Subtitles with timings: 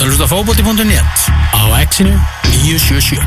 [0.00, 1.12] ert að hlusta á fótbolti.net
[1.52, 2.16] á exinu
[2.64, 3.20] 977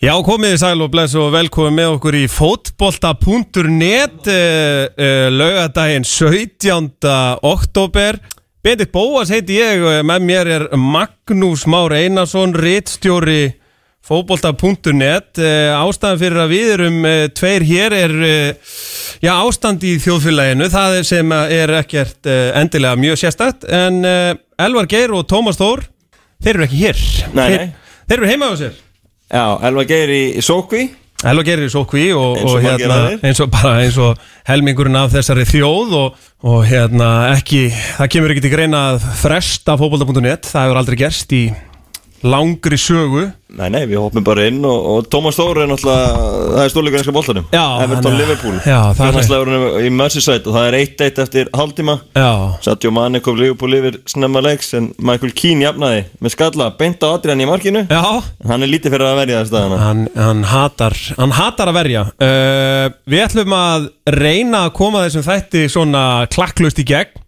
[0.00, 6.06] Já, komið þið sæl og bless og velkomin með okkur í fótbolta.net uh, uh, laugadaginn
[6.06, 7.10] 17.
[7.42, 8.22] oktober
[8.62, 13.58] Bendit Bóas heiti ég og með mér er Magnús Már Einarsson rittstjóri
[14.06, 18.76] fótbolta.net uh, ástæðan fyrir að við erum uh, tveir hér er uh,
[19.22, 20.70] já, ástand í þjóðfélaginu.
[20.72, 24.02] Það sem er ekkert endilega mjög sérstætt en
[24.60, 25.84] Elvar Geir og Tómas Þór
[26.40, 27.04] þeir eru ekki hér.
[27.36, 28.00] Nei, þeir, nei.
[28.08, 28.80] þeir eru heima á sér.
[29.30, 30.88] Já, Elva Geir í, í Sókví.
[31.20, 34.16] Elva gerir í sókví og, og og hérna, eins og bara eins og
[34.48, 37.66] helmingurinn af þessari þjóð og, og hérna ekki,
[37.98, 41.42] það kemur ekki til greina að fresta fótbolta.net, það hefur aldrei gerst í
[42.22, 43.30] langri sögu.
[43.50, 46.18] Nei, nei, við hoppum bara inn og, og Tómas Þór er náttúrulega
[46.50, 47.46] Það er stórleikur einska boltanum.
[47.50, 48.54] Já, Everton er- Liverpool.
[48.60, 51.50] er- Fjárhagslegurinn í Merseyside og það er 1-1 eftir
[52.14, 52.30] Já,
[52.62, 57.08] Sadio Mane kom Liverpool yfir snemma leiks en Michael Keane jafnaði með skalla beint á
[57.14, 57.86] Adrian í markinu.
[57.90, 58.22] Já.
[58.46, 62.04] Hann er lítið fyrir að verja það staðana hann, hann, hatar, hann hatar að verja.
[62.20, 67.18] Uh, Við ætlum að reyna að koma þessum þætti svona klakklust í gegn.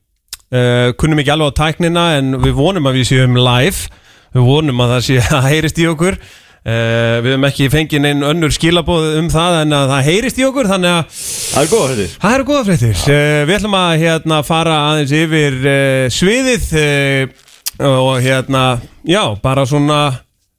[0.53, 3.89] Uh, Kunnum ekki alveg á tæknina en við vonum að við séum live
[4.33, 6.17] Við vonum að það sé að heyrist í okkur.
[6.63, 10.45] Uh, Við höfum ekki fengið neinn önnur skilabóð um það en að það heyrist í
[10.47, 13.01] okkur Þannig að Það er góða hrettir það eru góða fréttir.
[13.03, 16.69] Uh, Við ætlum að hérna fara aðeins yfir uh, sviðið
[17.83, 18.63] Og hérna,
[19.11, 19.99] já, bara svona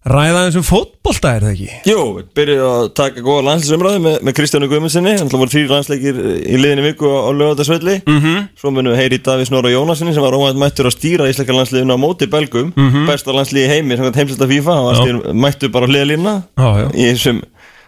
[0.03, 1.67] ræða eins um fótbolta er það ekki?
[1.87, 6.17] Jú, við byrjuðum að taka góða landslisumræði með, með Kristjánu Guðmundssoni Þannig voru þrýr landsleikir
[6.43, 8.17] í liðinni viku á, á lögadagsvelli mm.
[8.25, 8.41] -hmm.
[8.59, 11.95] Svo munum við heyri Davís Nóra Jónasinni sem var óvænt mættur að stýra íslenska landsliðinu
[11.95, 13.07] á móti belgum Mhm.
[13.07, 16.87] Besta landsliði í heimi, sem heimsölda FIFA Hann stýr, mættur bara á hliðalínuna Já, já.
[16.91, 17.41] Í þessum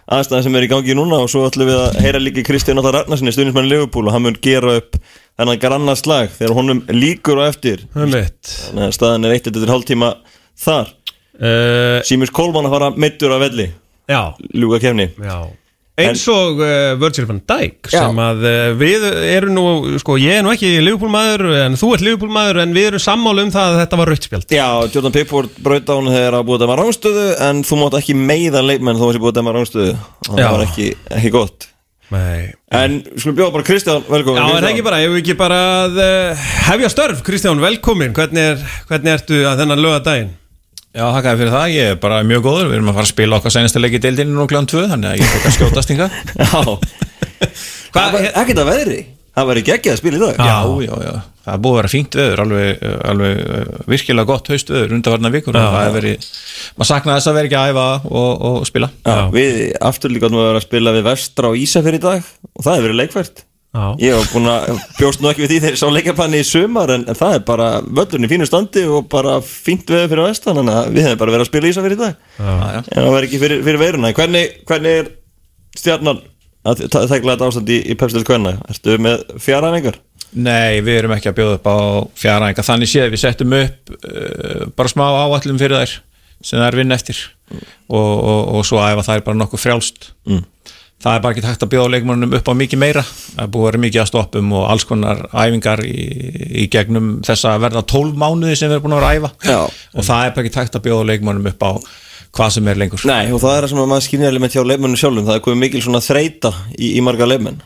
[0.08, 2.78] aðstæðan sem er í gangi núna Og svo ætlum við að heyra líka í Kristján
[2.80, 4.96] Allar Ragnarsson Stuðnismann Leopold og hann mun gera upp
[5.36, 10.14] þennan granna slag þegar honum líkur á eftir Þannig að staðan er eitt eftir hálftíma
[10.56, 10.94] þar
[11.40, 13.70] uh, Símus Kólmann að fara meittur á velli.
[14.06, 14.20] Já,
[14.54, 15.38] Ljúga kefni já.
[15.96, 18.02] Eins og uh, Virgil van Dijk Já.
[18.04, 19.62] sem að uh, við erum nú
[20.02, 23.52] sko, ég er nú ekki Liverpool-maður en þú ert Liverpool-maður en við erum sammála um
[23.54, 26.66] það að þetta var rautspjald Já, Jordan Pickford braut á hann þegar að búið að
[26.66, 29.96] dæma rángstöðu en þú mátt ekki meiða leikmenn þó að þessi búið að dæma rángstöðu
[29.96, 30.44] og Já.
[30.44, 31.68] það var ekki, ekki gott.
[32.12, 32.52] Nei.
[32.76, 34.74] En við skulum bjóða bara Kristján, velkomin Já, er það Kristján.
[34.76, 39.16] ekki bara, ef við ekki bara að uh, hefja störf, Kristján, velkomin hvernig, er, hvernig
[39.16, 40.34] ertu að þennan löga daginn?
[40.96, 42.70] Já, þakkaði fyrir það, ég er bara mjög góður.
[42.70, 45.34] Við erum að fara að spila okkar í deildinu nú kljóðan 2 Þannig að ég
[45.34, 46.48] fekk að skjótast Já,
[47.92, 48.98] það var ekkert að veðri.
[49.36, 50.38] Það var ekki ekki að spila í dag.
[50.40, 50.56] Já,
[50.86, 51.12] já, já,
[51.44, 55.58] það er búið að vera fínt veður Alveg, alveg uh, virkilega gott haustveður Undarvarna vikur.
[55.60, 56.30] Og það er verið
[56.78, 58.88] Maður saknaði þess að vera ekki að æfa og, og spila.
[59.04, 62.24] Já, Við aftur líka áttum að vera að spila við Vestra og Ísafjör í dag
[62.24, 63.44] og það hefur verið leikfært.
[63.44, 63.45] Já,
[64.00, 66.92] Ég hef búin að bjóst nú ekki við því þegar ég sá leikapanni í sumar
[66.94, 70.60] en, en það er bara völlurinn í fínu standi og bara fínt veður fyrir vestan
[70.60, 72.16] þannig að við hefum bara verið að spila í Ísafjör í dag.
[72.38, 72.78] Já, já.
[72.80, 74.14] en það verður ekki fyrir, fyrir veiruna.
[74.16, 75.12] Hvernig, hvernig er
[75.76, 76.22] stjarnan
[76.66, 78.56] að þekla þetta ástand í, í pepstil kvenna?
[78.72, 80.00] Ertu með fjaræfingar?
[80.36, 81.76] Nei, við erum ekki að bjóða upp á
[82.18, 85.94] fjaraænga Þannig séð, við settum upp uh, bara smá áallum fyrir þær
[86.44, 87.20] sem er vinn eftir.
[87.88, 90.10] Og, og, og svo æfa þær bara nokkuð frjálst.
[90.28, 90.44] Mm.
[91.04, 93.02] Það er bara ekki hægt að bjóða leikmannum upp á mikið meira.
[93.04, 96.06] Það er búið að vera mikið að stoppum og alls konar æfingar í,
[96.62, 99.30] í gegnum þessa verða 12 mánuði sem við erum búin að vera að æfa.
[99.52, 99.60] Já.
[99.92, 101.72] og það er bara ekki hægt að bjóða leikmannum upp á
[102.36, 103.06] hvað sem er lengur.
[103.08, 105.28] Nei, og það er það sem að maður skynja element hjá leifmennum sjálfum.
[105.28, 107.60] Það er komið mikil svona þreita í, í marga leifmenn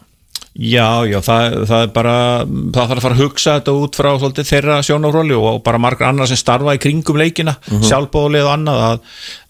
[0.60, 4.08] Já, já, það, það er bara það þarf að fara að hugsa þetta út frá
[4.20, 8.52] svolítið, þeirra sjónafróli og bara margar annar sem starfa í kringum leikina mm sjálfbóðlið og
[8.52, 8.98] annað að,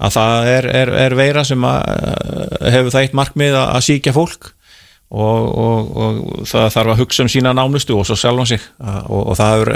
[0.06, 3.86] að það er, er, er veira sem að, eh, hefur það eitt markmið að, að
[3.88, 4.52] síkja fólk
[5.10, 8.62] og, og, og það þarf að hugsa um sína nánustu og svo sjálfan sig.
[8.78, 9.72] Og, og það er,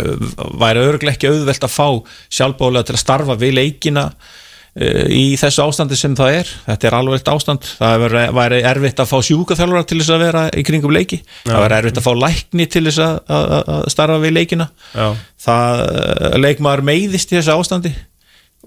[0.63, 1.89] væri örglega ekki auðvelt að fá
[2.39, 4.07] sjálfbóðlega til að starfa við leikina
[4.75, 7.67] í þessu ástandi sem það er þetta er alveg ástand.
[7.79, 11.21] Það væri, erfitt að fá sjúkaþjálfara til þess að vera í kringum leiki.
[11.45, 14.67] Það væri erfitt að fá lækni til þess að, að, að starfa við leikina.
[14.95, 15.07] Já.
[15.45, 17.95] það eh, leikmaður meiðist í þessu ástandi.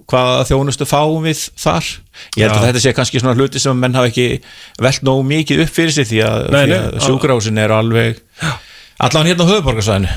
[0.07, 1.87] Hvaða þjónustu fáum við þar?
[2.37, 2.59] Ég held Já.
[2.61, 4.39] að þetta sé kannski svona hluti sem menn hafa ekki
[4.79, 8.21] velt nógu mikið upp fyrir sig því að, að sjúkrásin er alveg
[9.05, 10.09] allan hérna á höfuborgarsvæðinu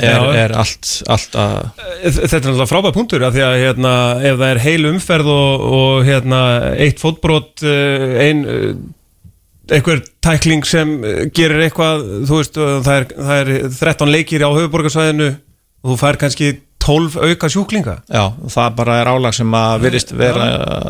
[0.00, 1.58] er, er allt, allt að
[2.02, 3.92] Þetta er náttúrulega frábæð punktur af því að hérna,
[4.24, 6.40] ef það er heil umferð og, og hérna,
[6.80, 8.72] eitt fótbrot uh, ein uh,
[9.72, 10.96] einhver tækling sem
[11.34, 16.18] gerir eitthvað þú veist, það er, það er 13 leikir á höfuborgarsvæðinu og þú fær
[16.20, 16.50] kannski
[16.82, 17.94] 12 auka sjúklinga?
[18.10, 20.46] Já, það bara er álag sem að virðist vera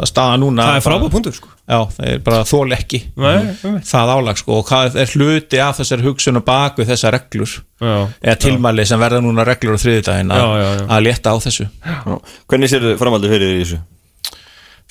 [0.08, 0.68] staða núna.
[0.70, 1.50] Það er frábæð punktur sko.
[1.62, 3.52] Já, það er bara þól ekki Nei,
[3.86, 7.54] það álag sko og hvað er hluti af þessar hugsun og bak við þessar reglur?
[7.82, 7.94] Já.
[8.22, 10.52] eða tilmæli sem verða núna reglur á þriðudaginn að,
[10.86, 11.68] að létta á þessu.
[11.68, 12.16] Já.
[12.50, 13.82] Hvernig sér þið framhaldið fyrir þér í þessu?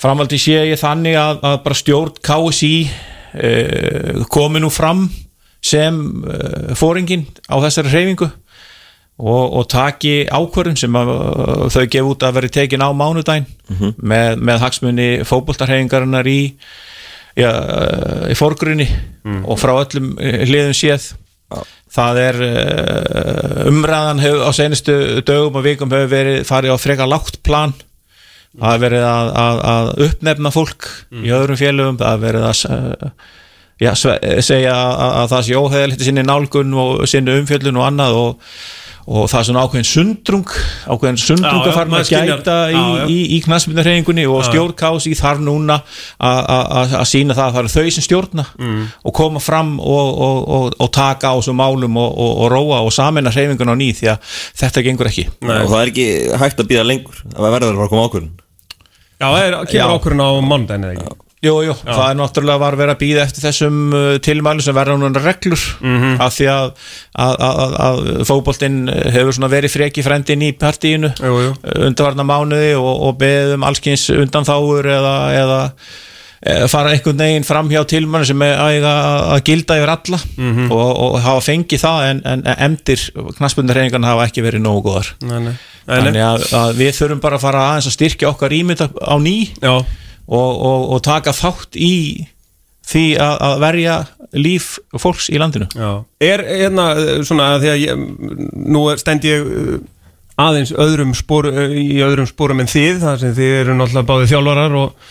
[0.02, 5.06] Framaldi sé ég þannig að, að bara stjórn KSI uh, komi nú fram
[5.62, 8.28] sem uh, fóringin á þessari hreyfingu
[9.18, 13.46] og, og taki ákvörðun sem að, uh, þau gef út að veri tekin á mánudaginn
[14.02, 16.38] með, með hagsmunni fótboltarhreyfingarinnar í
[17.38, 18.88] já, uh, í fórgrunni
[19.44, 21.10] og frá öllum uh, hliðum séð.
[21.92, 24.94] Það er uh, umræðan hef, á senustu
[25.28, 27.74] dögum og vikum hefur verið farið á frekar lágt plan.
[28.52, 30.88] Það er verið að, að, að uppnefna fólk
[31.24, 31.98] í öðrum félögum.
[32.00, 33.20] Það er verið að s-
[33.82, 33.92] já,
[34.44, 38.50] segja að, að það sé óheðalegt í sinni nálgun og sinni umfjöllun og annað og,
[39.06, 40.44] og það er svona ákveðin sundrung
[40.86, 43.06] ákveðin sundrung að fara að gæta í, já, já.
[43.10, 45.80] í, í knastmyndarhefingunni og stjórnkási þar núna
[46.22, 48.84] að- að að- að sína það að það eru þau sem stjórna Mm.
[49.04, 52.78] og koma fram og, og, og, og taka á þessum málum og, og, og róa
[52.86, 54.18] og samina hreyfingun á ný því að
[54.62, 55.58] þetta gengur ekki Nei.
[55.64, 56.06] Og það er ekki
[56.38, 58.30] hægt að býða lengur Það verður að fara að koma ákvörðun
[59.22, 59.64] Já, það er, Já.
[59.72, 63.22] kemur ákvörðun á mánudaginn eða ekki Jú, jú, það er náttúrulega var verið að býða
[63.24, 65.64] eftir þessum uh, tilmælum sem verða núna reglur.
[65.82, 66.12] Mhm.
[66.22, 66.68] af því að,
[67.24, 68.76] að, að, að fótboltinn
[69.16, 75.14] hefur svona verið freki frendin í partíinu undarvarna mánuði og, og beðum allskins undanþáur eða,
[75.40, 75.58] eða,
[76.70, 80.20] fara einhvern veginn fram hjá tilmælum sem er að, gilda yfir alla.
[80.36, 80.70] Mhm.
[80.70, 83.02] og, og hafa fengið það en, en emdir
[83.40, 85.10] knaspundurreiningarna hafa ekki verið nógu góðar.
[85.26, 85.56] Nei, nei.
[85.90, 86.46] Þannig að,
[86.78, 89.36] við þurfum bara að fara aðeins að styrkja okkar ímynda á ný.
[89.58, 89.82] Já,
[90.26, 91.94] og, og, og taka þátt í
[92.92, 93.96] því að, að verja
[94.32, 94.68] líf
[95.00, 95.68] fólks í landinu.
[95.76, 95.90] Já.
[96.24, 96.92] Er hérna
[97.26, 98.06] svona að því að ég,
[98.72, 99.74] nú stend ég eh,
[100.40, 104.32] aðeins öðrum spor, eh, í öðrum sporum en þið þar sem þið eru náttúrulega báðið
[104.32, 105.06] þjálfarar og,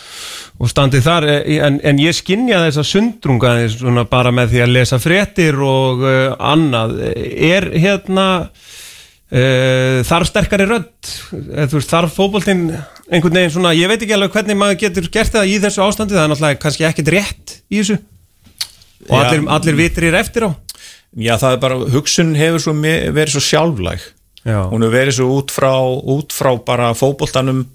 [0.61, 4.65] og standið þar eh, en, en ég skinja þessa sundrunga aðeins svona bara með því
[4.65, 6.97] að lesa fréttir og uh, annað.
[7.13, 11.13] Er hérna uh, þarf sterkari rödd?
[11.77, 12.71] Þarf fótboltinn
[13.11, 16.15] einhvern veginn svona, ég veit ekki alveg hvernig maður getur gert það í þessu ástandi,
[16.15, 17.99] það er náttúrulega kannski ekkit rétt í þessu.
[19.09, 19.21] Og Já.
[19.21, 20.51] allir, allir vitrir eftir á.
[21.19, 24.09] Já, það er bara, hugsun hefur svo verið svo sjálflæg.
[24.41, 24.57] Já.
[24.71, 27.65] hún hefur verið svo út frá, út frá bara fótboltanum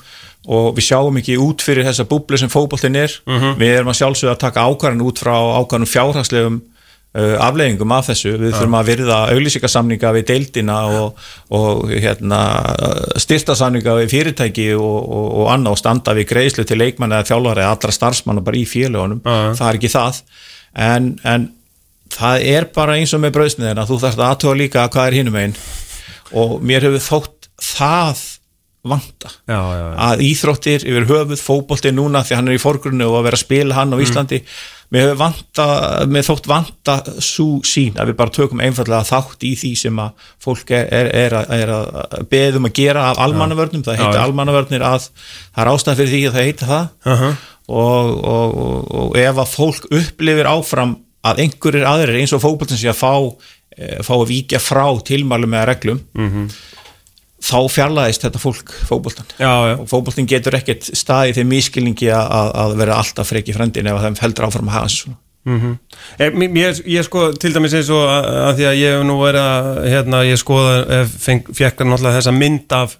[0.47, 3.13] og við sjáum ekki út fyrir þessa búblu sem fótboltin er.
[3.27, 6.76] Við erum að sjálfsögða að taka ákvarðan út frá ákvarðanum fjárhagslegum uh,
[7.17, 11.23] afleggingum af þessu, við þurfum að virða auglýsingasamninga við deildina og,
[11.57, 12.41] og hérna,
[13.23, 17.65] styrtasamninga við fyrirtæki og, og, og annað og standa við greiðslu til leikmann eða þjálfari
[17.65, 18.89] eða allra starfsmanna bara í já.
[19.57, 20.23] það er ekki það.
[20.87, 21.51] En, en
[22.13, 25.39] það er bara eins og með brauðsniðina þú þarfst að aðtóa líka hvað er hinum
[25.41, 25.57] einn
[26.37, 28.25] og mér hefur þótt það
[28.87, 29.95] vanta Já, já, já.
[30.09, 33.45] að íþróttir yfir höfuð fótbolti núna því hann er í forgrunni og að vera að
[33.45, 34.41] spila hann á Íslandi
[34.95, 35.67] mér vanta,
[36.11, 40.31] mér þótt vanta svo sín að við bara tökum einfallega þátt í því sem að
[40.43, 44.87] fólk er, er, er, að, er að beðum að gera af almannavörnum, það heitir almannavörnir
[44.87, 46.89] að það er ástæð fyrir því að það heitir það.
[47.07, 47.37] Uh
[47.67, 50.97] og, og, og, og ef að fólk upplifir áfram
[51.27, 53.13] að einhverjir aðrir eins og fótboltin sé að fá,
[53.75, 56.03] e, fá að víkja frá tilmælum eða reglum
[57.43, 58.73] þá fjarlæðist þetta fólk
[59.37, 59.53] já.
[59.77, 64.19] og fótboltin getur ekkert staðið þeim miskilningi að, að vera alltaf freki frendin ef þeim
[64.23, 65.23] heldur áfram að hafa þessu svona.
[66.19, 69.19] Ég, ég, ég sko til dæmis eins og að, að því að ég hef nú
[69.21, 72.97] verið að hérna, ég skoða, eh, feng, fekk náttúrulega þessa mynd af,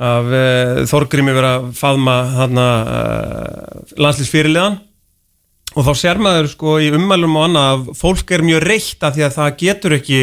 [0.00, 4.78] af uh, Þorgrími verið að faðma þarna uh, landslýsfyrirliðan
[5.72, 9.18] og þá sér maður sko í ummælum og annað að fólk er mjög reitt af
[9.18, 10.22] því að það getur ekki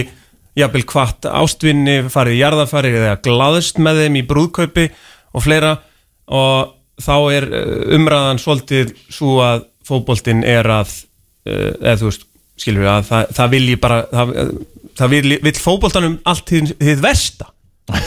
[0.58, 4.88] jafnvel hvart ástvinni farið í jarðafari eða glaðst með þeim í brúðkaupi
[5.36, 5.76] og fleira.
[6.30, 10.92] Og þá er eh, umræðan svolítið svo að fótboltinn er að
[11.48, 12.28] eh, eða þú veist,
[12.60, 14.36] skilur við að það, það vilji bara það,
[15.00, 17.52] það vilji, vill fótboltanum allt þið, versta.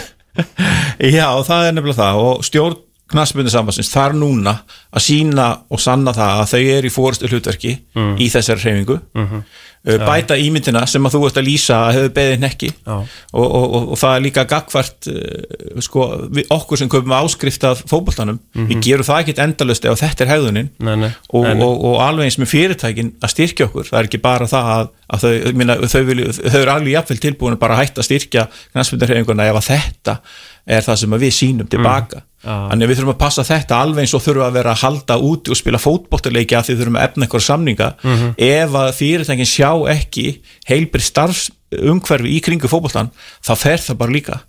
[1.17, 2.23] Já, það er nefnilega það.
[2.23, 2.81] Og stjórn
[3.13, 4.55] knassbundu sambansins þar núna
[4.93, 8.97] að sína og sanna það að þau eru í fórustu hlutverki í þessari hreyfingu.
[9.19, 9.43] Uh,
[9.83, 12.93] bæta ímyndina sem að þú ert að lýsa að hefur beðið nekki Já.
[12.95, 16.07] og, og, og, og það er líka gagvart uh, sko,
[16.55, 20.71] okkur sem köpum áskrift af fótboltanum, við gerum það ekkit endalust ef þetta er hegðunin.
[20.79, 21.11] Nei, nei.
[21.33, 24.49] og, Nei, og, og alveg eins með fyrirtækin að styrkja okkur, það er ekki bara
[24.51, 28.05] það að, að þau, meina, þau, vilju, þau eru alveg jafnvel tilbúin að bara hætta
[28.05, 30.19] að styrkja knastmyndarhefinguna ef að þetta
[30.67, 32.23] er það sem að við sínum tilbaka.
[32.23, 32.29] Mm.
[32.43, 35.17] Þannig að við þurfum að passa þetta alveg eins og þurfum að vera að halda
[35.31, 37.89] úti og spila fótboltaleiki að því þurfum að efna einhver samninga.
[38.03, 38.35] Mhm.
[38.39, 40.27] ef að fyrirtækin sjá ekki
[40.69, 43.11] heilbrið starfsumhverfi í kringu fótboltan
[43.43, 44.41] þá fer það bara líka.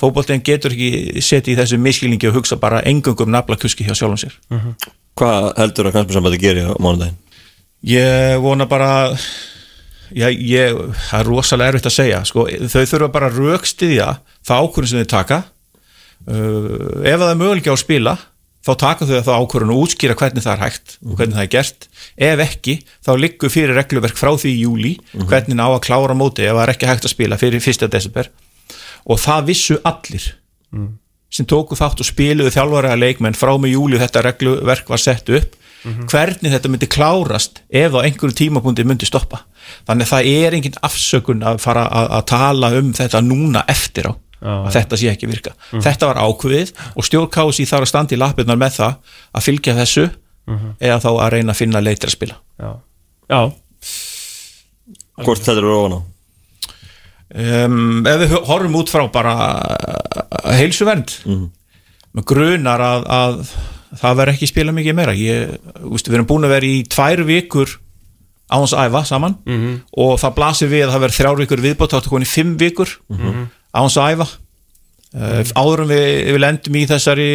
[0.00, 4.34] Fótboltinn getur ekki setið í þessu miskilningi og hugsa bara engungum naflakuski hjá sjálfum sér.
[5.18, 7.18] Hvað heldur að knastbjörnsambandi geri á mánudaginn?
[7.86, 9.12] Ég vona bara
[10.16, 14.10] já, ég, það er rosalega erfitt að segja sko, þau þurfa bara að rökstiðja
[14.46, 15.40] það ákvörðin sem þau taka.
[16.22, 18.14] Uh, ef það er möguleiki á að spila
[18.62, 21.52] þá taka þau það ákvörðin og útskýra hvernig það er hægt og hvernig það er
[21.56, 21.88] gert.
[22.30, 26.46] Ef ekki, þá liggur fyrir regluverk frá því í júli, hvernig á að klára móti
[26.46, 27.88] ef það er ekki hægt að spila fyrir 1.
[27.90, 28.30] desember.
[29.10, 30.28] Og það vissu allir
[31.32, 35.56] sem tóku þátt og spiluðu þjálfariða leikmenn frá með júli þetta regluverk var sett upp
[35.82, 39.42] hvernig þetta myndi klárast ef á einhverju tímapunkti myndi stoppa
[39.88, 44.10] þannig að það er engin afsökun að fara að, að tala um þetta núna eftir
[44.10, 44.12] á
[44.42, 45.52] að þetta sé ekki virka.
[45.70, 48.96] Þetta var ákveðið og stjórnkási þarf að standa í lappirnar með það
[49.38, 50.06] að fylgja þessu
[50.82, 52.38] eða þá að reyna að finna leitir að spila.
[52.58, 52.72] Já,
[53.30, 53.42] já,
[55.22, 56.00] Hvort þetta eru ofan á?
[57.38, 59.34] um, ef við horfum út frá bara
[60.58, 61.14] heilsuvernd
[62.12, 63.38] með grunar að, að
[64.02, 65.14] það verður ekki spila mikið meira.
[65.16, 65.54] Ég,
[65.86, 67.76] úst, við erum búin að vera í tvær vikur
[68.50, 69.36] á hans æfa saman.
[69.96, 72.88] Og það blasir við að það verður þrjár vikur viðbótt þá er í fimm vikur
[73.74, 74.28] á hans æfa.
[75.12, 77.30] Uh, áðurum við, við lendum í þessari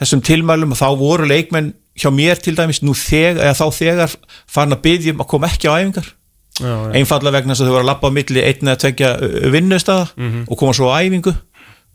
[0.00, 4.14] þessum tilmælum og þá voru leikmenn hjá mér til dæmis nú þeg, eða þá þegar
[4.48, 6.08] farin að byggjum að koma ekki á æfingar.
[6.96, 9.10] Einfallega vegna þess að þau voru að lappa á milli einn eða tvekja
[9.52, 10.08] vinnustada
[10.48, 11.34] og koma svo á æfingu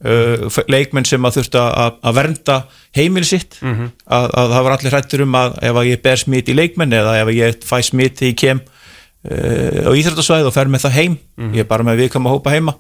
[0.06, 2.58] uh, leikmenn sem að þurftu að, vernda
[2.98, 3.60] heimili sitt.
[3.63, 6.94] Að, að það var allir hrættur um að ef að ég ber smit í leikmenn
[6.94, 10.98] eða ef ég fæ smit þegar ég kem uh, á íþrættasvæð og fer með það
[11.00, 11.18] heim.
[11.56, 12.77] Ég er bara með viðkama hópa heima.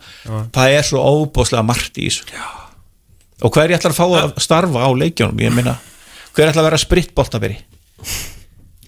[0.55, 2.25] Það er svo óbóðslega margt í þessu.
[3.45, 5.75] Og hver ég ætlar að fá að starfa á leikjónum ég minna,
[6.33, 7.59] hver ætlar að vera spritboltaberi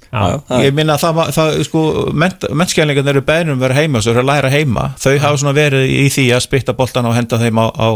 [0.10, 1.84] já, ég minna að það, það sko,
[2.22, 5.56] mennskjælingarnir eru beðnum að vera heima og svo eru að læra heima, þau hafa svona
[5.58, 7.88] verið í því að spritta boltan og henda þeim á, á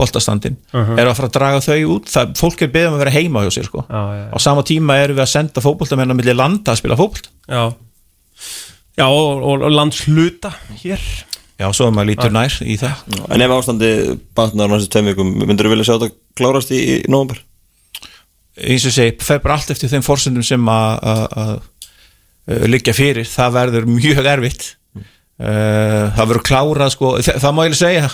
[0.00, 3.44] boltastandin, eru að fara að draga þau út, það, fólk er beðum að vera heima
[3.44, 6.36] hjá sér sko, Já, já, á sama tíma erum við að senda fótboltamenn á milli
[6.36, 7.30] landa að spila fótbolt.
[7.48, 7.64] Já.
[8.98, 10.50] Já, og, og, og landsluta
[10.82, 11.02] hér.
[11.58, 13.00] Já, svo er maður lítur nær í það.
[13.34, 13.90] En ef ástandi
[14.38, 17.40] batnar næstu tveim vikum myndur þú vilja sjá þetta klárast í, í nóvember?
[18.58, 21.60] Eins og segi, fer bara allt eftir þeim forsendum sem að-
[22.48, 24.74] liggja fyrir, það verður mjög erfitt.
[25.38, 28.06] Uh, það verður klárað sko, það, það má ég segja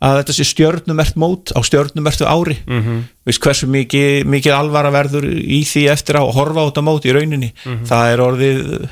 [0.00, 2.56] að þetta sé stjörnumert mót á stjörnumertu ári.
[2.64, 3.02] Mm -hmm.
[3.28, 7.12] Vist, hversu mikið, mikið alvara verður í því eftir að horfa á þetta mót í
[7.12, 7.52] rauninni.
[7.84, 8.88] Það er orðið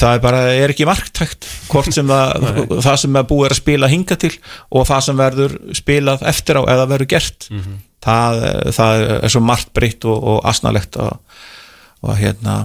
[0.00, 2.56] það er bara, er ekki marktækt hvort sem það,
[2.86, 4.32] það sem er búið að spila hinga til
[4.72, 7.48] og það sem verður spilað eftir á eða verður gert
[8.04, 8.40] það,
[8.76, 11.20] það er svo margt breytt og, og asnalegt og,
[12.04, 12.64] og hérna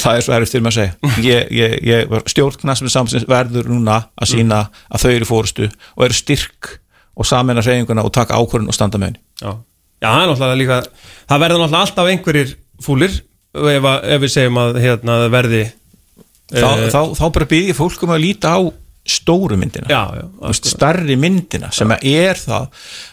[0.00, 1.10] það er svo erfitt fyrir mig að segja.
[1.26, 6.06] Ég, ég, ég stjórnknast með samsins verður núna að sína að þau eru fórustu og
[6.06, 6.70] eru styrk
[7.12, 9.22] og samena reynguna og taka ákvörðun og standa með henni.
[9.42, 9.52] Já,
[10.00, 10.78] já það er náttúrulega líka
[11.28, 13.18] Það verður náttúrulega alltaf einhverjir fúlir
[13.52, 15.62] ef, ef við segjum að hérna, verði
[16.52, 18.60] þá, eh, þá, þá bara byrði fólk um að líta á
[19.02, 19.88] stóru myndina.
[19.90, 22.68] Já, já, starri myndina sem er það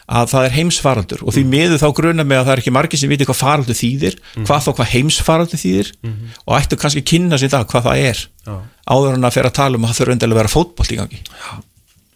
[0.05, 3.01] að það er heimsfaraldur og því miður þá gruna með að það er ekki margir
[3.01, 5.89] sem viti hvað faraldur þýðir hvað þá hvað heimsfaraldur þýðir
[6.45, 8.53] og ættu kannski að kynna sér það hvað það er Já.
[8.93, 10.99] áður en að fyrir að tala um að það þurfa endilega að vera fótbolt í
[10.99, 11.21] gangi.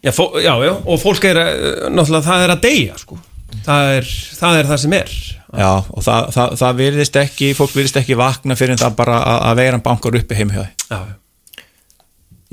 [0.04, 1.58] Já, já, já, og fólk er eh,
[1.90, 3.18] náttúrulega það er að deyja sko.
[3.64, 5.18] það, er, það er það sem er.
[5.54, 9.44] Já, og það, það, það virðist ekki fólk virðist ekki vakna fyrir það bara að,
[9.50, 11.14] að veiran bankar uppi heim hjá því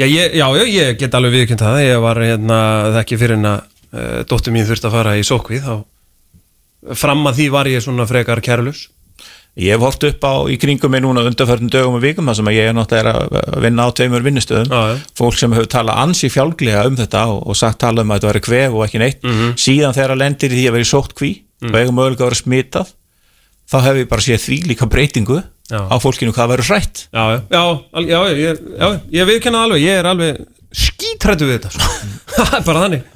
[0.02, 2.58] Já, ég, já, ég get alveg viðkjönd það ég var hérna,
[3.04, 3.60] ekki fyrir en að
[3.94, 5.76] uh, dóttur mín þurfti að fara í sókvið þá
[6.98, 8.88] fram að því var ég svona frekar kærlus
[9.60, 12.48] Ég hef hort upp á í kringum mig núna undanförnum dögum og vikum þar sem
[12.48, 15.02] að ég er náttúrulega að vinna á tveimur vinnustöðum Já, já.
[15.20, 18.30] fólk sem hefur talað ansi fjálglega um þetta og, og sagt talað um að þetta
[18.32, 19.50] veri kvef og ekki neitt Mhm.
[19.60, 21.32] síðan þegar að lendir í því að veri sótt kví
[21.68, 22.94] og eigum mögulega að vera smitað
[23.68, 25.42] þá hef ég bara séð því líka breytingu.
[25.72, 27.04] Á fólkinu hvað verður hrætt.
[27.12, 27.64] Já, já,
[28.08, 28.88] já, ég, já,
[29.18, 31.90] ég viðkenna alveg ég er alveg skítrættu við þetta sko.
[32.36, 33.10] það er bara þannig.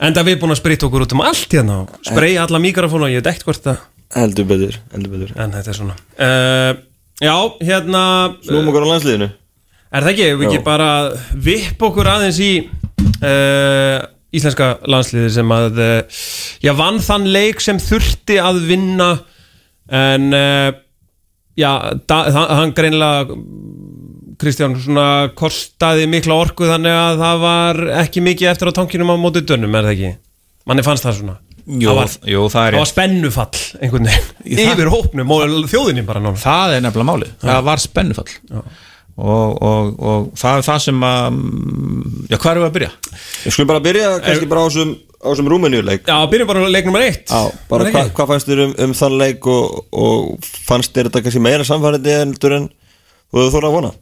[0.00, 3.12] Enda við búin að spritta okkur út um allt hérna og spreja alla mikrofónu og
[3.12, 5.34] ég veit ekkert hvort það Heldur betur, heldur betur.
[5.38, 5.94] En þetta er svona.
[6.18, 6.72] Uh,
[7.20, 8.02] Já, hérna
[8.40, 9.26] Snúum okkur á landsliðinu.
[9.90, 10.88] Er það ekki, við ekki bara
[11.46, 13.98] vipp okkur aðeins í uh,
[14.32, 16.22] íslenska landsliði sem að uh,
[16.64, 19.10] já, vann þann leik sem þurfti að vinna
[20.00, 20.70] en uh,
[21.60, 21.70] já,
[22.56, 23.38] hann greinilega
[24.40, 29.16] Kristján svona kostaði mikla orku þannig að það var ekki mikið eftir á tankinum á
[29.20, 30.12] móti dönnum, er það ekki?
[30.70, 31.36] Manni fannst það svona.
[31.70, 34.62] Jú, það var, jú, það er það var spennufall einhvern veginn.
[34.64, 38.30] Yfir hópnum og þjóðinni bara nána það er nefnilega málið, það var spennufall
[39.20, 42.90] og, og, og það er það sem að mm, já, hvað erum við að byrja?
[43.44, 46.04] Við skulum bara byrja kannski bara á þessum, á þessum Rúmeníuleik.
[46.08, 47.24] Já, byrjum bara á leik nummer eitt.
[47.28, 51.24] Já, bara hva, hvað fannst þér um, um þann leik og, og fannst þér þetta
[51.26, 53.94] kannski meira samfærandi endur en þú hefur þóra að vona?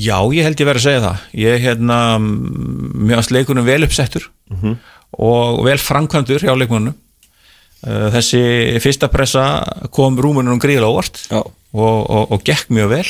[0.00, 1.24] Já, ég held ég verið að segja það.
[1.36, 4.30] Ég hérna, mm, mér varst leikunum vel uppsettur
[5.16, 6.96] og vel framkvæmdur hjá leikunum
[7.86, 8.42] þessi
[8.82, 9.46] fyrsta pressa
[9.94, 11.40] kom rúmunum gríðlega óvart Já.
[11.40, 13.08] og, og, og gekk mjög vel.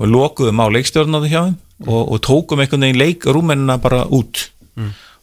[0.00, 4.46] Og lokuðum á leikstjórnaði hjá þeim og, og tókum einhvern veginn leik rúmenina bara út.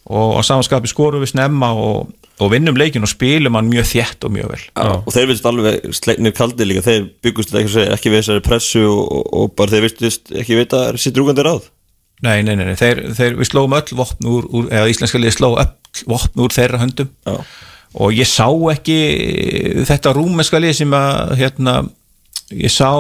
[0.09, 4.27] Og á samanskapi skorum við snemma og, og vinnum leikin og spilum hann mjög þétt
[4.27, 4.61] og mjög vel.
[4.67, 4.91] Já.
[4.99, 6.85] Og þeir vilst alveg sleiknir kaldi líka.
[6.87, 10.85] Þeir byggust þetta ekki, við þessari pressu og, og, og bara þeir vilst ekki vita
[10.97, 11.69] sitt rúgandi ráð.
[12.25, 12.75] Nei, nei, nei, nei.
[12.75, 16.55] Þeir, þeir, við slóum öll vopn úr, úr eða íslenska liði sló öll vopn úr
[16.55, 17.11] þeirra höndum.
[17.23, 17.37] Já.
[17.97, 18.99] Og ég sá ekki
[19.89, 21.75] þetta rúmenska lið sem að hérna,
[22.53, 22.91] ég sá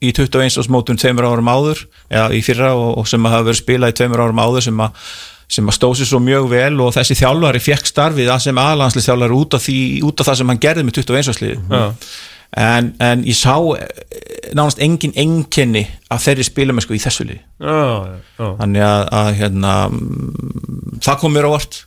[0.00, 0.68] í 21.
[0.72, 3.98] mótun tveimur árum áður eða í fyrra og, og sem að hafa verið spilað í
[4.00, 5.04] tveimur árum áður sem að
[5.50, 9.08] sem að stóð sér svo mjög vel og þessi þjálfari fekk starfið að sem aðlandslega
[9.08, 11.32] þjálfari út af, því, út af það sem hann gerði með 21.
[11.38, 11.80] sliði
[12.60, 13.88] en, en ég sá eh,
[14.54, 19.74] nánast engin enginni af þeirri spilamennsku í þessu liði já, já þannig að, að hérna,
[19.90, 21.82] mm, það kom mér á vart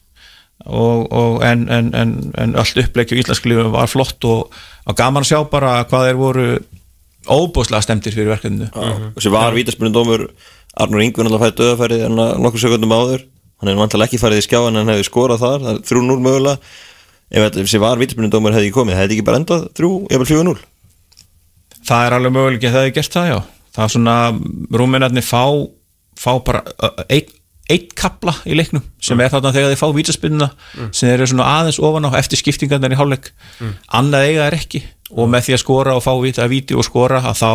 [0.66, 4.56] og, og en, en, en, en allt uppleikju í Íslandsklifu var flott og,
[4.88, 6.48] og gaman að sjá bara hvað þeir voru
[7.24, 8.70] óbúslega stemdir fyrir verkefninu.
[9.14, 10.28] Og sem var vítaspunni dómur
[10.74, 13.24] Arnur Ingvin alltaf fæði döðafærið en nokkur sekundum áður.
[13.62, 16.74] Hann hefði vantilega ekki farið í skjáin en hann hefði skorað þar, er 3-0 mögulega.
[17.34, 20.58] Ef sem var vítaspunni dómur hefði ekki komið hefði ekki bara endað 3, eða 4-0
[21.88, 23.38] það er alveg möguleik að það hefði gert það já.
[23.74, 24.18] Það er svona,
[24.80, 25.44] rúminarnir fá
[26.20, 26.62] fá bara
[27.10, 27.32] einn
[27.72, 30.50] eitt kapla í leiknum sem er þarna þegar þeir fá vítaspinnuna
[30.92, 33.32] sem þeir eru svona aðeins ofan á eftir skiptingarnar í hálfleik.
[33.88, 34.84] Annað eiga er ekki.
[35.14, 37.52] Og með því að skora og fá víta að víti og skora að þá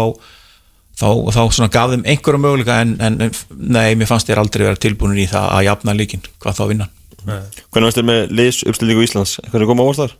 [0.99, 3.19] þá, þá svona gaf þeim einhverja möguleika en, en
[3.51, 6.89] nei, mér fannst þér aldrei vera tilbúinir í það að jafna líkin, hvað þá vinna.
[7.29, 9.37] Hvernig varst þér með liðs uppstillingu Íslands?
[9.51, 10.17] Hvernig kom ávart þar?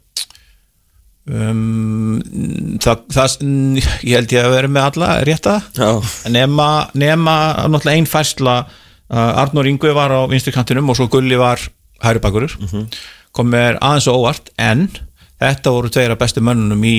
[1.29, 2.19] um,
[2.83, 3.37] það, það,
[4.07, 5.57] ég held ég að vera með alla rétta.
[6.33, 6.69] Nema,
[6.99, 7.35] nema
[7.69, 8.59] náttúrulega einn færsla
[9.11, 11.61] uh, Arnór Ingvi var á vinstri kantinum og svo Gulli var
[12.05, 12.55] hæri bakurur.
[13.33, 14.89] Kom mér aðeins og óvart en
[15.41, 16.97] þetta voru tveir af bestu mönnunum í,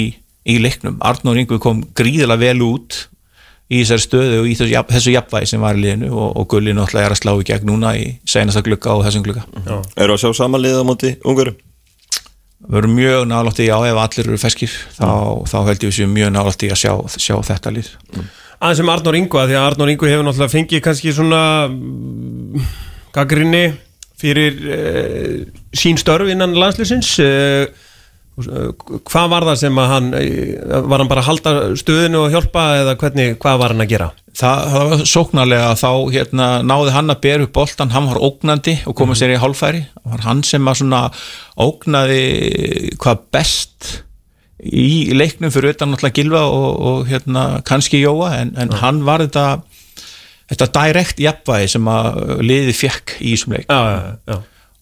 [0.47, 3.05] í leiknum, Arnór Ingvi kom gríðilega vel út
[3.69, 6.47] í þessari stöðu og í þessu, jafn- þessu jafnvægi sem var í liðinu og, og
[6.49, 9.43] Gulli náttúrulega er að slá í gegn núna í senasta glugga og þessum glugga.
[9.97, 11.57] Eru að sjá samanliðið á móti ungurum?
[12.69, 15.07] við erum mjög nálátt í, já ef allir eru feskir þá,
[15.47, 17.87] þá held ég við séum mjög nálátt í að sjá, sjá þetta lið
[18.59, 21.43] Aðeins sem Arnór Ingva, því að Arnór Ingva hefur náttúrulega fengið kannski svona
[23.15, 23.65] gaggrinni
[24.19, 25.35] fyrir uh,
[25.71, 27.69] sín störf innan landslýsins uh,
[29.07, 32.65] hvað var það sem að hann uh, var hann bara að halda stöðinu og hjálpa
[32.81, 34.11] eða hvernig, hvað var hann að gera?
[34.39, 38.75] það, það var sóknarlega þá hérna, náði hann að bera upp boltan hann var ógnandi
[38.89, 39.85] og koma sér í hálfæri.
[39.95, 41.01] Það var hann sem að svona
[41.59, 42.21] ógnaði
[42.99, 43.89] hvað best
[44.63, 49.23] í leiknum fyrir utan náttúrulega Gilva og, og hérna, kannski Jóa en, en hann var
[49.23, 49.61] þetta
[50.49, 53.67] þetta direkt jafnvægi sem að liði fekk í þessum leik.
[53.69, 54.39] Já, já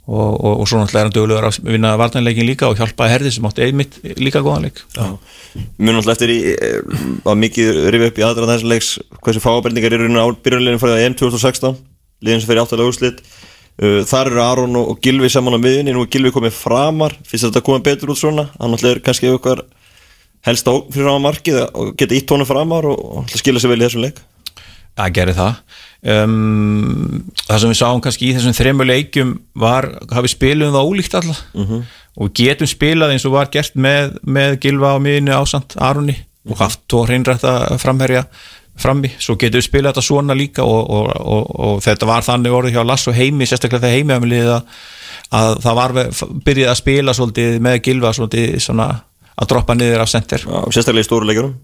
[0.07, 3.33] og, og, og svo náttúrulega er hann dögulegur að vinna vartanleikin líka og hjálpaði herði
[3.35, 4.79] sem átti einmitt líka góðan leik.
[4.95, 6.79] Mjög náttúrulega eftir í eh,
[7.27, 11.17] að mikið rifið upp í aðdraðan þessu leiks hversu fáabendingar eru á byrjunleginu fyrir EM
[11.19, 11.75] 2016
[12.23, 13.19] liðin sem fyrir áttalega úrslit.
[13.19, 13.46] uh,
[13.77, 17.13] þar eru Aron og, og Gilvi saman á miðunni nú er Gilvi komið framar.
[17.27, 18.47] Finnst þetta að koma betur út svona?
[18.57, 19.65] Hann náttúrulega er kannski eitthvað
[20.47, 23.81] helst á fyrir á markið og geta ítt honum framar og, og skila sér vel
[23.81, 24.23] í þessum leik?
[24.97, 25.61] Að gera það.
[26.07, 31.17] Um, það sem við sáum kannski í þessum þremmu leikjum var, hafi spilum það ólíkt
[31.19, 31.37] alla.
[32.17, 36.17] Og við getum spilað eins og var gert með, með Gilva á miðinu ásand Aroni.
[36.49, 38.23] Og haft tvo hreinrætta framherja
[38.81, 42.57] frammi, svo getum við spilað þetta svona líka og, og, og, og þetta var þannig
[42.57, 44.59] orðið hjá Lass og Heimi, sérstaklega þegar Heimi að, að,
[45.39, 45.95] að það var
[46.49, 48.91] byrjið að spila svolítið með Gilva svolítið svona
[49.37, 50.45] að droppa niður af center.
[50.45, 51.57] Já, sérstaklega í stóru leikurum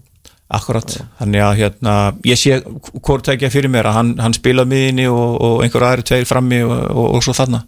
[0.52, 1.92] Akkurat, þannig að hérna,
[2.28, 2.58] ég sé
[3.00, 6.58] hvort ekki fyrir mér að hann, hann spila miðinni og, og einhver aðri tveir frammi
[6.66, 7.62] og, og, og svo þarna.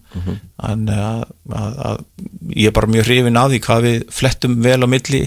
[0.61, 1.23] Þannig að,
[1.57, 2.03] að, að
[2.53, 5.23] ég er bara mjög hrifin að því hvað við flettum vel á milli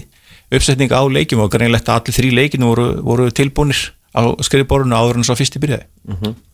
[0.54, 3.82] uppsetning á leikjum og greinlegt að allir þrý leikinu voru, voru tilbúnir
[4.16, 5.86] á skrifborinu áður en svo fyrst í byrjaði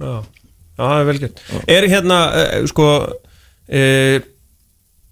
[0.01, 0.09] Já,
[0.77, 1.42] já það er vel gert.
[1.73, 4.16] Er hérna, uh, sko uh,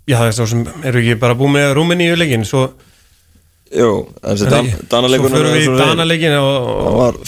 [0.05, 2.67] Já, það er svo sem eru ekki bara búið með Rúmeníu leikin svo,
[3.73, 7.21] Jú, þessi Dan, svo Danaleikur förum við í Danaleikin og, og, var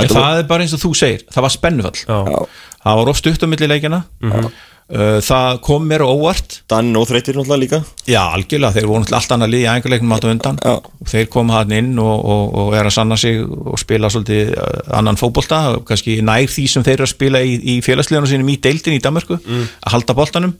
[0.00, 1.96] En það er bara eins og þú segir, það var spennufall.
[2.04, 4.50] Já, Já, það var of stutt á milli leikjana Uh,
[4.90, 6.56] það kom mér óvart.
[6.70, 7.78] Dan og þreytir náttúrulega líka.
[8.10, 10.60] Já, algjörlega, þeir voru náttúrulega allt annað lið í æfingarleiknum átt á undan.
[10.64, 10.74] Já.
[10.80, 14.52] og þeir koma hann inn og, og, og er að sanna sig og spila svolítið
[14.56, 18.30] uh, annan fótbolta og kannski nær því sem þeir eru að spila í, í félagslegunum
[18.30, 20.56] sínum í deildin í Danmarku að halda boltanum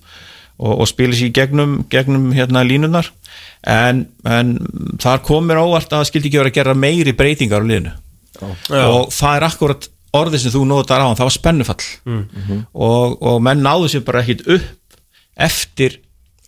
[0.60, 3.10] og, og spila sér gegnum, gegnum hérna línunar
[3.66, 4.54] en, en
[5.00, 7.96] þar kom mér óvart að það skildi ekki vera að gera meiri breytingar á liðinu.
[8.40, 8.84] Já.
[8.88, 11.88] og það er akkurat orðið sem þú notar á hann, það var spennufall.
[12.74, 14.98] Og, og menn náðu sér bara ekkit upp
[15.40, 16.00] eftir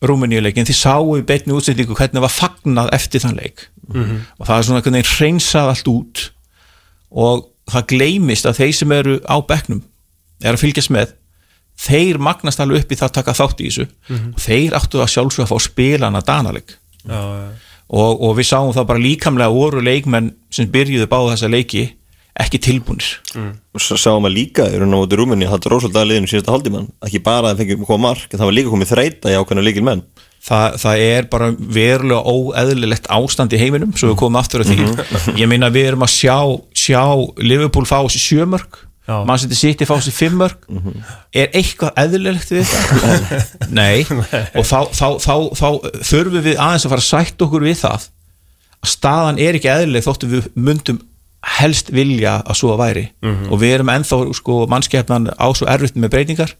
[0.02, 3.68] Rúmeníuleikin, því sáu í beinni útsendingu hvernig var fagnað eftir þann leik.
[3.94, 6.22] Og það er svona einhvern veginn hreinsað allt út.
[7.14, 9.82] Og það gleymist að þeir sem eru á bekknum
[10.42, 11.12] er að fylgjast með
[11.78, 13.86] þeir magnast alveg upp í það að taka þátt í þessu.
[14.34, 16.74] Og þeir áttu að sjálfsög að fá spilana danaleg.
[17.06, 17.46] Já, já.
[17.94, 21.86] og, og við sáum það bara líkamlega voru leikmenn sem byrjuðu báða þessa leiki
[22.40, 23.08] ekki tilbúnir.
[23.72, 26.30] Og svo sáum að líka í raun og móti Rúmeni það dróð svolítið að liðinu
[26.30, 29.32] síðasta hálftíman ekki bara að það fengi koma mark en það var líka komið þreita
[29.32, 30.04] í ákveðna líkil menn
[30.42, 34.88] Þa, það er bara verulega óeðlilegt ástand í heiminum svo við komum aftur að því.
[35.40, 36.34] Ég meina við erum að sjá,
[36.74, 37.04] sjá
[37.38, 40.66] Liverpool fá sér sjömörk mann setur sitt í fá sér fimmörk
[41.34, 43.38] er eitthvað eðlilegt við þetta?
[43.78, 44.02] Nei.
[44.58, 45.68] Og þá, þá, þá, þá
[46.10, 48.08] þurfum við aðeins að fara að sætt okkur við það
[48.82, 51.02] að staðan er ekki eðlileg þóttu við myndum
[51.42, 53.04] helst vilja að svo að væri
[53.50, 56.52] og við erum ennþá sko mannskefnan á svo erfitt með breytingar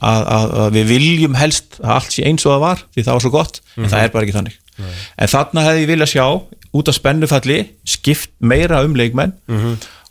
[0.00, 3.12] að, að, að við viljum helst að allt sé eins og það var því það
[3.16, 4.56] var svo gott en það er bara ekki þannig.
[5.18, 6.24] En þarna hefði ég vilja sjá
[6.72, 9.32] út af spennufalli skipt meira um leikmenn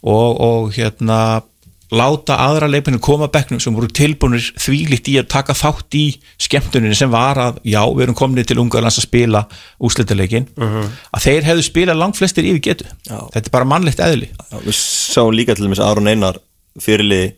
[0.04, 1.42] og, og hérna
[1.90, 6.04] láta aðra leikmennu koma bekknum sem voru tilbúinir þvílitt í að taka þátt í
[6.42, 9.42] skemmtuninni sem var að já, við erum komin til Ungarlands að spila
[9.82, 12.86] úslitaleikin, að þeir hefðu spilað langt flestir yfir getu.
[13.10, 14.30] Þetta er bara mannlegt eðli.
[14.30, 16.38] Já, við sáum líka til dæmis Aron Einar
[16.80, 17.34] fyrirliði,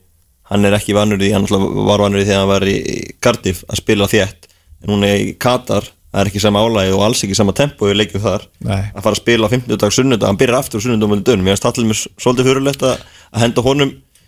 [0.52, 2.78] hann er ekki vanur í hann var vanur í að hann var í
[3.24, 4.52] Cardiff að spila þétt.
[4.84, 7.88] En hún er í Katar, það er ekki sama álægi og alls ekki sama tempo
[7.88, 8.44] í leikjum þar.
[8.68, 8.84] Nei.
[8.92, 11.08] að fara að spila á 50 dag, sunnudag, hann byrjar aftur sunnudag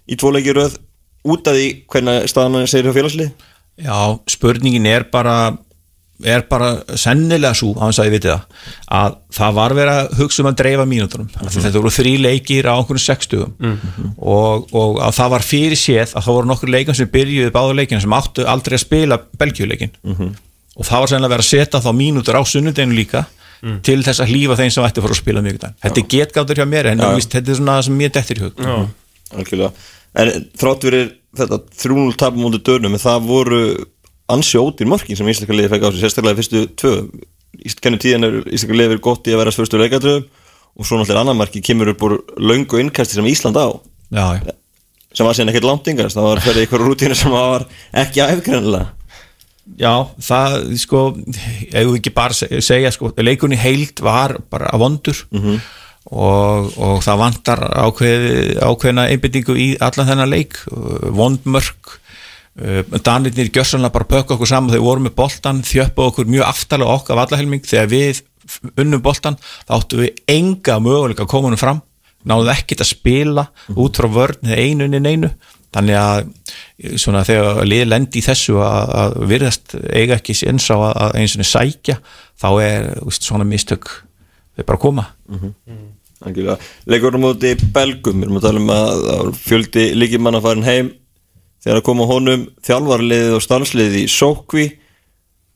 [0.08, 0.80] að, að í tvo leikir röð
[1.24, 3.30] út af því hvernig staðan hann segir hjá félagslið?
[3.84, 5.58] Já, spurningin er bara
[6.24, 8.42] er bara sennilega svo að það
[8.88, 11.62] að það var verið að hugsa um að dreifa mínútonum mm -hmm.
[11.66, 13.44] þetta voru þrý leikir á okkur 60
[14.18, 17.76] og, og að það var fyrir séð að það voru nokkur leikin sem byrjuði báðu
[17.76, 19.92] leikina sem áttu aldrei að spila belgjuleikin
[20.76, 23.26] og það var sennilega verið að setja þá mínútur á sunnudeginu líka
[23.82, 26.60] til þess að hlýfa þeim sem ætti að fara að spila mjög þetta er getgáttur
[26.60, 27.16] hjá mér en ja.
[27.16, 28.54] víst, þetta er svona það sem mér dettir í hug.
[28.60, 28.88] Já.
[29.34, 29.72] Algjörlega.
[30.22, 33.62] En þrátt verið þetta 3-0 tapum mútið dönum en það voru
[34.34, 36.94] ansi ódýr mörkin sem Íslandska liði fekk á sig, sérstaklega fyrstu tvö.
[37.54, 40.28] Er Íslandska liði verið gott í að vera fyrstu leikatröðum
[40.74, 43.68] og svo náttúrulega annar marki kemur upp úr löngu innkasti sem Ísland á.
[44.14, 44.54] Já, já.
[45.14, 47.68] Sem var síðan ekkert langt yngast, það var fyrir ykkur rútínu sem var
[48.02, 48.88] ekki æfgrænilega
[49.80, 51.02] Já, það, sko,
[51.72, 55.22] ef við ekki bara se- segja, sko, leikunni heild var bara að vondur
[56.12, 58.26] og, og það vantar ákveð,
[58.60, 60.60] ákveðna einbyttingu í allan þennan leik,
[61.16, 61.96] vondmörk,
[62.60, 67.00] uh, Danirnir gjörsanlega bara pökka okkur saman, þeir voru með boltan, þjöppa okkur mjög aftalega
[67.00, 68.24] okkur af allahelming, þegar við
[68.84, 71.82] unnum boltan, þá áttu við enga möguleika að koma honum fram,
[72.28, 73.48] náðu ekkert að spila
[73.80, 75.34] út frá vörn eða einu inn einu,
[75.74, 80.76] þannig að svona þegar liði lendi í þessu að, að virðast eiga ekki eins á
[80.78, 81.96] að, að eins og sækja
[82.44, 83.90] þá er svona mistök
[84.58, 85.08] þau bara koma.
[86.24, 86.58] Algjörlega.
[86.88, 90.94] Leikur á móti Belgum, við erum að tala um að fjöldi líkimann að farin heim.
[91.64, 94.66] Þegar að koma honum þjálfarliðið og starfsliðið í Sókvi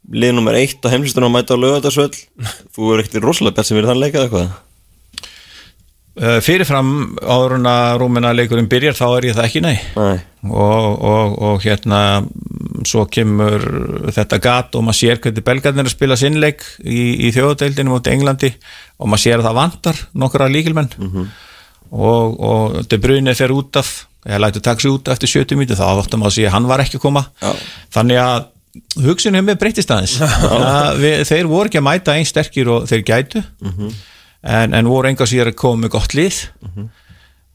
[0.07, 2.15] lið nummer eitt á heimsistunum að mæta á lögatarsvöll
[2.75, 4.53] þú er ekkert rosalega bett sem verið þann leikað eitthvað
[6.17, 9.75] fyrirfram áður en að rúmina leikurinn byrjar þá er ég það ekki nei.
[9.97, 10.17] Nei.
[10.49, 13.65] og, og, og hérna mm, svo kemur
[14.15, 18.09] þetta gat og maður sér hvernig belgarnir er að spila sinnleik í, í þjóðadeildinu mot
[18.09, 18.53] Englandi
[18.97, 20.91] og maður sér að það vantar nokkra líkilmenn
[21.91, 23.93] og, og De Bruyne fer út af
[24.27, 26.83] ég læti taka sig út eftir 70 mínu þá áttum að sé að hann var
[26.83, 27.23] ekki að koma.
[27.41, 27.53] Já.
[27.95, 28.47] þannig að
[29.05, 30.17] hugsunum með breytist aðeins.
[31.29, 33.43] Þeir voru ekki að mæta einn sterkir og þeir gætu
[34.47, 36.39] en, en voru enga síðar að koma með gott lið.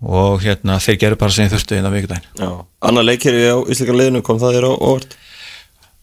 [0.03, 2.49] Og hérna þeir gerðu bara sem þurftu innan vikudaginn Já.
[2.83, 5.15] Annar leikir á íslika liðinu kom það þér á óvart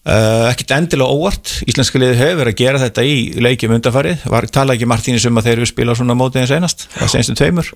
[0.07, 4.21] Uh, ekkert endilega óvart, íslenska liði hefur verið að gera þetta í leikjum undanfarið.
[4.31, 7.35] Var tala ekki Martínis um að þeir eru spila svona mótið eins einast, það senstu
[7.35, 7.67] tveimur.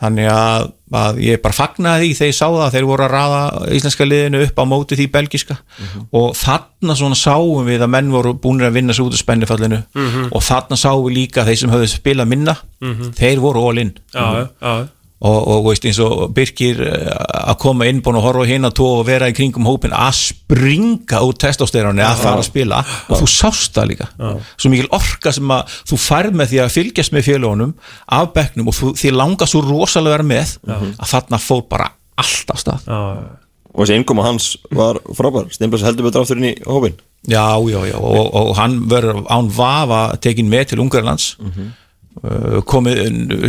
[0.00, 0.68] Þannig að,
[1.02, 3.42] að ég bara fagnaði því þegar ég sá það að þeir voru að raða
[3.80, 5.58] íslenska liðinu upp á mótið því belgiska
[6.14, 9.82] og þarna svona sáum við að menn voru búinir að vinna svo út af spennifallinu
[10.30, 12.56] og þarna sáum við líka þeir sem höfðu spilað minna
[13.18, 13.90] þeir voru all in.
[14.14, 14.86] Já, já, já.
[15.24, 17.06] Og, og veist eins og Birkir eh,
[17.48, 20.18] að koma inn búin að horfa hinn að tó og vera í kringum hópin að
[20.18, 22.82] springa úr testosteróni að fara að spila.
[23.08, 24.10] Og þú sást það líka.
[24.58, 27.74] Svo mikil orka sem að þú færð með því að fylgjast með félagunum
[28.18, 31.90] af bekknum og þú, því langa svo rosalega að vera með að þarna fór bara
[32.20, 32.86] allt af stað.
[33.76, 35.50] Og þessi innkoma hans var frábær.
[35.52, 39.48] Steinbjörns heldur betur áttur inn í hópin Já, já, já, og, og hann verður án
[39.50, 41.72] vafa tekin með til Ungarlands mm
[42.66, 43.00] komið,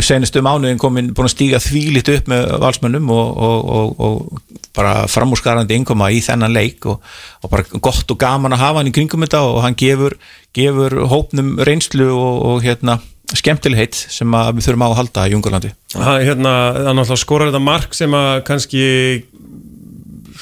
[0.04, 5.06] senastu mánuðin komin búin að stíga þvílitt upp með valsmönnum og, og, og, og bara
[5.08, 7.00] framúrskarandi innkoma í þennan leik og,
[7.48, 10.18] bara gott og gaman að hafa hann í kringum þetta og hann gefur,
[10.56, 12.98] gefur hópnum reynslu og hérna
[13.36, 15.72] skemmtilegheit sem við þurfum á að halda í Ungarlandi.
[15.96, 16.52] Hann, hérna,
[16.88, 18.84] hann alltaf skorar þetta mark sem að kannski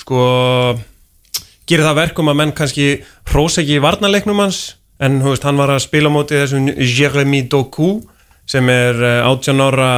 [0.02, 0.20] sko
[1.66, 2.90] gerir það verkum að menn kannski
[3.30, 7.42] hrósa ekki í varnarleiknum hans en veist, hann var að spila á móti þessum Jeremy
[7.50, 7.96] Doku
[8.48, 9.90] sem er eh, 18 ára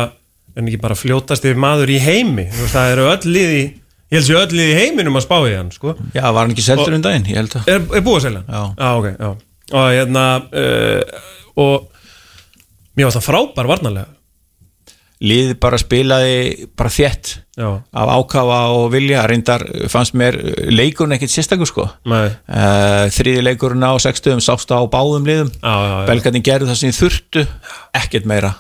[0.59, 4.27] en ekki bara fljótast yfir maður í heimi veist, það eru öll liði ég held
[4.27, 5.93] sér öll liði í heiminum að spá í hann sko.
[6.17, 8.43] Já, var hann ekki seldur um daginn, ég held að er, er búið að selja
[8.47, 8.49] hann?
[8.49, 8.63] Já.
[8.81, 9.31] Já, ok, já
[9.69, 11.03] og hérna uh,
[11.61, 11.91] og
[12.97, 14.15] mér var það frábær varnarlega
[15.29, 17.69] liðið bara spilaði bara þétt Já.
[17.91, 20.37] af ákafa og vilja reyndar fannst mér
[20.71, 21.89] leikurinn ekkert sérstakur sko.
[22.47, 25.51] Uh, þriði leikurinn á 60 sást á báðum liðum.
[26.09, 27.45] Belgarnir gerðu það sem þurftu
[27.99, 28.55] ekkert meira.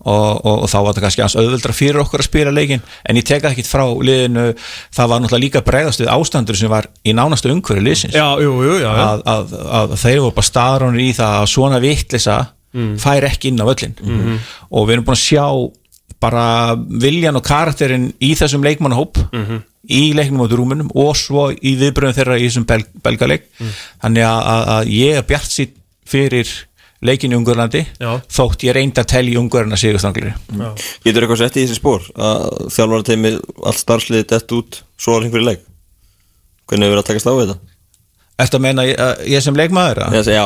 [0.00, 3.18] Og, og, og þá var það kannski hans auðveldra fyrir okkur að spila leikin en
[3.20, 4.46] ég teka ekkert frá liðinu.
[4.96, 8.16] Það var náttúrulega líka bregðast við ástandur sem var í nánastu umhverju liðsins.
[8.16, 11.82] Já, jú, jú, já, að, að, að þeir voru bara staðrónir í það að svona
[11.84, 12.38] vittlisa
[12.96, 13.92] fær ekki inn á völlin
[14.72, 15.44] og við erum búin að sjá
[16.22, 16.46] bara
[17.02, 19.18] viljan og karakterin í þessum leikmannahóp
[19.90, 23.48] í leiknum át rúmunum og svo í viðbröðum þeirra í þessum bel, belgaleik
[24.02, 25.74] þannig að, að, að ég er bjart sítt
[26.06, 26.52] fyrir
[27.02, 28.12] leikin í Ungurlandi Já.
[28.30, 30.32] þótt ég reyndi að telja í Ungurlanda sigurstanglir
[31.02, 33.34] Getur eitthvað sett í þessi spór að þjálfara teimi
[33.66, 35.64] allt starfsliði dett út svo alveg fyrir leik
[36.70, 37.68] hvernig hefur verið að takast á við þetta?
[38.42, 40.00] Ertu að meina ég, ég sem leikmaður?
[40.06, 40.22] eða?
[40.32, 40.44] Já,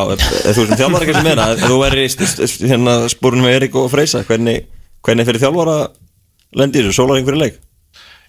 [0.57, 4.25] þú sem þjálfara ekki sem meina þú væri í hérna spórunum með Erik og Freysa
[4.27, 4.67] hvernig,
[5.07, 5.77] hvernig fyrir þjálfara
[6.59, 7.61] lendi þessu sólarinn fyrir leik?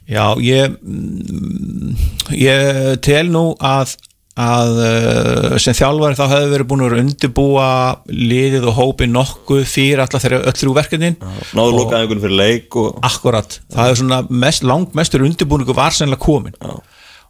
[0.08, 1.96] Já, ég mm,
[2.40, 3.98] ég tel nú að
[4.38, 7.70] að uh, sem þjálfari þá hefði verið búin að undirbúa
[8.13, 11.16] liðið og hópið nokkuð fyrir alltaf þeirra öll þrjú verkefnin
[11.58, 15.98] Náðu Og- lokaði einhvern fyrir leik og Akkurat, það er svona mest, langmestur undirbúningu var
[15.98, 16.76] sennilega komin Já.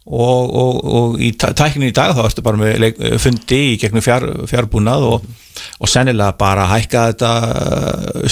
[0.08, 3.76] Og, og, og í tæ- tækninni í dag þá ertu bara með leik, fundi í
[3.82, 5.26] gegnum fjár, fjárbúnað og,
[5.82, 7.32] og sennilega bara hækka þetta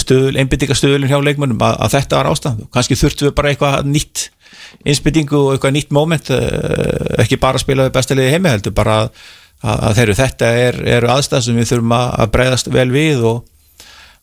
[0.00, 4.28] stöðul, einbyttingastöðulin hjá leikmönnum að, að þetta var ástand kannski þurftum við bara eitthvað nýtt
[4.86, 9.12] innspyttingu og eitthvað nýtt moment eh, ekki bara spila við bestaliði heimi heldur bara að,
[9.66, 13.44] að þeir eru þetta er, eru aðstæð sem við þurfum að breyðast vel við og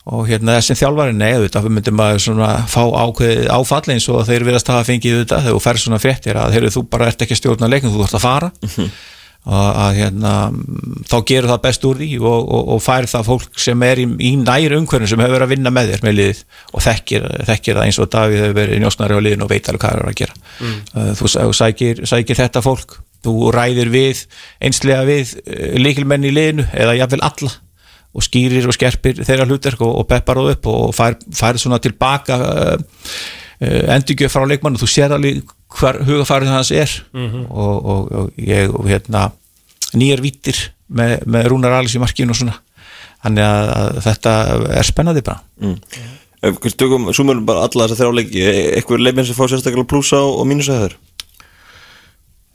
[0.03, 4.25] og hérna þessi þjálfari nei auðvitað við myndum að svona fá ákveðið áfall eins og
[4.27, 7.21] þeir viðast hafa fengið auðvitað þegar þú fer svona fréttir að heyrðu, þú bara ert
[7.23, 8.49] ekki að stjórna leiknum, þú ert að fara.
[9.43, 10.33] Og að hérna
[11.11, 14.05] þá gerur það best úr því og, og, og fær það fólk sem er í,
[14.23, 16.39] í næri umhverjum sem hefur verið að vinna með þér með liðið
[16.71, 19.83] og þekkir, þekkir það eins og Davíð hefur verið njósnari á liðinu og veit alveg
[19.83, 20.37] hvað er að gera.
[20.63, 20.77] Mm.
[21.19, 22.95] þú sæ- þú sækir, sækir þetta fólk
[23.27, 24.23] þú ræðir við
[24.63, 27.51] einslega við eh, lykilmenn í liðinu eða jafnvel alla
[28.13, 31.79] og skýrir og skerpir þeirra hlutverk og, og peppar það upp og fær, fær svona
[31.81, 35.41] tilbaka uh, uh, endurgjöf frá leikmann og þú sér alveg
[35.73, 36.91] hvar hugafærið hans er.
[37.13, 39.31] Og, og, og ég og hérna
[39.97, 40.59] nýjar vítir
[40.93, 42.59] með, með Rúnar Alice í markinu og svona.
[43.23, 44.35] Þannig að, að þetta
[44.77, 45.41] er spennandi bara.
[45.63, 45.79] Mm.
[46.43, 48.41] Ef við tökum, sumum bara alla þess að þrjá leiki
[48.75, 51.02] eitthvað leifin sem fá sérstaklega plussa og, og mínusa þér mm,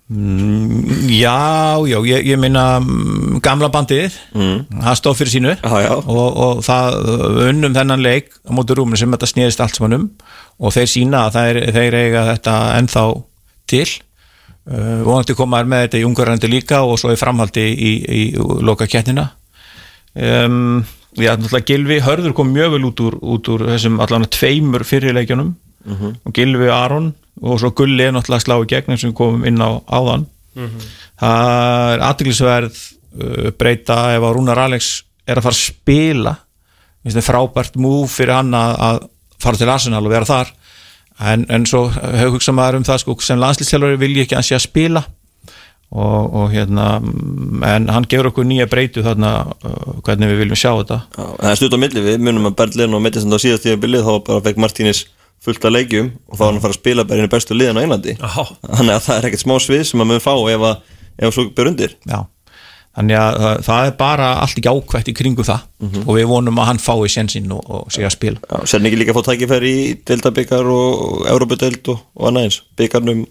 [0.09, 4.65] Já, já, ég, ég minna mm, gamla bandið Mm.
[4.81, 5.55] það stóð fyrir sínu.
[5.61, 5.93] Já.
[6.01, 6.97] Og, og það
[7.51, 10.07] unnum þennan leik á móti rúminu sem þetta snýðist allt saman um.
[10.59, 13.05] Og þeir sína að þeir, þeir eiga þetta ennþá
[13.69, 13.89] til.
[14.69, 17.93] Uh, vonandi koma þær með þetta í ungarandi líka og svo í framhaldi í, í,
[18.13, 18.25] í
[18.69, 19.31] loka kettina
[20.13, 20.83] um,
[21.17, 25.55] Já, náttúrulega Gilvi Hörður kom mjög vel út úr, út úr þessum allan tveimur fyrirleikjunum
[26.29, 29.19] og Gilvi Aron og svo Gulli er náttúrulega að slá í gegn eins og við
[29.19, 30.27] komum inn á áðan.
[31.19, 34.93] Það er aðtiklisverð uh, breyta ef að Rúnar Alex
[35.29, 36.37] er að fara að spila.
[37.25, 39.05] Frábært múf fyrir hann að, að
[39.41, 40.51] fara til Arsenal og vera þar.
[41.19, 44.49] En, en svo hefur hugsað maður um það sko, sem landslýstjálfari vil ég ekki að
[44.49, 45.05] sé að spila.
[45.89, 50.61] Og, og hérna mm, en hann gefur okkur nýja breytu þarna uh, hvernig við viljum
[50.61, 50.99] sjá þetta.
[51.17, 53.81] Já, það er stutt á milli, við munum að Berlin og Mettist á síðast tíma
[53.81, 55.07] byrlið þá bara fekk Martínis
[55.45, 57.79] fullt af leikjum og þá var hann að fara að spila bara einu bestu liðan
[57.79, 58.17] á Englandi.
[58.19, 58.43] Já.
[58.79, 61.47] þannig að það er ekkert smá svið sem að mun fá ef að ef svo
[61.55, 61.95] ber undir.
[62.09, 62.19] Já,
[62.99, 66.71] þannig að það, það er bara allt jákvætt í kringu það og við vonum að
[66.73, 68.43] hann fái sénsinn og, og sé að spila.
[68.45, 72.63] Já, Sér ekki líka að fá tækifæri í deildabikar og Európa-deild og, og annað eins?
[72.79, 73.27] Byggarnum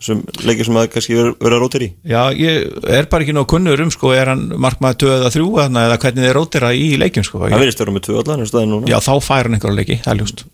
[0.00, 3.48] sem leikir sem að kannski vera, vera rótir í Já, ég er bara ekki nóg
[3.52, 6.86] kunnur um sko, er hann markmaður 2 eða 3 þarna, eða hvernig þið rótira í
[7.00, 7.42] leikjum sko.
[7.44, 10.44] Það verðist vera með tvö allan Já, þá fær hann einhverja leiki, það er ljúst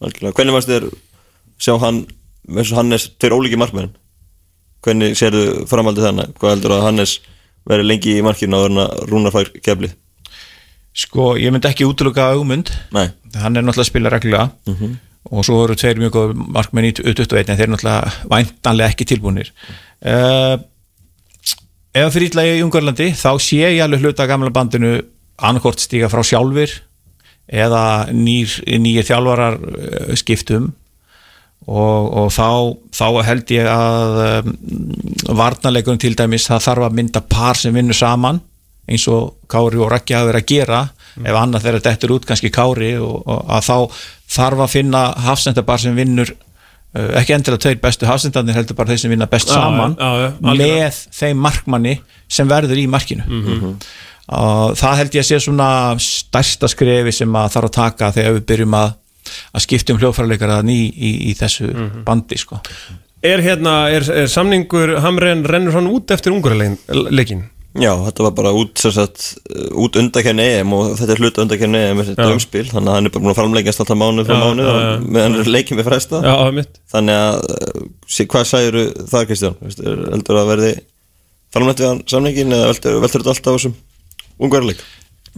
[0.00, 0.36] Algjörlega.
[0.38, 0.86] Hvernig varst þér
[1.60, 2.04] sjá hann
[2.50, 3.92] eins og Hannes, tveir ólíki markmenn?
[4.84, 7.18] Hvernig sérðu framhaldið þannig Hvað heldur að Hannes
[7.68, 9.92] veri lengi í markinu á þarna rúnarfær keflið
[10.96, 14.48] Sko, ég myndi ekki útluka augmund Nei, hann er náttúrulega að spila reglulega.
[15.30, 19.06] Og svo eru tveir mjög góð markmenn í 21 en þeir eru náttúrulega væntanlega ekki
[19.12, 19.52] tilbúinir
[20.08, 20.56] uh,
[21.94, 24.96] ef fyrir ítla í Ungarlandi þá sé ég alveg hluta gamla bandinu
[25.36, 26.72] annarkort stíga frá sjálfur
[27.50, 27.84] eða
[28.14, 30.70] nýjir þjálfarar uh, skiptum
[31.66, 32.46] og, og þá,
[32.96, 34.54] þá held ég að um,
[35.36, 38.40] varnarleikunum til dæmis það þarf að mynda par sem vinnur saman
[38.90, 40.80] eins og Kári og Rækki hafa verið að gera
[41.20, 43.76] ef annað þeirra dettur út kannski Kári og, og að þá
[44.30, 49.02] þarf að finna hafsendabar sem vinnur uh, ekki endilega tveir bestu hafsendarnir heldur bara þeir
[49.04, 50.86] sem vinna best Já, saman já, já, algjörlega.
[50.86, 51.96] með þeim markmanni
[52.30, 53.74] sem verður í markinu Mhm.
[54.30, 58.36] Og það held ég að sé svona stærsta skrefi sem að þarf að taka þegar
[58.38, 58.92] við byrjum að,
[59.54, 62.04] að skipta um hljóðfæraleikara í, í, í þessu Mhm.
[62.06, 62.60] bandi sko.
[63.22, 67.48] Er hérna, er, er samningur Hamren rennur hann út eftir ungurleikin?
[67.78, 69.36] já, þetta var bara út sem sagt,
[69.78, 72.32] út undakenni EM og þetta er hluta undakenni EM þetta Já.
[72.34, 74.88] umspil þannig að hann er bara búin að framleggast alltaf mánuð frá Já, mánuð já.
[75.06, 76.22] meðan leikin við fresta
[76.90, 78.80] þannig að uh, sé, hvað sæður
[79.12, 79.54] það Kristján,
[79.86, 80.72] er- heldur að verði
[81.54, 83.76] framlegt við hann samningin eða veldur, veldur þetta alltaf á þessum
[84.40, 84.80] ungverðarleik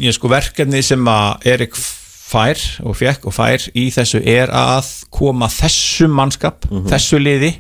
[0.01, 4.89] ég sko verkefni sem að Erik fær og fekk og fær í þessu er að
[5.13, 7.51] koma þessu mannskap, þessu liði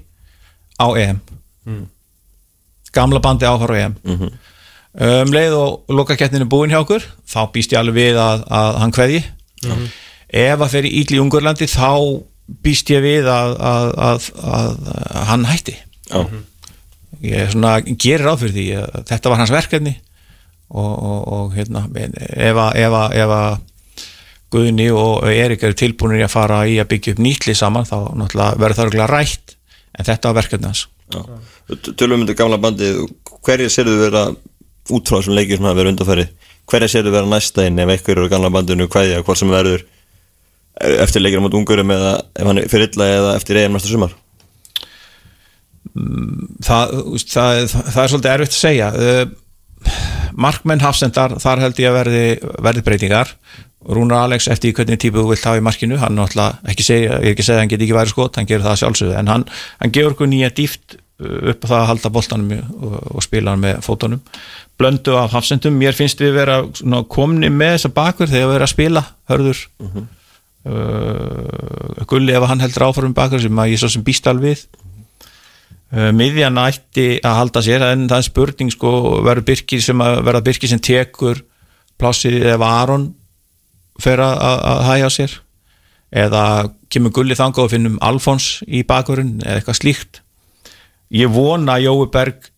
[0.80, 1.18] á EM.
[2.92, 3.98] Gamla bandi áfara á EM.
[4.92, 8.92] Um leið og lokakettinu búin hjá okkur þá býst ég alveg við að, að hann
[8.92, 9.20] kveði
[10.32, 12.20] ef að fer í Ídli Ungurlandi þá
[12.64, 14.80] býst ég við að, að, að,
[15.30, 15.76] hann hætti.
[17.22, 18.66] Ég er svona, gerir ráð fyrir því
[19.12, 19.94] þetta var hans verkefni
[20.72, 23.60] og, og, og hérna ef að, ef að, ef að
[24.52, 28.74] Guðni og Erik eru tilbúinir að fara í að byggja upp nýtli saman þá verður
[28.76, 29.54] það örugglega rætt.
[29.96, 30.82] En þetta var verkefni hans.
[31.96, 33.00] Tölum um þetta gamla bandið.
[33.44, 34.26] Hverja sérðu vera
[34.92, 36.26] út frá þessum leikir sem hafa verið undanfæri
[36.70, 39.82] hverja sérðu vera næsta inn ef einhver eru á gamla bandinu hverja, hvort sem verður
[39.82, 43.76] eh, eftir leikir á mót ungurum eða ef hann er fyrir illa eða eftir EM
[43.76, 44.16] næsta sumar?
[46.62, 48.86] Það, þú veist, það, það, það er svolítið erfitt að segja.
[48.94, 49.24] Uh,
[50.38, 52.24] markmenn hafsendar þar held ég að verði,
[52.64, 53.36] verði breytingar.
[53.82, 57.32] Rúnar Alex eftir hvernig típu þú vilt hafa í markinu hann náttúrulega ekki segja, ég
[57.32, 59.16] er ekki að segja að hann geti ekki værið skot hann gerur það sjálfsögðu.
[59.18, 59.46] En hann,
[59.80, 63.56] hann gefur okkur nýja dýft uh, upp á það að halda boltanum og, og spila
[63.56, 64.22] hann með fótunum.
[64.78, 66.60] Blöndu af hafsendum, mér finnst við vera
[67.10, 69.64] komni með þessa bakur þegar við erum að spila hörður.
[70.62, 74.66] Uh, Gulli ef hann heldur áfram bakur sem að ég svo sem býst alveg við
[74.70, 74.91] Uh,
[75.92, 78.92] miðjan ætti að halda sér en það er spurning sko
[79.26, 81.42] verður Birkir sem að verða Birkir sem tekur
[82.00, 83.10] plássið ef Aron
[84.00, 85.34] fer að, að, hæja sér?
[86.22, 86.44] Eða
[86.92, 90.22] kemur Gulli þangað og finnum Alfons í bakurinn eða eitthvað slíkt?
[91.12, 92.52] Ég vona að Jói Berg uh,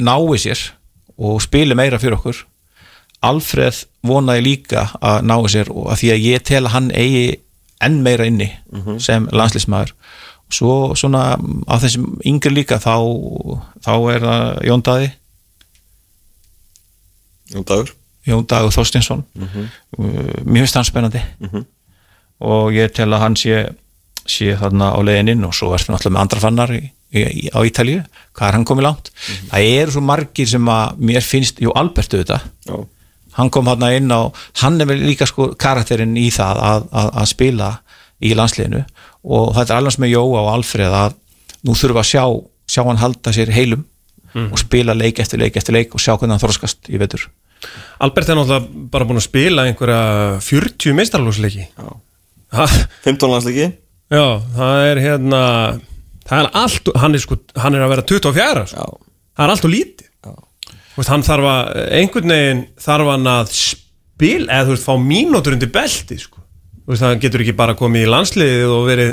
[0.00, 0.60] nái sér
[1.20, 2.40] og spili meira fyrir okkur.
[3.24, 7.26] Alfreð vonaði líka að nái sér og að því að ég tel að hann eigi
[7.84, 8.48] enn meira inni
[9.02, 9.92] sem landslísmaður
[10.52, 12.96] svo svona á þessum yngri líka þá,
[13.84, 15.12] þá er það Jón Daði.
[17.54, 17.94] Jón Dagur.
[18.24, 19.56] Jón Dagur Þorstinsson uh,
[20.44, 21.22] mér finnst hann spennandi.
[22.44, 23.64] Og ég tel að hann sé
[24.24, 26.80] sé þarna á leiðininn og svo ertu náttúrulega með andra fannar í,
[27.12, 28.00] í, í, á Ítalíu
[28.32, 29.10] hvað er hann komið langt.
[29.50, 32.78] Það eru svo margir sem að mér finnst, jú Albertu þetta Já,
[33.38, 37.10] hann kom hann inn á hann er vel líka sko karakterinn í það að, að,
[37.20, 37.70] að spila
[38.24, 38.84] í landsliðinu
[39.24, 41.16] og þetta er sem með Jóa og Alfreð að
[41.64, 42.24] nú þurfum við að sjá,
[42.68, 43.84] sjá hann halda sér heilum
[44.34, 47.28] og spila leik eftir leik eftir leik og sjá hvernig hann þroskast í vetur.
[48.02, 51.92] Albert er náttúrulega bara búin að spila einhverja 40 meistarlósleiki já.
[52.54, 52.66] Ha,
[53.06, 53.68] 15 landsleiki.
[54.12, 55.42] Já, það er hérna
[56.28, 58.84] það er allt, hann er sko hann er að vera 24 sko.
[58.84, 60.10] Já, það er allt og lítið.
[60.94, 64.94] Þú veist, hann þarf að, einhvern veginn þarf hann að spila eða þú veist, fá
[65.02, 66.43] mínútur undir belti sko.
[66.88, 69.12] Veist, hann getur ekki bara komið í landsliðið og verið,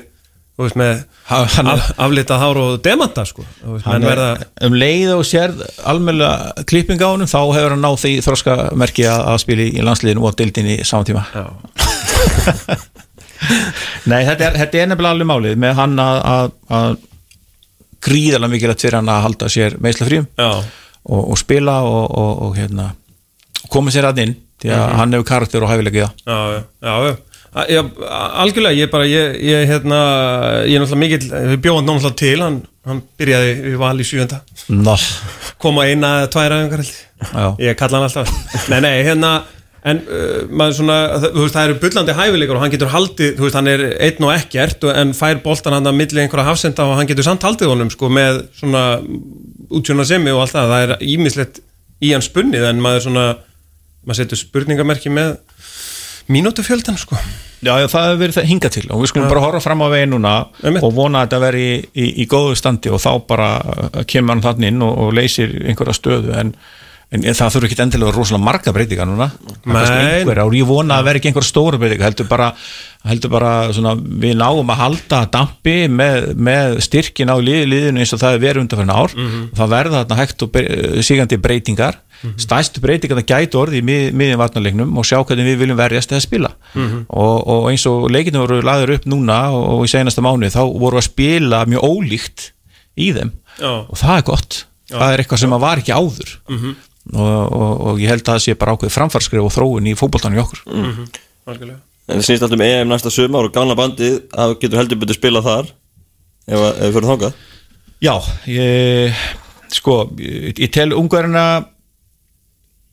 [0.62, 3.42] veist, með hann af, aflitað hár og demanta sko.
[3.86, 4.30] Hann er, verða
[4.68, 9.20] um leið og sérð almennilega klipping á honum þá hefur hann náð því þroskamerki að,
[9.32, 11.24] að spila í landsliðinu og dildinni í saman tíma.
[11.36, 11.46] Já.
[14.12, 16.52] Nei, þetta er, þetta er nefnilega alveg málið með hann að,
[18.06, 22.88] gríðarlega mikilvægt fyrir hann að halda sér meðslafrýjum og, og spila og, og, og hérna
[23.72, 26.10] koma sér að inn því að hann hefur karakter og það.
[26.26, 26.38] Já,
[26.86, 27.14] já, já,
[27.52, 27.82] já.
[28.44, 30.02] Algjörlega, ég bara, ég, ég hérna,
[30.66, 34.42] ég er náttúrulega mikill, við bjóðum náttúrulega til, hann, hann byrjaði við val í sjönda,
[34.72, 34.94] Ná,
[35.62, 36.94] koma eina eða tvær aðeins held
[37.34, 38.38] já, ég kalla hann alltaf.
[38.72, 39.34] Nei, nei, hérna
[39.82, 40.98] en uh, maður svona,
[41.34, 44.34] veist, það eru bullandi hæfileikar og hann getur haldið, þú veist, hann er einn og
[44.36, 47.90] ekkert en fær boltan hann að milli einhverja hafsenda og hann getur samt haldið honum,
[47.94, 48.84] sko, með svona
[49.72, 50.74] útsjóna semi og allt það.
[50.74, 51.62] Það er ímislegt
[52.02, 53.26] í hann spunnið en maður svona,
[54.06, 55.36] maður setur spurningamerki með
[56.28, 57.18] mínútufjöldan, sko
[57.62, 59.88] já, já, það hefur verið það hingað til og við skulum bara horfa fram á
[59.94, 60.84] veginn núna Einmitt.
[60.86, 63.50] og vona að þetta veri í, í, í góðu standi og þá bara
[64.10, 66.54] kemur hann þannig inn og, og leysir einhverja stöðu en,
[67.12, 69.26] en það þurfi ekki endilega rosalega marga breytingar núna.
[70.22, 72.46] Er og ég vona að vera ekki einhverja stóra breytingar heldur bara,
[73.10, 78.14] heldur bara svona, við náum að halda dampi með, með styrkin á lið, liðinu eins
[78.16, 79.16] og það er verið undanfærin ár.
[79.60, 80.56] Það verða þarna hægt og
[81.10, 82.00] sígandi breytingar.
[82.40, 86.12] Stæstu breytingar það gæti orði í mið, miðjum varnarleiknum og sjá hvernig við viljum verjast
[86.14, 86.52] eða spila.
[87.10, 91.02] Og, og eins og leikinu voru laður upp núna og, í senasta mánu þá voru
[91.02, 92.52] að spila mjög ólíkt
[92.96, 93.36] í þeim.
[93.60, 93.84] Já.
[93.84, 94.62] og það er gott.
[94.92, 96.32] Það er eitthvað sem að var ekki áður
[97.14, 100.38] og, og, og ég held að það sé bara ákveð framfarskrif og þróun í fótboltanum
[100.38, 100.62] í okkur.
[101.50, 101.80] Algjörlega.
[102.12, 105.18] En það snýst alltaf um EM næsta sumar og gamla bandið að getur heldur betur
[105.18, 107.34] spilað þar ef, að- ef við fyrir þangað.
[108.02, 108.14] Já,
[108.50, 109.20] ég,
[109.78, 111.46] sko, ég, ég tel ungverðina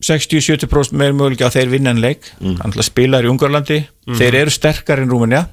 [0.05, 2.29] 60-70% meir möguleik að þeir vinna en leik.
[2.41, 2.59] Mm.
[2.63, 3.81] hann spilar í Ungarlandi
[4.19, 5.47] þeir eru sterkar en Rúmenja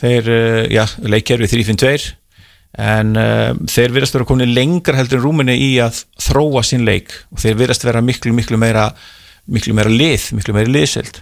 [0.00, 2.14] þeir, uh, já, leikkerfi 3-5-2
[2.76, 7.14] en uh, þeir virðast vera komin lengra heldur en Rúmenja í að þróa sinn leik.
[7.32, 8.90] Og þeir virðast vera miklu, miklu meira
[9.46, 11.20] miklu meira lið, miklu meira liðselt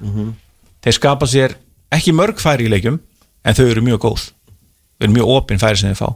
[0.84, 1.56] þeir skapa sér
[1.92, 3.00] ekki mörg færi í leikjum
[3.44, 4.28] en þau eru mjög góð.
[4.96, 6.08] Þau eru mjög opin færi sem þeir fá.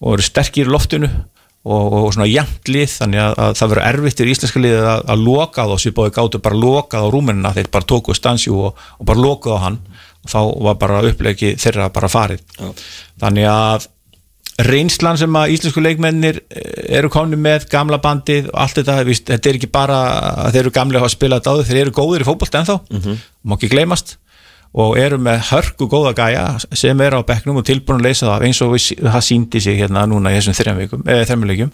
[0.00, 3.88] Og eru sterkir í loftinu og, og svona jæmt lið þannig að, að það verður
[3.90, 7.54] erfitt í íslenska liðið að, að loka þá sem bóði gátu bara lokað á rúmenina
[7.56, 9.80] þeir bara tókuð stansjú og, og bara lokuð á hann.
[10.20, 12.42] Og þá var bara upplegi þeirra bara farið.
[12.58, 12.70] Já.
[13.20, 13.88] þannig að
[14.66, 19.28] reynslan sem að íslensku leikmennir eh, eru komni með gamla bandið og allt þetta, víst,
[19.30, 20.00] þetta er ekki bara
[20.46, 22.76] að þeir eru gamli að hafa spilað þetta áður, þeir eru góðir í fótbolt ennþá,
[23.42, 24.16] má ekki gleymast.
[24.70, 26.44] Og eru með hörku góða gæja
[26.78, 30.04] sem eru á bekknum og tilbúin að leysa það eins og það síndi sig hérna
[30.06, 31.72] núna í þessum þrjum þrjumleikjum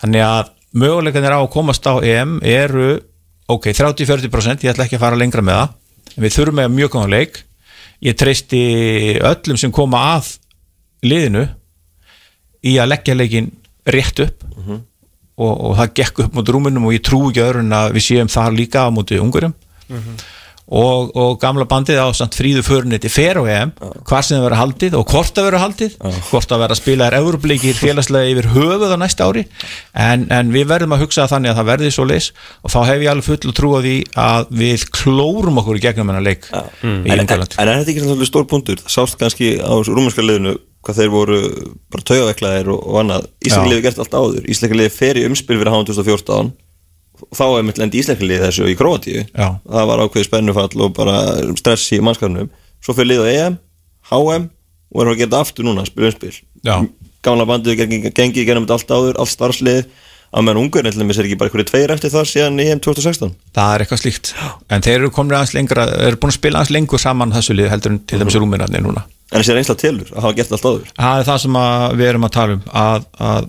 [0.00, 2.88] þannig að möguleikanir á að komast á EM eru
[3.46, 7.14] ok, 30-40% ég ætla ekki að fara lengra með það við þurfum með mjög góðan
[7.14, 7.38] leik.
[8.04, 8.64] Ég treysti
[9.22, 10.34] öllum sem koma að
[11.06, 11.46] liðinu
[12.64, 13.50] í að leggja leikin
[13.94, 14.44] rétt upp
[15.36, 18.08] og, og það gekk upp mot rúmunum og ég trú ekki öðru en að við
[18.08, 19.54] séum þar líka á móti ungurum
[20.64, 23.72] og, og gamla bandið á samt fríðu föruniti fer á EM,
[24.08, 25.96] hvar sem það verður haldið og hvort það verður haldið,
[26.30, 29.44] hvort það verður að spila er eurubleikir félagslega yfir höfuð á næsta ári,
[29.92, 32.30] en, en við verðum að hugsa þannig að það verði svo leis
[32.62, 36.14] og þá hef ég alveg full að trúa því að við klórum okkur í gegnum
[36.14, 38.80] hennar leik í en, en, en Ungarland er þetta ekki stór punktur?
[38.86, 41.38] Það sást kannski á rúmenska liðinu hvað þeir voru
[41.92, 43.28] bara taugaveklaðir og, og annað.
[43.44, 43.70] Íslaka Já.
[43.72, 44.48] liði gert allt áður.
[44.52, 46.52] Íslaka liði fer í umspil fyrir háum 2014
[47.24, 49.24] og þá er mitt lendi Íslaka liði þessu í Króatíu.
[49.30, 49.48] Já.
[49.64, 51.18] það var ákveðið spennufall og bara
[51.60, 52.50] stress í mannskapnum.
[52.84, 53.58] Svo fyrir lið á EM,
[54.10, 54.48] HM
[54.94, 56.40] og erum að gera þetta aftur núna, spila umspil.
[57.24, 59.86] Gamla bandið gengi, gengi gennum þetta allt áður, allt starfslið
[60.34, 63.74] að meðan ungur sér ekki bara hverju tveir eftir það síðan í EM 2016 það
[63.74, 64.32] er eitthvað slíkt.
[64.72, 67.70] En þeir eru komin aðeins lengra, eru búin að spila aðeins lengur saman þessu lið
[67.70, 69.04] heldur en til dæmis rúminarnir núna.
[69.30, 70.90] En þessi reynsla telur að hafa gert allt áður?
[70.98, 71.60] Það er það sem
[72.00, 73.48] við erum að tala um að, að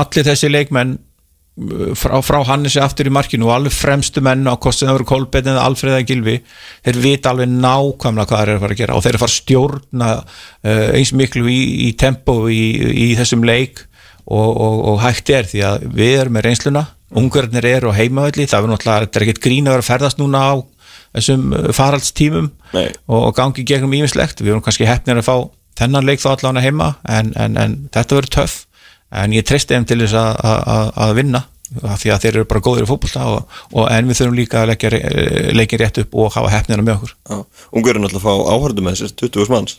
[0.00, 4.54] allir þessi leikmenn uh, frá, frá Hannesi aftur í markinu og alveg fremstu menn á
[4.60, 6.36] kostið að vera Kolbeinn eða Alfreða Gilvi
[6.84, 9.24] þeir vita alveg nákvæmlega hvað þeir eru að fara að gera og þeir eru að
[9.24, 12.62] fara að stjórna uh, eins miklu í, í tempo í,
[13.06, 13.86] í þessum leik
[14.24, 18.46] og, og, og hægt er því að við erum með reynsluna ungverðnir eru á heimavalli
[18.50, 20.54] það er náttúrulega, þetta er ekkert grín að vera að ferðast núna á
[21.14, 22.88] þessum uh, faraldstímum Nei.
[23.06, 25.36] og, gangi gegnum ímislegt við erum kannski hefnir að fá
[25.78, 28.60] þennan leik þá allan að heima en, en, en þetta verður töff.
[29.14, 31.40] En ég treysti þeim til þess að, að, að vinna
[31.74, 34.70] því að þeir eru bara góðir í fótbolta og, og en við þurfum líka að
[34.70, 34.90] leggja
[35.54, 37.14] leikin rétt upp og hafa hefnina með okkur.
[37.34, 39.78] Er náttúrulega að fá áhörðu með sér 20 manns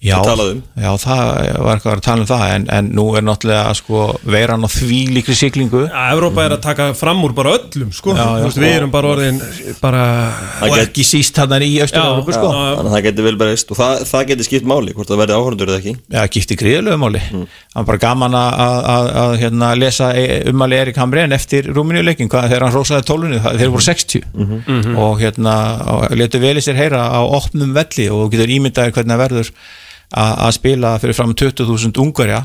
[0.00, 0.62] Já, um.
[0.80, 1.20] já, það
[1.60, 5.00] var eitthvað að tala um það en, en nú er náttúrulega sko, veiran á því
[5.12, 8.14] líkri siglingu Já, Evrópa er að taka fram úr bara öllum sko.
[8.16, 8.38] Já, já.
[8.40, 9.40] Þú veist, við erum bara orðin
[9.82, 10.04] bara
[10.56, 12.48] Það og get- ekki síst hann í Östur-Európu sko.
[12.48, 15.36] þannig að það getur vel breyst og það, það getur skipt máli hvort það verði
[15.36, 17.44] áhörður eða ekki Já, gífti gríðulegu máli Mm.
[17.76, 20.08] hann var bara gaman að, að, að, að hérna, lesa
[20.48, 24.96] umali Erik Hamren eftir Rúmeníuleikin þegar hann rósaði tólunni þeir voru 60 Mhm.
[24.96, 25.54] og hérna
[25.92, 29.52] og letu vel í sér heyra á opnum velli og getur ímyndaði hvernig það verður
[30.14, 32.44] að, að spila fyrir fram 20.000 ungarja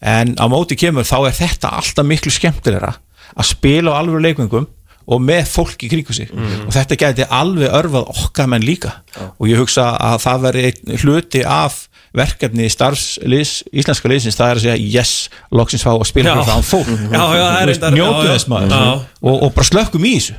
[0.00, 2.94] en á móti kemur þá er þetta alltaf miklu skemmtilegra
[3.36, 4.66] að spila á alveg leikvöngum
[5.10, 6.28] og með fólk í kringu sig.
[6.30, 8.92] Og þetta gæti alveg örfað okkar menn líka.
[9.40, 11.80] Og ég hugsa að það veri einn hluti af
[12.14, 15.12] verkefni starfsliðs, íslenska liðsins það er að segja yes,
[15.54, 16.36] loksins fá að spila Já.
[16.36, 16.92] fyrir það fólk.
[17.16, 18.32] Já, já, það er Þú veist, reyndar- njótu já, já.
[18.36, 18.74] þess maður.
[18.76, 18.94] Já.
[19.22, 20.38] og, og bara slökkum í þessu.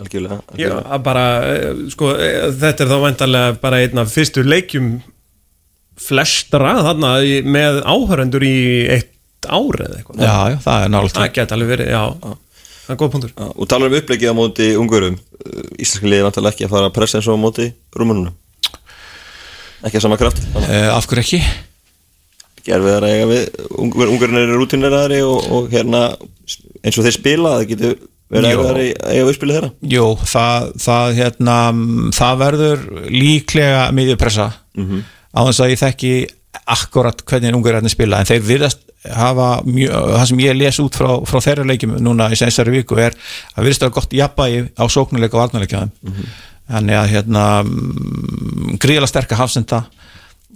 [0.00, 0.82] Algjörlega, Já, algjörlega.
[0.94, 4.90] að bara, eh, sko, eh, þetta er þá væntanlega bara einn af fyrstu leikjum
[6.00, 8.54] flestra þarna í- með áhörendur í
[8.96, 10.20] eitt ár eða eitthvað.
[10.24, 12.02] Já, já, það er nálega Það geti alveg verið, já.
[12.84, 13.32] Það er góð punktur.
[13.36, 15.18] Já, og talar um upplegið á móti ungurum
[15.80, 18.34] Íslenska liði vantarlega ekki að fara að pressa eins og á móti rúmununum
[19.86, 20.42] ekki að sama kraft.
[20.58, 21.38] Uh, af hverju ekki?
[22.60, 23.44] að gerfi það að eiga við
[23.80, 26.02] ungur, ungurinn eru rútineraðari og, og hérna
[26.84, 27.94] eins og þeir spila það getur
[28.30, 28.66] verið Jó.
[29.08, 29.70] eiga við spila þeirra.
[29.94, 34.50] Jú, það, það, hérna, mm, það verður líklega miðjupressa.
[34.76, 35.00] Mhm.
[35.34, 36.12] Á þess að ég þekki
[36.70, 38.80] akkurat hvernig ungverðarnir spila en þeir virðast
[39.16, 42.98] hafa mjög, það sem ég les út frá, frá þeirra leikjum núna í sensari viku
[43.00, 43.14] er
[43.56, 46.26] að virðast að gott jafnvægi á sóknuleika og varnarleika Mhm.
[46.70, 49.80] þannig að hérna mm, gríðala sterka hafsenda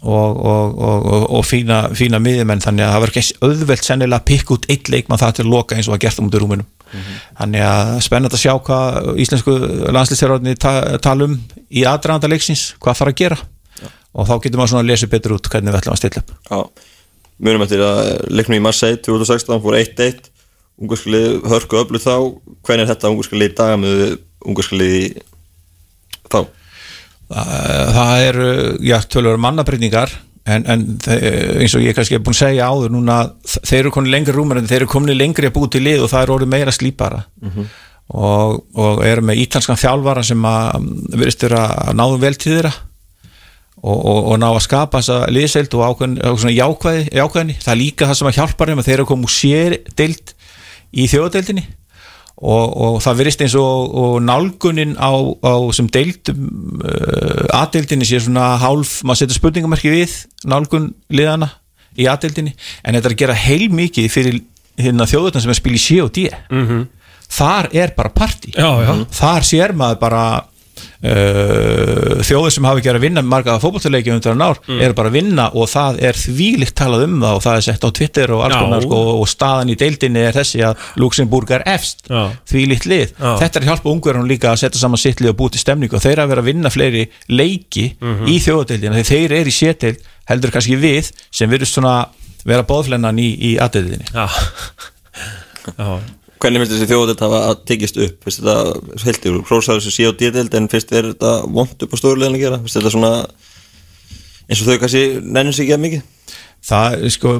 [0.03, 4.27] og, og, og, og, fína, fína miðjumenn þannig að það verður ekki auðvelt sennilega að
[4.29, 6.43] pikka út eitt leikmann það til að loka eins og að gert um út í
[6.43, 6.67] rúminum
[7.39, 9.55] þannig að spennandi að sjá hvað íslensku
[9.97, 11.39] landslýstjárarni ta tala um
[11.71, 13.39] í aðdraðanda leiksins, hvað þarf að gera
[14.15, 16.35] og þá getur maður svona að lesa betur út hvernig við ætlum að stilla upp.
[16.49, 16.59] Já,
[17.45, 18.01] munum eftir að
[18.31, 20.31] leiknum í Marseille 2016 fór 1-1
[20.83, 22.15] ungarskalið hörku öllu þá.
[22.67, 24.05] Hvernig er þetta ungarskalið í dag með
[24.45, 25.19] ungarskalið
[26.31, 26.39] þá?
[27.35, 28.49] Það það eru,
[28.85, 30.13] já, tölur mannabreytingar
[30.45, 33.17] en, en eins og ég kannski hef búin að segja áður núna
[33.55, 36.13] þeir eru komin lengri rúmur en þeir eru komin lengri að búi til lið og
[36.13, 37.23] það er orðið meira slípara.
[38.15, 42.51] Og, og eru með ítalskan þjálfara sem að mm, virðist vera að náðu vel til
[42.53, 42.73] þeirra
[43.85, 48.09] og, og, og ná að skapa þessa liðseild og ákveðin, jákvæði, jákvæðinni það er líka
[48.09, 50.33] það sem að hjálpa þeim að þeir eru komið úr sérdeild
[50.95, 51.65] í þjóðadeildinni
[52.35, 58.23] og, og það virðist eins og, og nálgunin á, á sem deildum uh, aðdeildinni sé
[58.25, 60.17] svona hálf, maður setur spurningamarki við
[60.49, 61.53] nálgun liðana
[61.95, 64.41] í aðdeildinni en þetta er að gera heil mikið fyrir
[64.81, 66.89] hérna þjóðutan sem er að spila í C og D -hmm.
[67.37, 68.11] þar er bara
[68.83, 69.07] já.
[69.21, 70.25] þar sér maður bara
[71.05, 75.11] uh, þjóðir sem hafa ekki verið að vinna marga fótbollleiki undir hann ár eru bara
[75.11, 78.35] að vinna og það er þvílikt talað um það og það er sett á Twitter
[78.35, 82.05] og alls konar sko, og staðan í deildinni er þessi að Luxemburg er efst.
[82.09, 82.23] Já.
[82.51, 83.15] þvílikt lið.
[83.19, 83.31] Já.
[83.43, 86.05] þetta er að hjálpa ungverðunum líka að setja saman sitt lið og búti stemningu og
[86.05, 87.87] þeir að vera að vinna fleiri leiki
[88.31, 91.95] í þjóðadeildina þegar þeir eru í sétdeild heldur kannski við sem virðust svona
[92.45, 94.29] vera bóðflennan í, í aðdeildinni Já.
[95.79, 98.21] Já hvernig finnst þessi þjóðdelt að tekist upp?
[98.27, 102.37] Finnst þetta heldur, hrósaður þessi C og D-delt en finnst þetta vond upp á stórulegin
[102.37, 102.61] að gera?
[102.63, 103.13] Finnst þetta svona
[104.45, 106.07] eins og þau kannski nennir sig ekki að mikið?
[106.65, 107.35] Það sko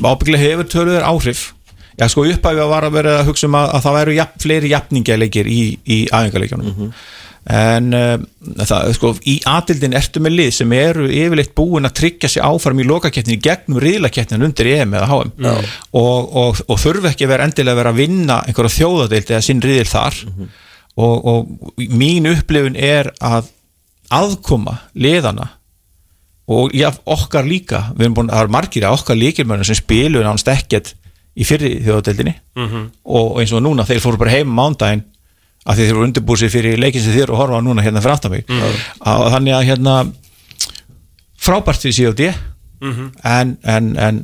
[0.00, 1.46] ábygglega hefur töluður áhrif.
[2.00, 4.42] Já sko upphæfi að var að vera að hugsa um að, að það væru jafn,
[4.44, 6.92] fleiri jafningaleikir í, í aðingaleikjunum
[7.48, 8.16] en uh,
[8.60, 12.82] það sko í aðildin ertu með lið sem eru yfirleitt búin að tryggja sig áfram
[12.82, 15.30] í lokakettinu gegnum riðlakettinu undir EM eða HM
[15.96, 19.46] og, og, og þurfi ekki að vera endilega að vera að vinna einhverja þjóðadeild eða
[19.46, 20.20] sinn riðil þar.
[21.00, 23.48] Og, og mín upplifun er að
[24.12, 25.46] aðkoma liðana
[26.50, 30.24] og já, okkar líka við erum búin að eru margir að okkar líkilmönnum sem spilu
[30.24, 30.92] nánast ekkert
[31.38, 32.34] í fyrri þjóðadeildinni.
[33.06, 35.04] Og eins og núna þeir fóru bara heim mándaginn
[35.66, 38.00] af því þeir eru undirbúið sér fyrir leikin sem þeir eru að horfa núna hérna
[38.04, 38.44] fyrir aftan mig.
[39.04, 39.94] Að, þannig að hérna
[41.40, 42.22] frábært fyrir COD
[43.24, 44.20] en, en, en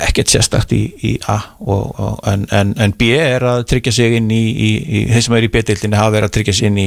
[0.00, 4.16] ekkert sérstakt í, í A og, og, en, en, en B er að tryggja sig
[4.18, 6.78] inn í, í, í þeir sem eru í B-deildinni hafa verið að tryggja sig inn
[6.84, 6.86] í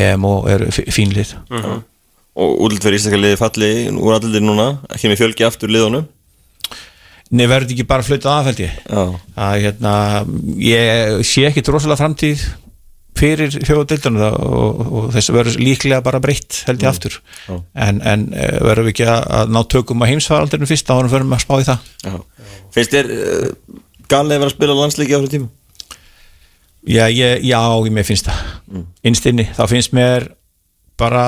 [0.00, 1.34] EM og eru fí- fínlið
[2.36, 6.04] og útlut fyrir íslenska liði falli úr allir núna, ekki með fjölgi aftur liðunum?
[7.32, 8.74] Nei, verður þetta ekki bara held ég?
[8.86, 9.04] Já,
[9.46, 9.94] að hérna,
[10.62, 12.44] ég sé ekki rosalega framtíð
[13.16, 17.56] fyrir þjóðadildunum og, og þess verður líklega bara breytt held ég aftur Já.
[17.86, 21.36] en, en eh, verðum við ekki að, ná tökum að heimsfaraldurinn fyrst, þá erum við
[21.38, 22.16] að spá í það já.
[22.76, 23.76] finnst þér uh,
[24.10, 25.52] galið að vera að spila landsleiki á þessu tíma?
[26.86, 28.88] Já, ég, já, ég mér finnst það mm.
[29.10, 30.30] innstinni, þá finnst mér
[30.96, 31.22] bara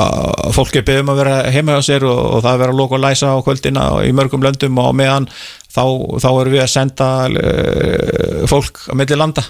[0.00, 2.80] að fólk er beðum að vera heima hjá sér og, og það er verið að
[2.80, 5.84] loka og læsa á kvöldina og í mörgum löndum og á meðan þá,
[6.22, 9.44] þá erum við að senda uh, fólk að milli landa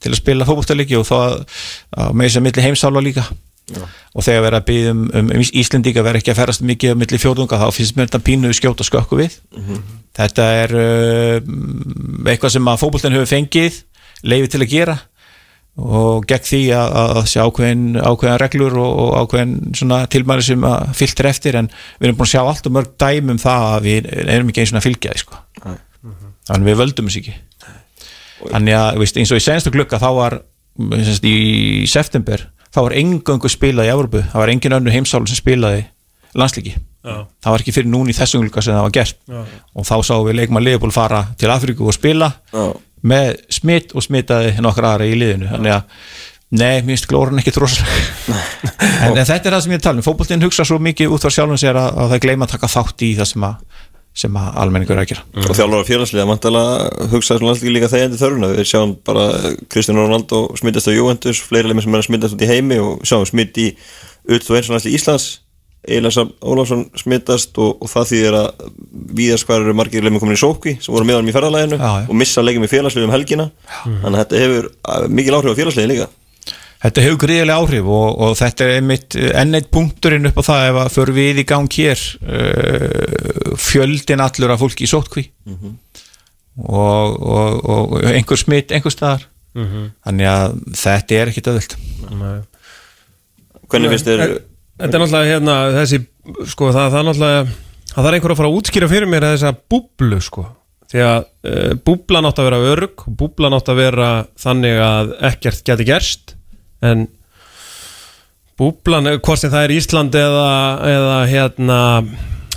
[0.00, 1.16] til að spila fótboltaleiki og þá
[2.16, 3.26] með þess að milli heimsála líka.
[4.16, 7.20] Og þegar verið að byggja um, um Íslendinga verið ekki að ferast mikið á milli
[7.22, 9.36] fjóðunga þá finnst mér þetta pínu skjóta skökku við.
[10.18, 11.36] Þetta er uh,
[12.26, 13.78] eitthvað sem að fótboltin hefur fengið
[14.26, 14.96] leiði til að gera
[15.80, 20.66] og gegn því að, að sjá ákveðin, ákveðin reglur og, og ákveðin svona tilmæli sem
[20.66, 23.40] að fyllt er eftir en við erum búin að sjá allt og mörg dæmi um
[23.40, 25.40] það að við erum ekki eins og að fylgja því sko.
[25.62, 25.78] Nei.
[26.50, 27.36] þannig við völdum þess ekki
[28.46, 30.38] þannig að veist, eins og í senstu glugga þá var
[31.04, 35.40] semst, í september þá var engöngu spilað í Európu það var engin önnu heimsálu sem
[35.40, 35.84] spilaði
[36.38, 37.24] landslíki Já.
[37.40, 39.42] það var ekki fyrir núna í þessum glugga sem það var gert Já.
[39.74, 42.66] og þá sáum við leikmann Leopold fara til Afríku og spila Já.
[43.02, 46.02] með smitt og smittaði nokkra aðra í liðinu þannig að
[46.50, 47.92] Nei, mér finnst glóran ekki tróðslega
[49.06, 51.22] en, en þetta er það sem ég er tala um Fótboltinn hugsa svo mikið út
[51.22, 53.60] frá sjálfum sér að, að það gleyma að taka þátt í það sem að,
[54.16, 55.26] sem að almenningur er að gera.
[55.38, 56.62] Og þjálfur félagslega mantala
[57.12, 59.28] hugsa þessum landslíki líka þegjandi þörfuna við sjáum bara
[59.70, 63.06] Kristján Ronaldo smittast á Juventus, fleiri leimi sem er að smittast út í heimi og
[63.06, 63.70] sjáum smitt í
[64.30, 65.30] ut og eins og landslík Íslands
[65.88, 68.64] Eilas Ólafsson smittast og, og það þýðir að
[69.16, 71.34] víðast hvar eru margir leimi komin í sókvi sem voru meðanum í
[71.80, 71.92] já.
[72.04, 73.46] og missa leikum í félagslega um helgina.
[73.86, 76.10] Þannig að þetta hefur uh, mikil áhrif á félagslega líka
[76.80, 80.68] Þetta hefur gríðilega áhrif og, og þetta er einmitt enn eitt punkturinn upp á það
[80.70, 85.26] ef að för við í gang hér uh, fjöldin allur af fólki í sótkví
[86.56, 89.26] og, og, og einhver smitt einhver staðar.
[90.06, 91.76] Þannig að þetta er ekkit öðvöld
[93.70, 94.24] hvernig finnst þér
[94.80, 95.98] Þetta er náttúrulega hérna þessi,
[96.48, 97.40] sko, það, það er náttúrulega
[97.90, 100.44] það þarf einhver að fara að útskýra fyrir mér þessa búblu, sko.
[100.90, 104.08] Því að uh, búblan átt að vera örg og búblan átt að vera
[104.40, 106.34] þannig að ekkert geti gerst
[106.82, 107.06] en
[108.60, 110.50] búblan, eh, hvort sem það er Ísland eða,
[110.94, 111.80] eða hérna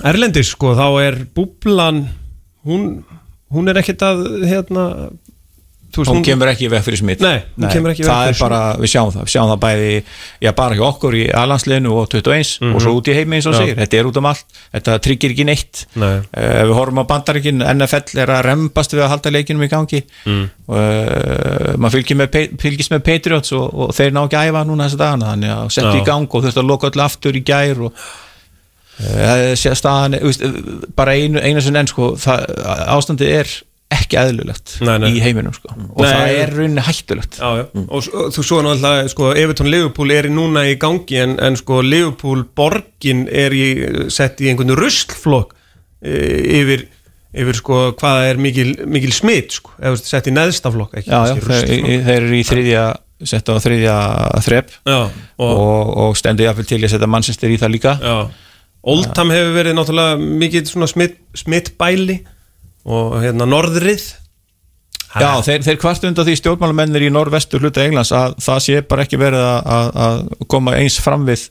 [0.04, 2.08] Erlendis, sko, þá er búblan
[2.68, 3.04] hún,
[3.54, 4.88] hún er ekkert að hérna
[6.02, 8.38] veist, hún kemur ekki veg fyrir smitt Nei, hún kemur ekki í veg það er
[8.42, 9.92] bara, við sjáum það, við sjáum það bæði
[10.42, 13.54] já, bara hjá okkur í alansliðinu og 21 og svo út í heimi eins og
[13.54, 13.60] Mhm.
[13.64, 13.76] Segir.
[13.84, 15.86] Þetta er út um allt, þetta tryggir ekki neitt.
[15.96, 16.16] Nei.
[16.34, 17.62] Eh, við horfum á bandaríkin.
[17.62, 20.04] NFL er að rembast við að halda leikinum í gangi.
[20.26, 20.50] Mm.
[20.74, 24.88] uh, maður fylgir með, fylgist með Patriots og, og þeir ná ekki að æfa núna
[24.88, 25.32] þessa dagana.
[25.34, 27.94] Þannig að setja í gang og þurftu að loka öll aftur í gær og
[29.04, 30.18] uh, staðan,
[30.98, 33.54] bara einu, einu sem enn sko, ástandið er
[33.94, 34.18] ekki
[35.04, 35.12] nei.
[35.18, 35.72] í heiminum sko.
[35.74, 36.10] og Nei.
[36.10, 37.38] það er rauninni hættulegt.
[37.40, 40.66] Já, já, og s- og þú svo er náttúrulega sko, Evertón Liverpool er í núna
[40.70, 43.68] í gangi en, en sko Liverpool borgin er í,
[44.14, 45.54] sett í einhvern ruslflokk
[46.04, 46.18] e,
[46.62, 46.88] yfir,
[47.34, 52.86] yfir sko hvað er mikil, mikil smitt sko, sett í neðstaflokk þeir, eru í þriðja
[53.24, 53.98] sett á þriðja
[54.44, 57.94] þrepp og, og, og stendur jáfnvel til að setja mannsistir í það líka.
[58.84, 60.72] Oldham hefur verið náttúrulega mikið
[61.40, 62.18] smittbæli
[62.84, 64.10] og hérna norðrið.
[65.14, 69.04] Já, þeir, þeir kvart undan því stjórnmálamennir í norðvestur hluta Englands að það sé bara
[69.06, 71.44] ekki verið að, að, koma eins fram við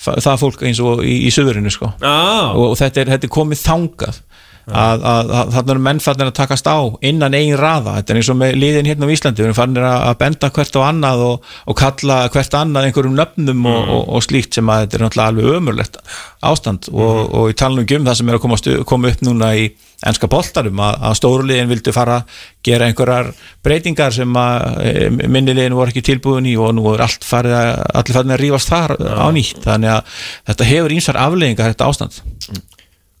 [0.00, 1.90] það fólk eins og í, í suðurinu sko.
[2.00, 2.14] Já,
[2.54, 4.22] og, og þetta, er, þetta er komið þangað
[4.70, 8.30] að, að, að þarna eru mennfarnir að takast á innan eigin raða, þetta er eins
[8.32, 11.48] og með liðin hérna á Íslandi, við erum farinir að benda hvert á annað og,
[11.68, 15.32] og kalla hvert annað einhverjum nöfnum og, og, og slíkt sem að þetta er náttúrulega
[15.34, 16.00] alveg ömurlegt
[16.44, 16.88] ástand.
[16.92, 19.68] Og, og í talnum um það sem er að koma, stu, koma upp núna í
[20.04, 23.30] enska boltarum að, að stóruliðin vildu fara að gera einhverjar
[23.64, 27.72] breytingar sem að e, minnilegin voru ekki tilbúin í og nú er allt farið að
[28.00, 29.64] allir farið að rífast þar á nýtt.
[29.64, 32.20] Þannig að þetta hefur ímsar afleggingar þetta ástand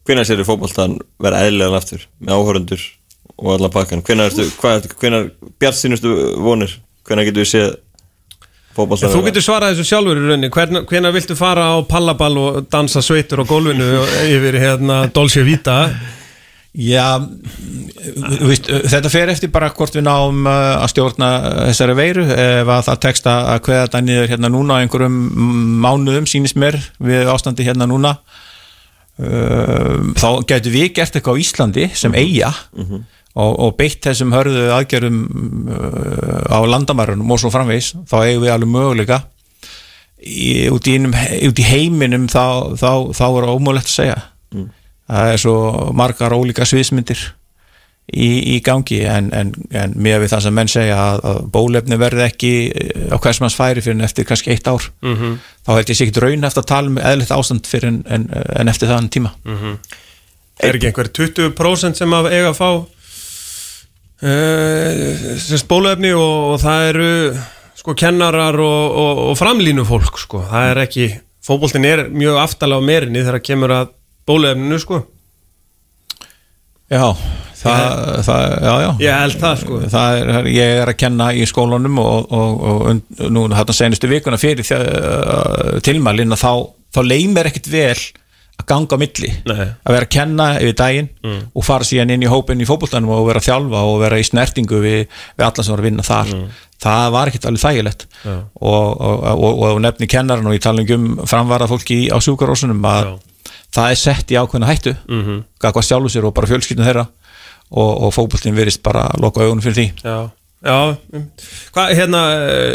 [0.04, 2.82] hvenær sér fótboltan vera eðlilegan aftur með áhörundur
[3.38, 5.30] og allan pakkan hvenær, ertu, hvað, ertu- hvenær
[5.60, 6.12] bjart sínustu
[6.44, 6.76] vonir?
[7.08, 7.70] Hvenær getur við séð
[8.76, 10.50] fótboltan Þú getur svarað þessu sjálfur í rauninni.
[10.54, 13.88] Hvern, Hvenær viltu fara á pallaball og dansa sveitur á gólfinu
[14.28, 15.78] yfir hérna Dolce Vita?
[16.74, 17.20] Já,
[18.42, 21.28] veist, þetta fer eftir bara hvort við náum uh, að stjórna
[21.68, 22.24] þessari veiru.
[22.26, 25.20] Ef að það tekst að að kveða þetta niður hérna núna á einhverjum
[25.84, 28.16] mánuðum sýnist mér við ástandi hérna núna
[29.14, 32.50] þá getur við gert eitthvað á Íslandi sem eiga
[33.34, 35.20] og, og beitt þessum hörðu aðgerðum
[35.70, 39.20] uh, á landamærunum og svo framvegis, þá eigum við alveg möguleika
[40.18, 44.18] í, út, í einum, út í heiminum þá, þá, þá er ómögulegt að segja.
[45.04, 45.56] Það er svo
[45.92, 47.20] margar ólíka sviðsmyndir
[48.12, 51.96] í, í gangi en, en, en mér við það sem menn segja að, að bólefni
[52.00, 55.38] verði ekki eh, á hvers manns færi fyrir en eftir kannski eitt ár -hmm.
[55.64, 58.28] þá held ég sér ekki raun eftir að tala um eðlitt ástand fyrir en, en,
[58.60, 59.30] en eftir þann tíma.
[60.60, 62.86] Er ekki einhver 20% sem að eiga að fá uh,
[65.40, 67.10] sem spóluefni og, og það eru
[67.74, 71.08] sko kennarar og, og, og framlínu fólk sko, það er ekki
[71.44, 73.90] fótboltin er mjög aftalega á merinni þegar kemur að
[74.28, 75.02] bóluefninu sko
[76.94, 77.06] Já,
[77.58, 77.84] það,
[78.26, 78.90] það, já, já.
[79.04, 79.78] Ég held það sko.
[79.94, 84.10] Það er, ég er að kenna í skólanum og, og, og und- nú þarna senustu
[84.10, 86.52] vikuna fyrir uh, tilmælin að þá,
[86.94, 87.96] þá leimir ekkit vel
[88.54, 89.30] að ganga á milli.
[89.50, 89.64] Nei.
[89.82, 91.08] að vera að kenna yfir daginn
[91.58, 94.26] og fara síðan inn í hópin í fótboltanum og vera að þjálfa og vera í
[94.28, 95.00] snertingu við,
[95.34, 96.30] við alla sem var að vinna þar.
[96.84, 98.06] Það var ekkit alveg þægilegt.
[98.28, 103.14] Og, og, og, og nefni kennaran og ég tala um framvara fólki á sjúkarósunum að.
[103.74, 104.94] Það er sett í ákveðna hættu.
[105.08, 105.42] Mm -hmm.
[105.60, 107.06] hvað sjálfu sér og bara fjölskyldin þeirra.
[107.74, 109.86] Og, og fótboltin verist bara að loka augunum fyrir því.
[110.04, 110.30] Já,
[110.64, 111.24] Já, um,
[111.76, 112.20] hvað, hérna,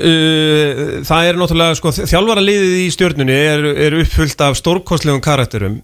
[0.05, 5.79] uh, það er náttúrulega, sko, þjálfara liðið í stjörnunni er, er uppfullt af stórkostlegum karakterum.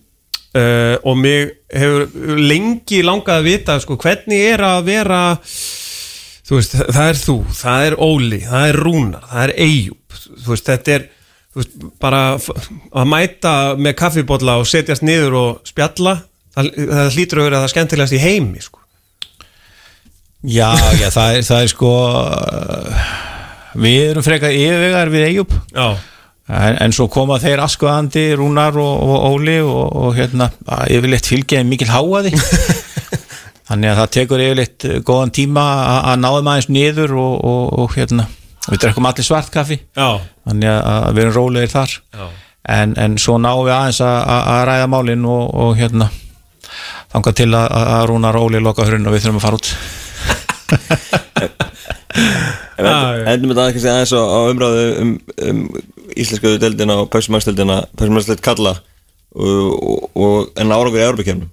[0.56, 5.24] Uh, og mig hefur lengi langað að vita, sko, hvernig er að vera,
[6.46, 10.20] þú veist, það er þú, það er Óli, það er Rúnar, það er Eyjúb,
[10.54, 11.10] þetta er,
[11.56, 16.18] veist, bara að mæta með kaffibólla og setjast niður og spjalla,
[16.56, 18.82] það, það hlýtur að vera það skemmtilegast í heimi, sko.
[20.46, 21.94] Já, já, það er, það er sko
[23.82, 25.56] við erum frekar yfirvegar við Eyjup.
[26.46, 30.52] En, en svo koma þeir Askoðandi, Rúnar og, og Óli og, og hérna,
[30.94, 32.36] yfirleitt fylgjaði mikil háaði
[33.68, 37.96] þannig að það tekur yfirleitt góðan tíma að, að náðum aðeins niður og, og, og
[37.98, 38.28] hérna,
[38.70, 40.20] við drekkum allir svart kaffi Já.
[40.48, 42.28] þannig að, við erum rólegir þar Já.
[42.78, 46.10] en, en svo náum við aðeins að, að, að ræða málin og, og hérna
[47.14, 49.70] þangað til að, að Rúnar og Óli loka hurinn og við þurfum að fara út
[52.76, 52.96] En já.
[53.32, 55.12] endum við það kannski aðeins á, á umræðu um,
[55.48, 55.60] um
[56.16, 58.74] íslensku deildina og pæsumæksdeildina pæsumæksleit kalla
[59.36, 61.50] og, og, og en árangur í Európa-kemnum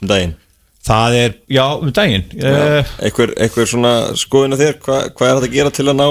[0.00, 0.34] um daginn
[0.80, 4.76] Það er, já, um daginn uh, einhver, einhver svona skoðin að þér?
[4.80, 6.06] Hva, hvað er þetta að gera til að ná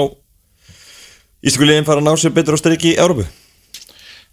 [1.40, 3.26] íslensku liðin fara að ná sér betur á styrki í Európu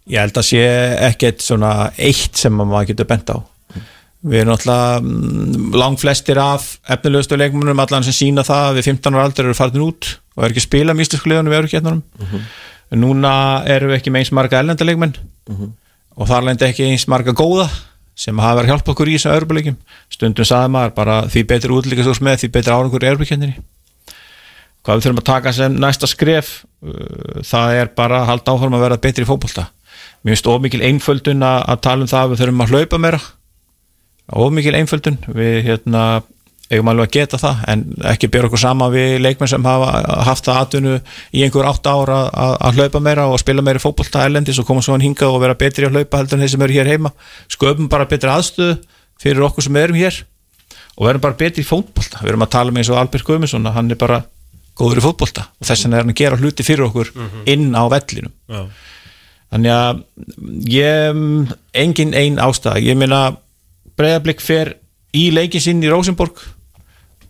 [0.08, 0.62] Ég held að sé
[1.10, 3.36] ekkert svona eitt sem að maður getur bent á.
[4.18, 9.18] Við erum náttúrulega mm, langflestir af efnilegustu leikmunum allan sem sína það að við 15
[9.18, 11.70] ára aldur eru farin út og er ekki að spila með íslensku liðunum við eru
[11.74, 12.48] getnunum
[12.98, 13.34] Núna
[13.68, 15.14] erum við ekki með eins marga ellenda leikmenn
[16.18, 17.68] og þar lendi ekki eins marga góða
[18.18, 21.74] sem hafa verið að hjálpa okkur í þessu öðrubuleikum stundum saði maður bara því betur
[21.78, 23.60] útlíkastúrs með því betur árangur í öðrubukendinni
[24.88, 28.76] hvað við þurfum að taka sem næsta skref uh, það er bara að halda áfram
[28.78, 29.66] að vera betri í fótbolta.
[30.24, 33.20] Mér finnst ómikil einföldun að, tala um það að við þurfum að hlaupa meira.
[34.32, 35.18] Ómikil einföldun.
[35.28, 36.04] Við hérna
[36.68, 39.92] eigum alveg að geta það en ekki bera okkur sama við leikmenn sem hafa
[40.28, 40.94] haft það atvinnu
[41.32, 44.82] í einhver átt ára að, að hlaupa meira og spila meira fótbolta erlendis og koma
[44.84, 47.12] svo hann hingað og vera betri að hlaupa heldur en þeir sem eru hér heima.
[47.48, 48.76] Sköpum bara betri aðstöðu
[49.22, 50.18] fyrir okkur sem erum hér
[50.98, 52.20] og verum bara betri í fótbolta.
[52.20, 54.20] Við erum að tala með eins og Albert Guðmundsson hann er bara
[54.78, 57.14] góður í fótbolta og þess vegna er hann að gera hluti fyrir okkur
[57.48, 58.34] inn á vellinum.
[58.52, 58.60] Já.
[59.54, 60.04] þannig að
[60.68, 61.22] ég
[61.80, 63.22] engin ein ástæða, ég meina
[63.96, 64.74] breyðablík fer
[65.16, 66.36] í leikin sinn í Rosenborg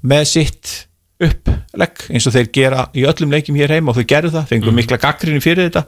[0.03, 0.75] með sitt
[1.19, 4.75] upplegg eins og þeir gera í öllum leikjum hér heima og þau gerðu það, fengur
[4.77, 5.87] mikla gaggrinni fyrir þetta.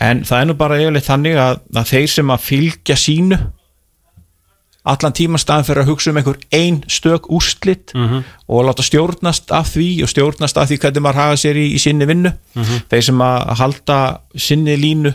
[0.00, 3.38] En það er nú bara yfirleitt þannig að, að þeir sem að fylgja sínu
[4.82, 7.92] allan tíman staðan fyrir að hugsa um einhver ein stök úrslit
[8.48, 11.78] og láta stjórnast af því og stjórnast af því hvernig maður hafa sér í, í
[11.78, 12.32] sinni vinnu.
[12.90, 13.98] Þeir sem að halda
[14.34, 15.12] sinni línu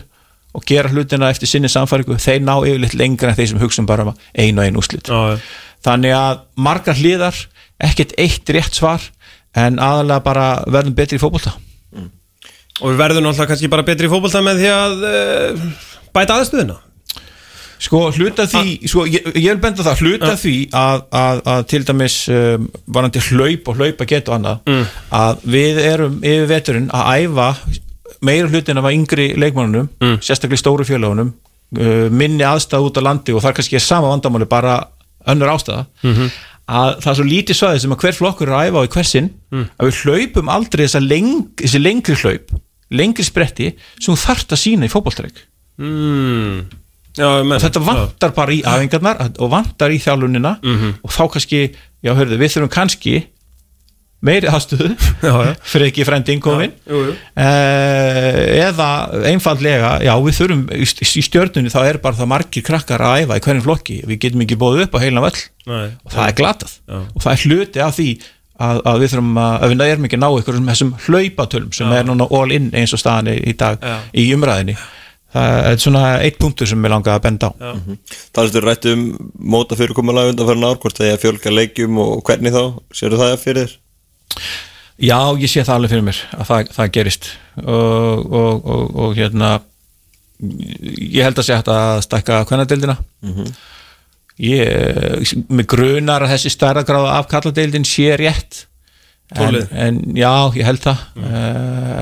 [0.56, 3.90] og gera hlutina eftir sinni samfæringu þeir ná yfirleitt lengra en þeir sem hugsa um
[3.90, 5.10] bara um ein og ein úrslit.
[5.10, 5.42] Já, já.
[5.84, 7.36] þannig að margar hliðar
[7.80, 9.02] ekkert eitt rétt svar
[9.58, 11.54] en aðalega bara verðum betri í fótbolta
[12.78, 15.64] Og við verðum náttúrulega kannski bara betri í fótbolta með því að uh,
[16.14, 16.76] bæta aðstöðuna
[17.78, 21.80] Sko hluta því, sko, ég, ég vil benda það hluta því að, að, að til
[21.86, 24.88] dæmis um, varandi hlaup og hlaupa geta og annað Mm.
[25.14, 27.50] að við erum yfir veturinn að æfa
[28.26, 30.16] meira hlutin af yngri leikmannunum Mm.
[30.26, 31.30] sérstaklega stóru fjölaunum
[31.78, 34.80] uh, minni aðstæð út á landi og þar kannski er sama vandamáli bara
[35.30, 36.32] önnur ástæða Mhm.
[36.68, 38.94] Að það er svo lítið svæði sem að hver flokkur er að æfa á í
[38.96, 39.66] hversin Mm.
[39.80, 42.50] að við hlaupum aldrei þessa leng, þessi lengri hlaup
[42.92, 45.40] lengri spretti sem þú þarft að sína í fótboltreik
[45.80, 46.66] mm.
[47.18, 50.92] Þetta vantar bara í aðingarnar og vantar í þjálfunina Mhm.
[51.04, 51.62] og þá kannski,
[52.04, 53.16] já hörðu, við þurfum kannski
[54.26, 54.88] meiri aðstöðu
[55.22, 55.52] Já, já.
[55.72, 57.16] fyrir ekki frendi innkomin Jú, jú.
[57.38, 58.88] eh, eða
[59.30, 63.44] einfaldlega já við þurfum, í stjörnunni þá er bara það margir krakkar að æfa í
[63.46, 65.88] hverjum flokki við getum ekki bóðið upp á heilan völl Nei.
[66.02, 66.98] og það er glatað Já.
[67.14, 68.10] og það er hluti af því
[68.58, 71.92] að, að við þurfum að, að við erum ekki að ná ykkur þessum hlaupatölum sem
[71.94, 73.98] er núna all in eins og staðan er í dag Já.
[74.18, 74.78] í umræðinni
[75.38, 77.78] það er svona eitt punktur sem ég langa að benda á
[78.34, 79.02] Það er rætt um
[79.38, 82.64] móta fyrirkomulega undan fyrir ár hvort það er að fjölga leikjum og hvernig þá
[82.96, 83.76] sérðu það fyrir þér?
[84.98, 87.28] Já, ég sé það alveg fyrir mér að það, það gerist.
[87.62, 89.52] Og, og, og, og hérna
[90.42, 92.98] ég held að sé hægt að stakka kvennadildina
[94.42, 98.66] ég, mig grunar að þessi stærra gráða af kalladeildin sé rétt.
[99.36, 101.00] En, en já, ég held það.
[101.18, 101.32] Mm.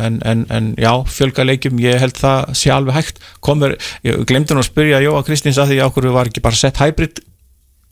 [0.05, 3.23] en, en, en já, fjölga leikjum ég held það sé alveg hægt.
[3.41, 3.75] Komur,
[4.05, 7.23] ég glemdi nú að spyrja Jóa Kristins að því okkur var ekki bara sett hybrid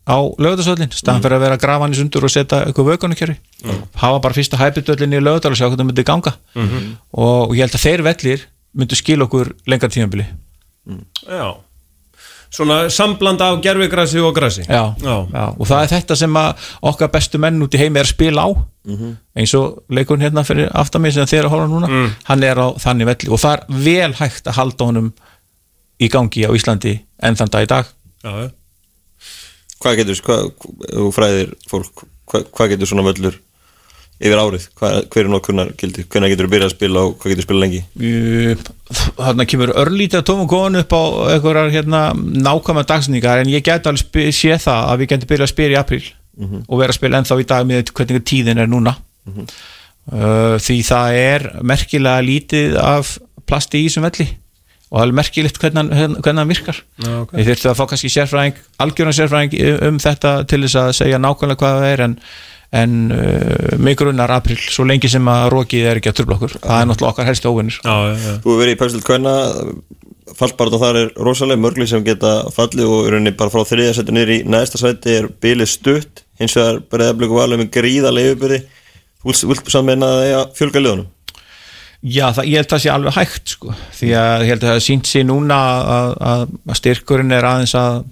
[0.03, 3.35] á lögðarsöllin staðan fyrir að vera að grafa hann í sundur og setja eitthvað vökunarkjöri
[4.01, 6.33] hafa bara fyrsta hybridöllin í lögðar og sjá hvernig það myndi ganga.
[7.13, 10.25] Og ég held að þeir vellir myndu skila okkur lengra tímabili.
[11.29, 11.53] Já.
[12.53, 15.15] Svona sambland af gerfigrassi og grassi já, Já.
[15.33, 15.45] já.
[15.57, 16.35] og það er þetta sem
[16.85, 18.49] okkar bestu menn út í heimi er að spila á.
[19.39, 21.89] Eins og leikurinn hérna fyrir aftamið sem þeir eru að horfa núna
[22.27, 23.31] hann er á þannig velli.
[23.33, 25.13] Og það er vel hægt að halda honum
[26.03, 27.85] í gangi á Íslandi enn þann dag í dag.
[28.23, 28.49] Já, já.
[29.83, 33.39] Hvað getur, þú fræðir fólk, hvað, hvað getur svona völlur
[34.23, 37.33] yfir árið, hvað, hver er nokkurnar gildi, hvernig getur þú byrjað að spila og hvað
[37.33, 37.81] getur þú spila lengi?
[39.17, 41.03] þarna kemur örlítið að tóma góðan upp á
[41.33, 45.53] einhverjar hérna, nákvæma dagsningar en ég get alveg sé það að við getum byrjað að
[45.55, 46.03] spila í apríl
[46.67, 48.95] og vera að spila ennþá í dag með hvernig tíðin er núna.
[50.03, 53.17] Uh, því það er merkilega lítið af
[53.47, 54.25] plasti í þessum velli
[54.93, 56.79] og það er merkilegt hvernig, hann- hvernig hann virkar.
[57.01, 57.31] Já, ok.
[57.39, 59.55] við þurftum að fá kannski sérfræðing algjörna sérfræðing
[59.89, 62.13] um þetta til þess að segja nákvæmlega hvað það er en,
[62.83, 66.53] en uh, grunnar april svo lengi sem að rókið er ekki að trubla okkur.
[66.61, 67.29] Það er náttúrulega okkar
[68.13, 68.35] já, já.
[68.45, 69.33] Þú hefur verið í Pökslut Kvæna,
[70.37, 74.13] fallbarða þar er rosaleg, mörgli sem geta fallið og í rauninni bara frá þriðja seti
[74.15, 78.61] niður í næsta seti er bilið stutt, hins vegar breyðablíku valið með gríðarlega yfirbyrði,
[79.25, 81.09] þú vilt saman meina að það eiga fjölga liðunum?
[82.03, 83.73] Já, það, ég held að það sé alveg hægt sko.
[83.95, 87.75] því að ég held að það sínt sér núna að, að, að styrkurinn er aðeins
[87.79, 88.03] að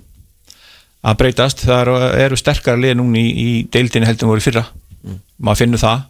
[1.01, 4.65] að breytast, það eru, sterkara lið núna í, í deildinni heldur en voru fyrra.
[5.41, 6.03] Maður finnur það.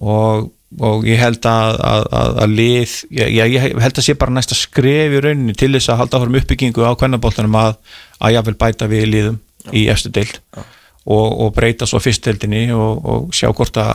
[0.00, 0.48] Og,
[0.82, 4.58] og ég held að, að, að, að lið, ég, ég, held að sé bara næsta
[4.58, 7.78] skref í rauninni til þess að halda áfram uppbyggingu á kvennaboltanum að,
[8.18, 9.40] að vil bæta við liðum
[9.76, 13.92] í eftir deild og, og breyta svo fyrstdeildinni og, og sjá hvort að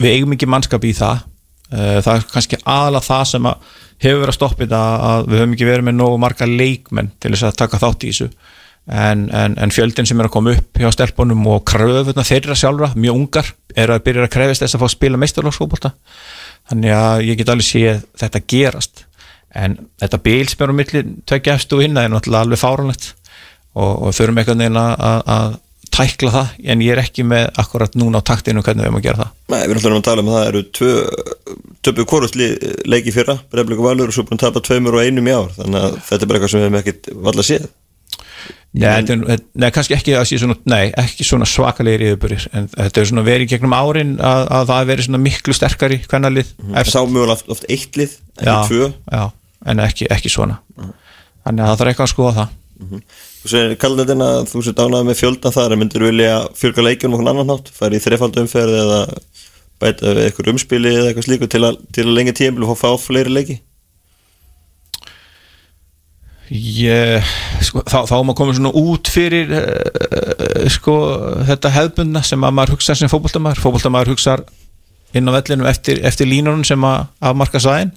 [0.00, 1.22] við eigum ekki mannskap í það
[1.72, 3.70] það er kannski aðalega það sem að
[4.02, 7.32] hefur verið að stoppa þetta að við höfum ekki verið með nógu marga leikmenn til
[7.32, 8.28] þess að taka þátt í þessu.
[8.82, 12.88] En, en, en fjöldin sem er að koma upp hjá stelpunum og kröfuna þeirra sjálfra
[12.98, 15.92] mjög ungar, er að byrja að krefist þess að fá að spila meistarlagsfókbólta
[16.70, 19.04] þannig að ég get alveg séð þetta gerast.
[19.54, 23.12] En þetta milli tvekja efstu og hinna er náttúrulega alveg fáránlegt.
[23.72, 25.54] Og, og þurfum eitthvað neina að
[25.92, 29.06] tækla það en ég er ekki með akkurat núna á taktinu hvernig við erum að
[29.06, 29.30] gera það.
[29.52, 30.62] Nei, við erum alltaf að tala um að það eru
[31.82, 32.38] töpu korust
[32.88, 35.86] leiki fyrra, breyðablíku valur og svo búin að tapa tveimur og einum í ár, þannig
[35.86, 37.66] að þetta er bara eitthvað sem við hefum ekkit valla séð.
[38.72, 42.70] Nei, þetta er- nei, kannski ekki, að sé svona, nei, ekki svona svakalegir yfirbyrðir en
[42.72, 46.54] þetta er svona verið gegnum árin að, að það er verið svona miklu sterkari hvernalið
[46.80, 48.88] Eftir sá mjög oft, oft eitt lið, ekki tvö.
[49.12, 49.22] já,
[49.68, 50.56] en ekki, ekki svona.
[51.44, 52.56] Þannig að það þarf eitthvað að skoða það
[53.42, 57.32] Þú segir kallendin að þú sér dánað með fjöldan þar, myndir vilja fjölga leikjum okkur
[57.32, 59.02] annan nátt, færi í þrefald umferð eða
[59.82, 62.90] bæta við eitthvað umspili eða eitthvað slíku til að, til að lengi tíma og fá
[63.02, 63.58] fleiri leiki?
[66.52, 67.30] ég,
[67.64, 70.96] sko, þá, þá maður komið svona út fyrir uh, sko,
[71.48, 73.62] þetta hefðbundna sem að maður hugsa sem fótboltamaður.
[73.64, 74.44] Fótboltamaður hugsar
[75.14, 77.92] inn á vellinum eftir, eftir línunum sem að afmarka sæðin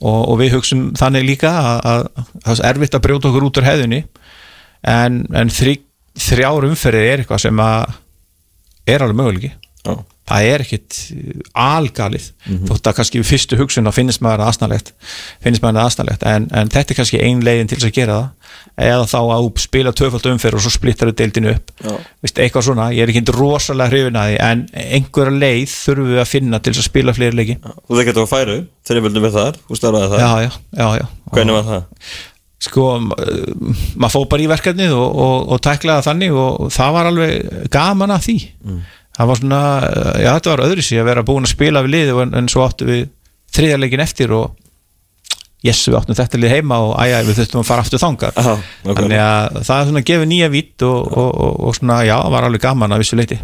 [0.00, 3.46] og, og við hugsum þannig líka að, að, að það er erfitt að brjóta okkur
[3.48, 4.04] út úr hefðinni.
[4.80, 5.76] En, en þrý,
[6.16, 7.98] þrjár umferðið er eitthvað sem að
[8.88, 9.52] er alveg möguleiki.
[9.84, 9.94] Já.
[10.30, 12.26] Það er ekkit uh, algalið.
[12.70, 14.92] Þótt að kannski við fyrstu hugsun þá finnst maður það asnalegt
[15.44, 18.18] finnst maður það asnalegt en, en þetta er kannski ein leiðin til þess að gera
[18.20, 18.28] það.
[18.80, 21.70] Eða þá að spila töfald umferð og svo splittar þú deildinu upp.
[22.24, 24.64] Vist, eitthvað svona, ég er ekki rosalega hrifin að því en
[24.96, 27.56] einhverja leið þurfum við að finna til þess að spila fleiri leiki.
[27.60, 28.56] Já, Þú þekkert að færu,
[28.88, 30.24] þegar völdum við þar, þú starfaði þar.
[30.24, 31.06] já, já, já.
[31.30, 32.10] Hvernig var það?
[32.60, 36.96] sko, maður fóð bara í verkefnið og, og, og tæklaði það þannig og, og það
[36.96, 38.36] var alveg gaman að því
[39.20, 41.94] það var svona, uh, já þetta var öðru sig að vera búin að spila við
[41.98, 43.06] liði en, en svo áttu við
[43.54, 44.56] þriðarleikin eftir og
[45.66, 48.50] yes, við áttum þetta lið heima og æja, við þurftum að fara aftur þangað Já,
[48.50, 49.00] nákvæmlega.
[49.00, 52.16] þannig að það er svona að gefa nýja vitt og, og, og, og svona, já,
[52.32, 53.40] var alveg gaman að vissu leiti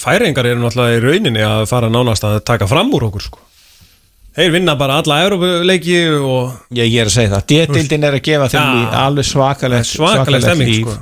[0.00, 3.42] Færingar eru náttúrulega í rauninni að fara nánast að taka fram úr okkur sko.
[4.32, 8.22] Þeir vinna bara alla Európuleiki og Já, ég er að segja það, D-dildin er að
[8.24, 10.94] gefa þeim líf, alveg svakalega Svakaleg stemming, sko.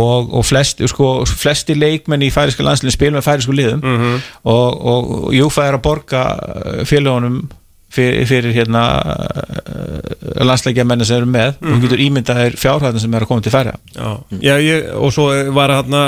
[0.00, 4.20] og, og flest, sko, flesti leikmenn í færiska landslinn spil með færisku liðum Mhm.
[4.44, 7.42] og, og Júfa er að borga uh, félagunum
[7.90, 11.74] fyrir, fyrir hérna uh, landsleikja menni sem eru með Mhm.
[11.74, 14.08] og getur ímyndaðir fjárhæðin sem er að koma til færa Já,
[14.40, 16.02] já ég, og svo var hérna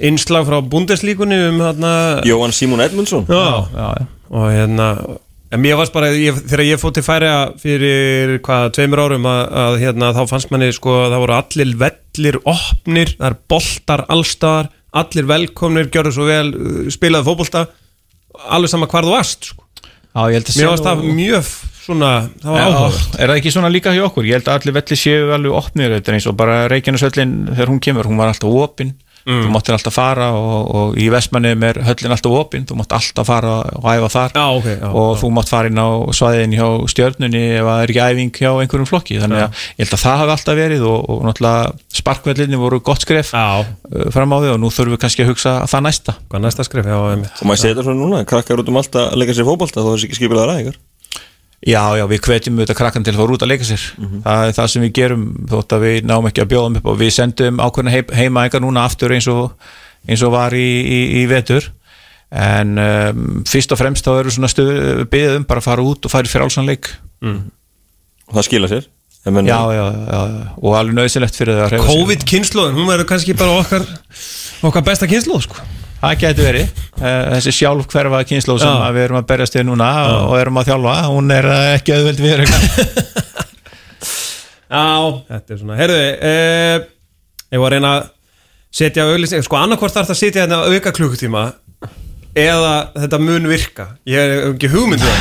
[0.00, 3.24] innslag frá bundeslíkunni um hérna Jóhann Símon Edmundsson.
[3.28, 4.06] Já, já, já.
[4.30, 4.90] og hérna
[5.50, 7.30] en mér varst bara, ég, þegar ég fótt til færi
[7.60, 11.72] fyrir hvað, tveimur árum að, að hérna, þá fannst manni sko að það voru allir
[11.80, 14.70] vellir opnir, það er boltar allstaðar,
[15.02, 17.66] allir velkomnir gjörðu svo vel, uh, spilaði fótbolta
[18.50, 19.66] alveg sama hvar þú varst sko.
[20.14, 22.10] já, ég held að mér varst það mjög svona,
[22.42, 24.26] það var Já, áhuga er það ekki svona líka hjá okkur?
[24.28, 27.82] Ég held að allir velli séu alveg opnir þetta eins og bara Reykjanesöllin þegar hún
[27.82, 28.50] kemur, hún var alltaf
[29.24, 32.94] opin þú máttir alltaf fara og, og í Vestmannum er höllin alltaf opinn, þú mátt
[32.96, 34.34] alltaf fara og æfa þar.
[34.36, 35.20] Já, ok, já, og já.
[35.22, 38.90] þú mátt fara inn á svæðin hjá stjörnunni ef það er ekki æfing hjá einhverjum
[38.90, 39.20] flokki.
[39.22, 43.04] Þannig að ég held að það hafi alltaf verið og, og náttúrulega sparkvellinni voru gott
[43.04, 46.16] skref Já, uh, fram á því og nú þurfum við kannski að hugsa það næsta.
[46.30, 47.40] Hvað næsta einmitt.
[47.40, 50.08] Og maður þetta svona núna, krakkar út um allt að leika sér fótbolta þó þessi
[50.08, 50.80] ekki skipilega ræðingar
[51.60, 53.82] Já, já, við hvetjum auðvitað krakkan til að fara út að leika sér.
[54.24, 56.96] Það er það sem við gerum þótt að við náum ekki að bjóðum upp og
[57.02, 59.50] við sendum ákveðna heim, heima einhver núna aftur eins og,
[60.08, 61.66] eins og var í, í, í vetur.
[62.30, 64.70] En um, fyrst og fremst þá eru svona stuð
[65.12, 66.88] byggðum bara að fara út og fara í frálsanleik
[68.30, 68.88] og það skila sér?
[69.50, 71.98] Já, já, já, já, og alveg nöðsilegt fyrir það að hreyfa sig.
[72.00, 73.84] COVID-kynnslóðin, hún verður kannski bara okkar
[74.70, 75.66] okkar besta kynnslóð, sko
[76.00, 76.70] Það getur verið,
[77.00, 78.90] Eh, þessi sjálfhverfa kynnslóð sem Já.
[78.92, 79.86] við erum að berjast við núna
[80.26, 82.42] og erum að þjálfa, hún er eh, ekki auðveld við
[84.70, 84.84] Já,
[85.30, 85.96] þetta er svona, heyrðu
[86.28, 86.84] eh,
[87.56, 88.04] ég var að reyna að
[88.80, 91.42] setja auðlýsing, sko annarkvort þarf það að setja þetta auka klukkutíma
[92.38, 93.88] eða þetta mun virka.
[94.06, 95.08] Ég hef ekki hugmyndu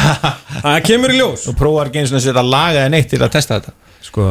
[0.60, 0.76] það.
[0.86, 1.48] Kemur í ljós.
[1.50, 3.74] Og prófar ekki eins og að setja laga en eitt til að testa þetta.
[4.06, 4.28] Sko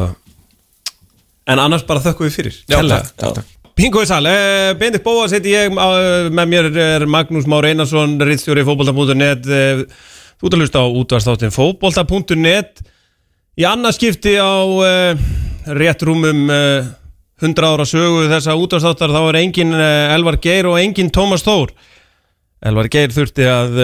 [1.49, 2.61] en annars bara þökkum við fyrir.
[2.69, 3.09] Já, Kærlega.
[3.17, 3.55] takk, takk.
[3.79, 8.17] Bingo í sal, eh, Bendit Bóas heiti ég, eh, með mér er Magnús Már Einarsson,
[8.19, 9.85] rittstjóri fótbolta.net eh,
[10.35, 12.81] Þú ert að hlusta á útvarstáttin fótbolta.net
[13.55, 14.51] Í annað skipti á
[15.79, 16.91] rétt rúmum eh,
[17.39, 21.71] 100 ára sögu þessa útvarstáttar þá er engin Elvar Geir og engin Tómas Þór.
[22.59, 23.79] Elvar Geir þurfti að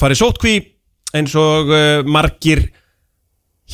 [0.00, 0.56] fara í sótkví
[1.12, 1.68] eins og
[2.08, 2.70] margir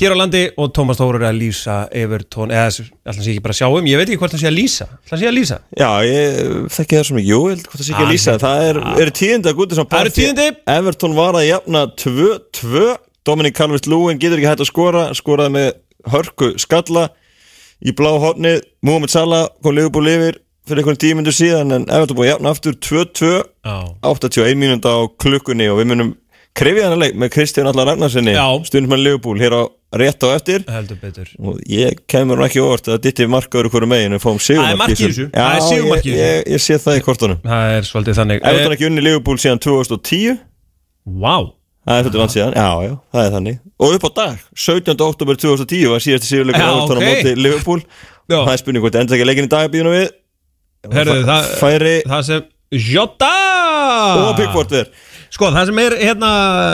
[0.00, 3.52] hér á landi og Tómas Þór er að lýsa Evertón, eða alltaf sé ekki bara
[3.52, 5.58] að sjá um ég veit ekki hvort hann sé að lýsa, alltaf sé að lýsa?
[5.76, 6.38] Já, ég
[6.72, 9.10] þekki það svo mikið, jú, hvort það sé ekki Ah, að lýsa Það er, er
[9.20, 10.46] tíðindi að gúti sem Það eru tíðindi.
[10.76, 12.86] Everton var að jafna 2-2
[13.28, 15.68] Dominic Calvert-Lewin getur ekki hægt að skora Skoraði með
[16.14, 17.08] hörku skalla
[17.82, 22.28] Í blá hotnið, Mohamed Salah kom Liverpool yfir fyrir einhvern tímyndu síðan En Everton búið
[22.32, 23.30] jafna aftur 2-2
[23.66, 23.76] Já.
[24.06, 26.12] 81 mínúnda á klukkunni Og við munum
[26.58, 28.34] krefið hann að leik með Kristján Allar Ragnarssoni
[28.90, 29.62] með Liverpool hér á
[30.02, 30.64] rétt á eftir.
[31.40, 34.60] Og ég kemur nú ekki óvart að ditti markaður hverju megin við fáum Það.
[34.60, 37.42] Það í ég, ég, ég sé það í kortunum.
[37.44, 38.44] Það er svolítið þannig.
[38.44, 40.40] Everton Eh, ekki unni Liverpool síðan 2010
[41.02, 41.36] Vá,
[41.82, 43.54] Það er síðan, já, já, það er þannig.
[43.82, 44.92] Og upp á dag, 17.
[45.02, 47.08] oktober 2010 var síðasti sigurleikur Já, Everton á ok.
[47.08, 47.82] móti Liverpool.
[48.30, 48.36] Já.
[48.38, 50.04] Það er spurning hvort enda ekki leikin í dag býðum við.
[50.94, 53.32] Herðu það Færi það sem Jota!
[54.30, 54.86] Og Pickford er
[55.32, 56.30] Sko, það sem er, hérna,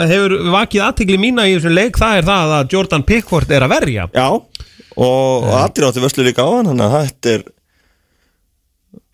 [0.09, 3.71] hefur vakið aðtegli mína í þessum leik, það er það að Jordan Pickford er að
[3.77, 4.09] verja.
[4.11, 4.27] Já,
[4.99, 7.47] og allir átti vöslu líka á hann Þannig að þetta er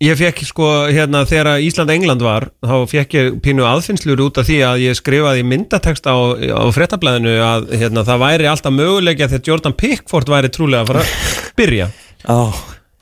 [0.04, 4.58] Ég fekk sko hérna þegar Ísland-England var þá fekk ég pínu aðfinnslur út af því
[4.68, 9.78] að ég skrifaði myndatekst á, á fréttablaðinu að hérna, það væri alltaf mögulegja þegar Jordan
[9.80, 11.88] Pickford væri trúlega að fara að byrja.
[12.26, 12.39] Já,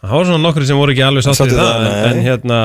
[0.04, 2.58] Það var svona nokkur sem voru ekki alveg sáttið Sáttir það, það, en, en hérna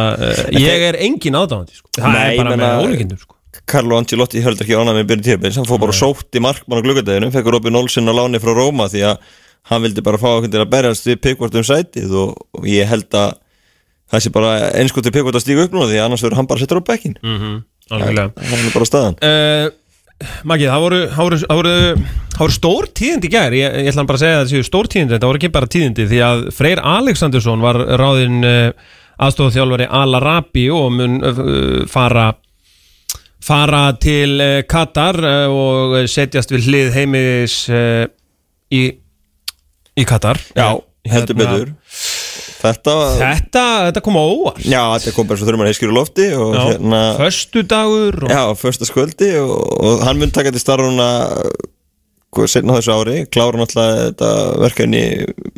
[0.58, 1.90] ég er engin aðdáðandi sko.
[1.94, 3.37] það Nei, er bara með ólíkindum sko.
[3.68, 6.86] Carlo Ancelotti höldur ekki ánað með byrjun tíðabins hann fór bara sótt í markmann á
[6.86, 9.34] gluggadeginu fekk Robin Olsen á láni frá Róma því að
[9.68, 12.36] hann vildi bara fá okkur til að berjast við Pickford um sætið og,
[12.68, 13.34] ég held að
[14.08, 16.64] það sé bara einsko til Pickford að stíga upp núna því annars verður hann bara
[16.64, 17.58] settur á bekkin mm
[17.88, 18.32] Algjörlega.
[18.36, 19.14] það er bara staðan.
[19.24, 19.68] Uh,
[20.50, 21.74] Maggi, það voru, það voru, það voru,
[22.34, 23.54] það voru stór tíðindi gær.
[23.54, 25.70] Ég, ég ætla bara að segja að það séu stór tíðindi þetta voru ekki bara
[25.74, 28.90] tíðindi því að Freyr Alexandersson var ráðinn uh,
[29.24, 31.40] aðstofþjálfari Al-Arabi og mun uh,
[31.90, 32.26] fara
[33.44, 38.04] fara til uh, Katar uh, og setjast við hlið heimis uh,
[38.74, 38.82] í,
[39.98, 40.72] í Katar Já,
[41.08, 41.74] heldur Hérna, betur
[42.58, 45.94] Þetta Þetta, þetta kom á óvart Já, þetta kom bara svo þurfum að heiskir í
[45.94, 51.06] lofti Já, hérna Föstudagur og, Já, fyrsta skvöldi og, og hann mun taka til starfuna
[52.48, 54.26] setna á þessu ári, klára náttúrulega þetta
[54.62, 55.00] verkefni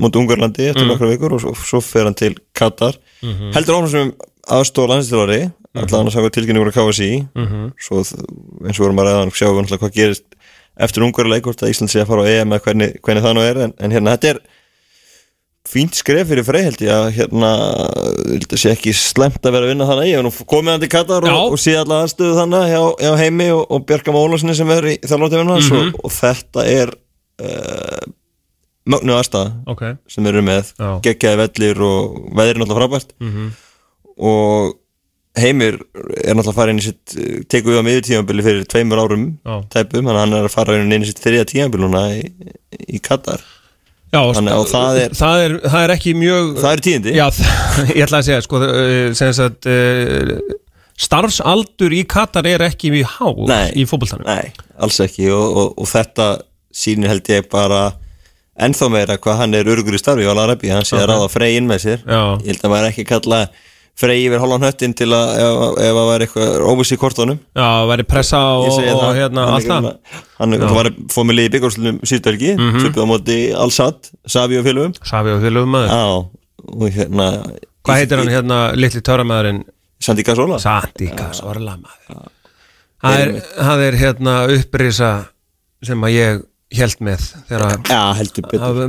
[0.01, 0.93] mútið Ungarlandi eftir Mm.
[0.93, 3.51] nokkra vikur og svo, svo fer hann til Katar Mhm.
[3.57, 4.12] heldur áfram sem
[4.51, 5.41] aðstofa landslýrari
[5.79, 7.73] allan að sagja tilkynningur að KSI Mhm.
[7.79, 8.25] svo þ-
[8.67, 10.25] eins og vorum að ræða sjáum við náttúrulega hvað gerist
[10.81, 13.43] eftir Ungarleik hvort að Ísland sé að fara á EM eða hvernig, hvernig það nú
[13.47, 14.41] er en, en hérna þetta er
[15.71, 17.51] fínt skref fyrir frey held ég að hérna
[18.41, 20.89] þetta sé ekki slemt að vera að vinna þannig ég hef nú komið hann til
[20.95, 24.71] Katar og, og sé alla aðstöðu þannig hjá, hjá heimi og, og Björka Málasinni sem
[24.75, 25.93] er í þjálfóttifinu hans Mhm.
[25.95, 26.95] og, og þetta er
[27.45, 28.01] uh,
[28.91, 30.73] mögnu aðstæða Ok, sem erum með.
[31.05, 33.13] Geggjaði vellir og veðri náttúrulega frábært.
[33.21, 33.51] Mhm.
[34.21, 34.77] Og
[35.41, 37.14] heimir er náttúrulega að fara inn í sitt
[37.53, 39.55] teku við á miður tímabili fyrir tveimur árum Já.
[39.73, 42.25] tæpum, þannig að hann er að fara inn í sitt þriða tímabili núna í,
[42.91, 43.45] í Katar.
[44.11, 47.12] Já, Þannig að það er- það er, það er ekki mjög það eru tíðindi.
[47.14, 50.33] Já, það, ég ætla að segja sko, uh, sem sagt uh,
[51.01, 53.71] starfsaldur í Katar er ekki mjög há Nei.
[53.79, 54.27] í fótboltanum.
[54.27, 54.51] Nei,
[54.83, 55.31] alls ekki.
[55.33, 56.27] Og, og, og þetta
[56.75, 57.85] sýnir held ég bara
[58.61, 61.55] ennþá meira hvað hann er örgur í starfi á Larabi, hann sé að ráða frey
[61.57, 62.03] inn með sér.
[62.05, 62.21] Já.
[62.43, 63.41] ég held að maður ekki kalla
[64.01, 67.41] frey yfir hálfan höttin til að ef, ef að væri eitthvað óvissi í kortunum.
[67.57, 69.19] Já, væri pressa og, og það.
[69.21, 69.89] hérna Hann allt er það.
[69.89, 73.01] hérna- hann er- var fóð með liði byggjárslunum síðdölgi mm -hmm.
[73.01, 74.95] á móti Al-Sad, Savi og félögum.
[75.05, 75.89] Safi og fylgum maður.
[75.89, 76.05] Já,
[76.81, 77.27] og hérna
[77.81, 79.65] Hvað heitir hann hérna, litli töramæðurinn
[80.01, 82.29] Sandi Gasola Sandíka, sorla maður.
[83.01, 85.11] Það er, það er hérna upprisa
[85.83, 86.43] sem að ég
[86.77, 88.03] held með þegar, Já,
[88.37, 88.61] betur.
[88.61, 88.83] Að,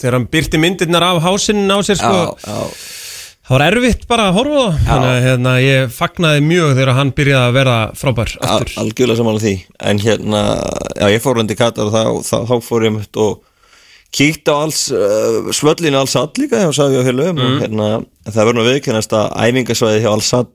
[0.00, 2.56] þegar hann byrti myndirnar af hásinn á sér sko, já.
[3.46, 6.96] Það var erfitt bara að horfa á það þannig að hérna, ég fagnaði mjög þegar
[6.98, 8.72] hann byrjaði að vera frábær Al, aftur.
[8.82, 9.54] algjörlega samanlega því.
[9.92, 10.40] En hérna,
[10.98, 13.44] já ég fór hundi Katar og þá, þá, þá fór ég mitt og
[14.16, 17.88] kíkt á alls uh, svöllinu alls all líka hjá Savi og félögum og hérna,
[18.26, 20.48] það verður nú viðkennast að æfingasvæði hjá alls all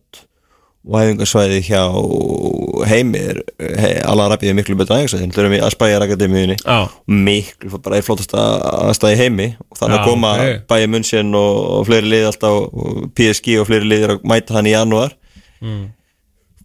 [0.81, 1.81] og æfingasvæði hjá
[2.89, 3.39] heimi er
[3.77, 6.79] he, allar rafið miklu betra æfingasvæði þau erum við að spæja akademíunni Já.
[7.05, 8.45] miklu bara í flottasta
[8.89, 10.41] aðstæði heimi og þannig Já, að koma ok.
[10.47, 10.59] okay.
[10.73, 14.69] bæja munnsinn og, og fleiri lið alltaf og PSG og fleiri liðir að mæta hann
[14.71, 15.13] í janúar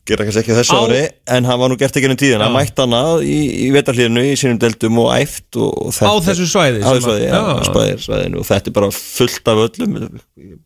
[0.07, 0.99] gera kannski ekki þessu Á- ári
[1.35, 2.53] en hann var nú gert ekki ennum tíðina, Já.
[2.55, 6.85] mætt hana í, í vetarhlíðinu í sínum deildum og æft og, og Á þessu svæði
[6.87, 9.97] að- svæði, já, á svæði, og þetta er bara fullt af öllum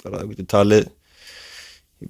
[0.04, 0.22] bara,
[0.52, 0.90] talið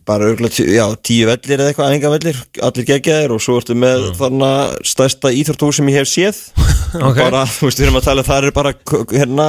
[0.07, 4.17] bara örgulega, tíu vellir eða eitthvað, enga vellir, allir geggjaðir og svo ertu með mm.
[4.21, 4.51] þarna
[4.87, 6.39] stærsta íþórtúr sem ég hef séð
[7.09, 7.19] Ok.
[7.19, 8.73] bara, þú veist, við erum að tala, þar er bara
[9.11, 9.47] hérna,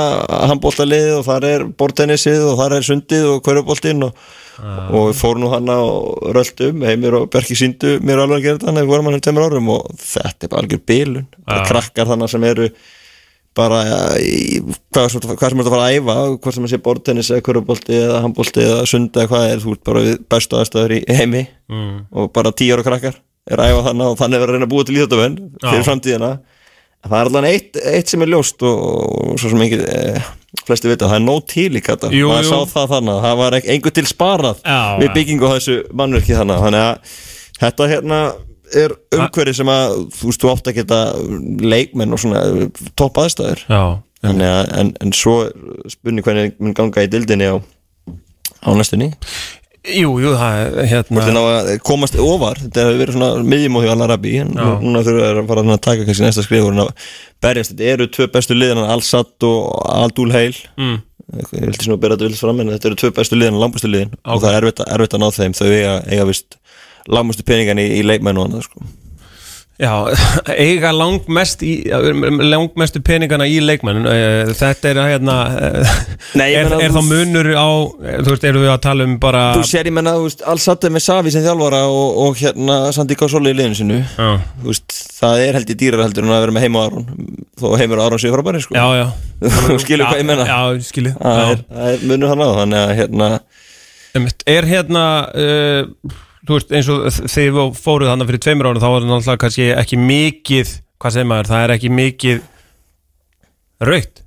[0.49, 4.23] handbóltaliðið og þar er bortennisið og þar er sundið og hverjuboltinn og,
[4.61, 8.57] og við fórum nú hana og röldum, heimir og Berki síndu mér alveg að gera
[8.57, 11.69] þetta, þannig við vorum hann um tveimur árum og þetta er bara algjör bilun bara
[11.69, 12.71] krakkar þannig sem eru
[13.57, 13.81] bara
[14.23, 14.61] í,
[14.93, 17.43] hvað, sem, hvað sem er að fara að æfa hvort sem að sé bortennis eða
[17.47, 21.01] hverjubolti eða handbolti eða sunda eða hvað er þú ert bara við bestu aðstæður í
[21.11, 21.97] heimi mm.
[22.15, 23.19] og bara tíu ára krakkar
[23.51, 26.31] er að æfa þannig og þannig er að reyna að búa til íþjóttavönn fyrir framtíðina.
[27.01, 28.81] Það er allan eitt, eitt sem er ljóst og,
[29.31, 30.27] og svo sem ekki eh,
[30.67, 32.51] flesti vita, það er nóg til í kata maður jú.
[32.51, 36.37] sá það þannig, að það var einhver til sparað Já, við byggingu á þessu mannverki
[36.37, 37.15] þannig þannig að
[37.63, 38.19] þetta hérna
[38.77, 40.99] er umhverfi sem að þú veist, þú átt að geta
[41.73, 42.43] leikmenn og svona
[42.99, 43.63] topp aðstæður.
[43.69, 43.81] Já,
[44.23, 44.43] að,
[44.81, 45.37] en, en svo
[45.89, 49.11] spunni hvernig mun ganga í dildinni á, á næstunni?
[49.81, 52.59] Jú, jú, það er hérna Hvort er að komast ofar?
[52.61, 55.63] Þetta hefur verið svona miðjum á því allar rabbi En nú- núna þurfa að fara
[55.65, 56.91] að taka kannski næsta skrif og að
[57.41, 57.71] berjast.
[57.73, 60.99] Þetta eru tvö bestu liðan Al-Satt og Aldúl Heil mm.
[61.33, 64.13] Ég vilti svona bera þetta vilt fram En þetta eru tvö bestu liðan, langbestu liðin.
[64.29, 65.57] Og það er erfitt, að- erfitt að ná þeim.
[65.57, 66.57] Þau eiga, eiga vist
[67.09, 68.89] langmestu peningan í, í leikmenn og annað sko.
[69.81, 69.93] Já,
[70.61, 74.05] eiga langmest í, langmestu peningana í leikmenn
[74.57, 75.37] Þetta er hérna
[76.39, 77.69] Nei, er, er þá munur á
[78.21, 81.33] Þú veist, eru við að tala um bara Þú sér ég menna, er með Savi
[81.33, 84.31] sem þjálfara og, og hérna Sandi Kásóli í liðinu sinu Já,
[84.61, 87.11] Þú veist, það er held ég dýrar heldur en að vera með heim og Aron
[87.61, 88.77] þó heimur og Aron séu frábæri sko.
[88.77, 89.07] já, já
[89.71, 92.91] þú skilur hvað ég menna Já, skilur það er, er munur hann á þannig að
[92.99, 93.35] hérna.
[94.51, 98.87] Er hérna uh, Þú veist, eins og þegar við fóruð þannig fyrir tveimur ára þá
[98.89, 102.41] var það náttúrulega kannski ekki mikið Hvað segir maður, það er ekki mikið
[103.91, 104.23] Raukt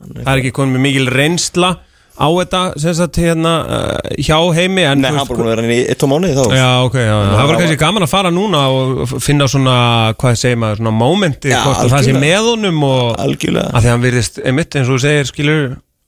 [0.00, 1.70] Það er ekki komið með mikil reynsla
[2.16, 5.72] á þetta sem sagt hérna uh, hjá heimi en Nei, hann búin að vera hann
[5.74, 6.44] í eitt og mánuði þá.
[6.56, 9.76] Já, ok, já, það var kannski gaman að fara núna og finna svona,
[10.20, 13.68] hvað segir maður, svona momenti, Já, hvort að það sé með honum og Algjörlega.
[13.68, 15.66] Að því hann virðist, einmitt eins og þú segir, skilur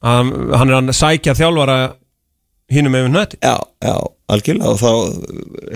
[0.08, 0.32] að
[0.62, 1.78] hann er að sækja þjálfara
[2.72, 3.54] hínum með nötti Já,
[3.84, 3.94] já,
[4.28, 4.90] algjörlega og þá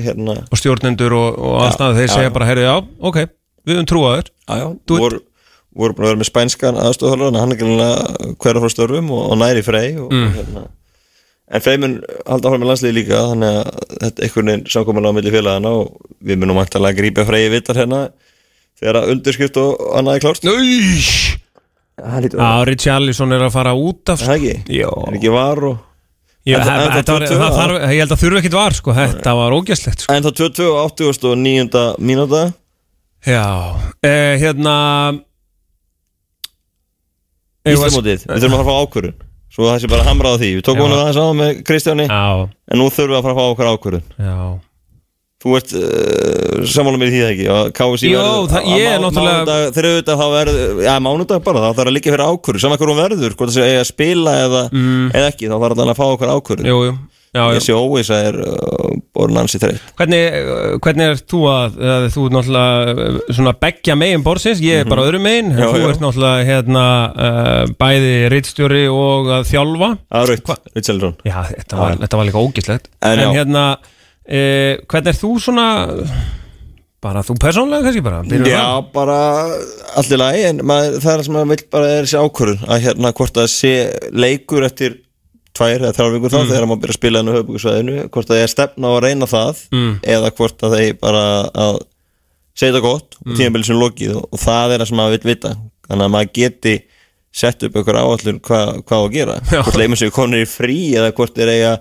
[0.07, 2.75] hérna og stjórnendur og, og aðstæðu þeir já, segja bara, heyrðu, já,
[3.11, 3.19] ok,
[3.67, 5.23] við höfum trúaður Já, voru,
[5.73, 9.41] voru búin að vera með spænskan aðstofhörður hann er gælulega hverja frá störfum og, og
[9.41, 10.33] næri frey og, Mm.
[10.37, 10.65] hérna.
[11.53, 11.95] en frey mun
[12.29, 13.73] halda áfram með landsliði líka þannig að
[14.03, 17.47] þetta er einhvern veginn samkomulega á milli félagana og við munum mættalega að grípa frey
[17.47, 18.03] í vittar hérna
[18.81, 20.47] þegar að undirskrift og annað er klárt!
[22.03, 24.89] Það Já, að Richarlison er að fara út af það ekki, Jó.
[25.09, 25.81] er ekki var og
[26.49, 30.15] ég held að þurfa ekkit var, sko, þetta var ógæslegt, sko.
[30.15, 31.85] En þá 22 og 80 og 9.
[32.03, 32.43] mínúta.
[33.23, 33.45] Já,
[34.03, 34.75] eh, hérna
[37.63, 39.21] Íslamótið, við þurfum að fara að fá ákvörðun.
[39.53, 40.51] Svo það sé bara hamrað á því.
[40.57, 42.07] Við tókum hann aðeins á með Kristjáni.
[42.09, 44.07] Já, En nú þurfum við að fara að fá okkur ákvörðun.
[44.19, 44.37] Já
[45.43, 47.47] Þú ert uh, sammála með því það ekki?
[47.57, 51.63] Að KSI Jó, verður- það- ég er náttúrulega- mánudag, Þriðudag þá verður Já, mánudag bara,
[51.65, 54.61] þá þarf að liggja fyrir ákvörðun Saman hún verður, hvort það sé að spila eða,
[55.13, 56.69] eða ekki, þá þarf allan að fá okkur ákvörðun.
[56.69, 56.71] Mm.
[56.71, 56.99] Jú, jú,
[57.33, 59.81] Þessi óvisa er uh, borðin ansi þreytt.
[59.97, 64.83] Hvernig, uh, hvernig er þú að, að þú ert náttúrulega svona beggja megin borðsins, ég
[64.83, 65.49] er bara öðru megin.
[65.49, 65.63] En Mhm.
[65.63, 65.89] Já, þú já.
[65.95, 66.85] ert náttúrulega hérna
[67.17, 69.89] uh, bæði rittstjóri og að þjálfa
[74.23, 75.67] Uh, hvernig er þú svona
[77.03, 78.21] bara þú persónlega kannski bara?
[78.23, 78.91] Byrjum Já, það?
[78.95, 79.17] bara
[79.99, 82.85] allir lagi en maður, það er það sem maður vil bara er þessi ákvörðun að
[82.85, 83.73] hérna hvort það sé
[84.15, 84.95] leikur eftir
[85.53, 88.53] tvær eða þrjár vikur þá þegar maður byrja að spila hennu höfbúksvæðinu hvort það er
[88.53, 89.65] stefna á að reyna það
[90.15, 91.25] eða hvort að þeir bara
[91.67, 91.81] að
[92.63, 95.33] segja það gott og tímabili sem lokið og, og það er það sem maður vil
[95.33, 95.53] vita.
[95.89, 96.75] Þannig að maður geti
[97.33, 99.37] sett upp einhver áallur hvað hva á að gera.
[99.49, 99.61] Já.
[99.65, 101.73] hvort leimur sig konur í frí eða hvort er eiga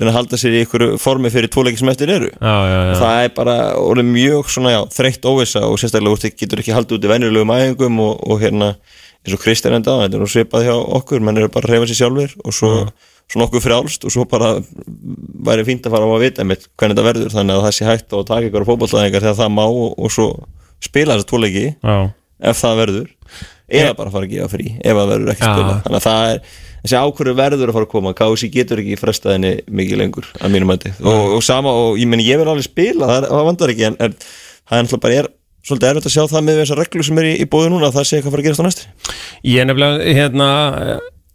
[0.00, 2.30] að halda sér í einhverju formi fyrir tvoleiki sem eftir eru.
[2.30, 2.94] Já, já, já.
[3.02, 7.08] Það er bara orðið mjög svona þreytt óvissa og sérstaklega úr, getur ekki haldið út
[7.08, 8.74] í venjulegum æfingum og, og hérna
[9.20, 11.98] eins og Kristján enda þetta er svipað hjá okkur, menn eru bara að reyfa sér
[11.98, 12.70] sjálfur og svo,
[13.28, 14.54] svo nokkuð frjálst og svo bara
[15.50, 17.88] væri fínt að fara á að vita einmitt hvernig þetta verður þannig að það sé
[17.90, 20.28] hægt að taka ykkur fótballtæðingar þegar það má og, og svo
[20.80, 21.66] spila þess að tvoleiki
[22.40, 23.10] ef það verður
[23.70, 25.52] eða bara fara að gefa frí ef það verður ekki Já.
[25.54, 26.40] spila þannig að það er
[26.80, 30.54] þessi ákvörðu verður að fara að koma KSI getur ekki frestað henni mikið lengur að
[30.54, 33.46] mínum mæti og, og sama og ég meni ég vil alveg spila það, er- það
[33.50, 35.28] vandar ekki en, en það er náttúrulega bara er
[35.60, 37.98] svolítið erfitt að sjá það með þessar reglur sem er í, í bóðu núna að
[37.98, 38.86] það sé eitthvað að fara að gerast á næstri
[39.50, 40.48] Ég er nefnilega, hérna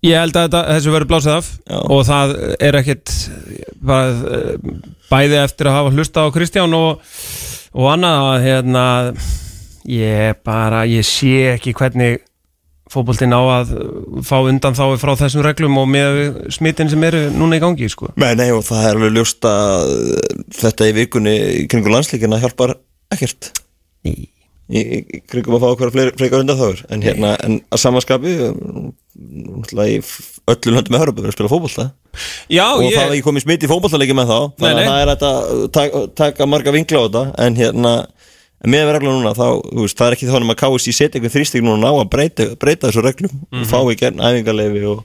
[0.06, 1.78] ég held að þetta, þessu verður blásið af Já.
[1.94, 2.34] og það
[2.70, 3.14] er ekkit
[3.86, 4.76] bara, eh,
[5.14, 5.70] bæði eftir
[9.90, 12.22] ég bara, ég sé ekki hvernig
[12.92, 13.72] fótboltinn á að
[14.26, 16.20] fá undan þá frá þessum reglum og með
[16.54, 18.12] smittin sem eru núna í gangi sko.
[18.22, 19.90] Nei, nei og það er alveg ljóst að
[20.60, 22.76] þetta í vikunni í kringum landslíkina hjálpar
[23.16, 23.50] ekkert.
[24.06, 24.14] Í,
[24.70, 24.84] í
[25.26, 28.36] kringum að fá okkur fleiri undan þáður en hérna, en að samanskapi
[29.16, 30.00] náttúrulega í
[30.52, 31.88] öllu löndum með Hörubur að spila fótbolta.
[32.54, 34.86] Já, og ég, það er ekki komið smitt í fótballtaleiki með þá þannig Nei, nei.
[34.86, 37.24] að það er að taka, taka marga vinkla á þetta.
[37.46, 37.94] En hérna
[38.66, 39.46] en með regla núna þá,
[39.78, 42.90] veist, það er ekki þannig að KSI setja einhvern þrýstík núna á að breyta, breyta
[42.90, 43.62] þessu reglum Mhm.
[43.62, 45.04] og fá í gerð æfingarleifi og,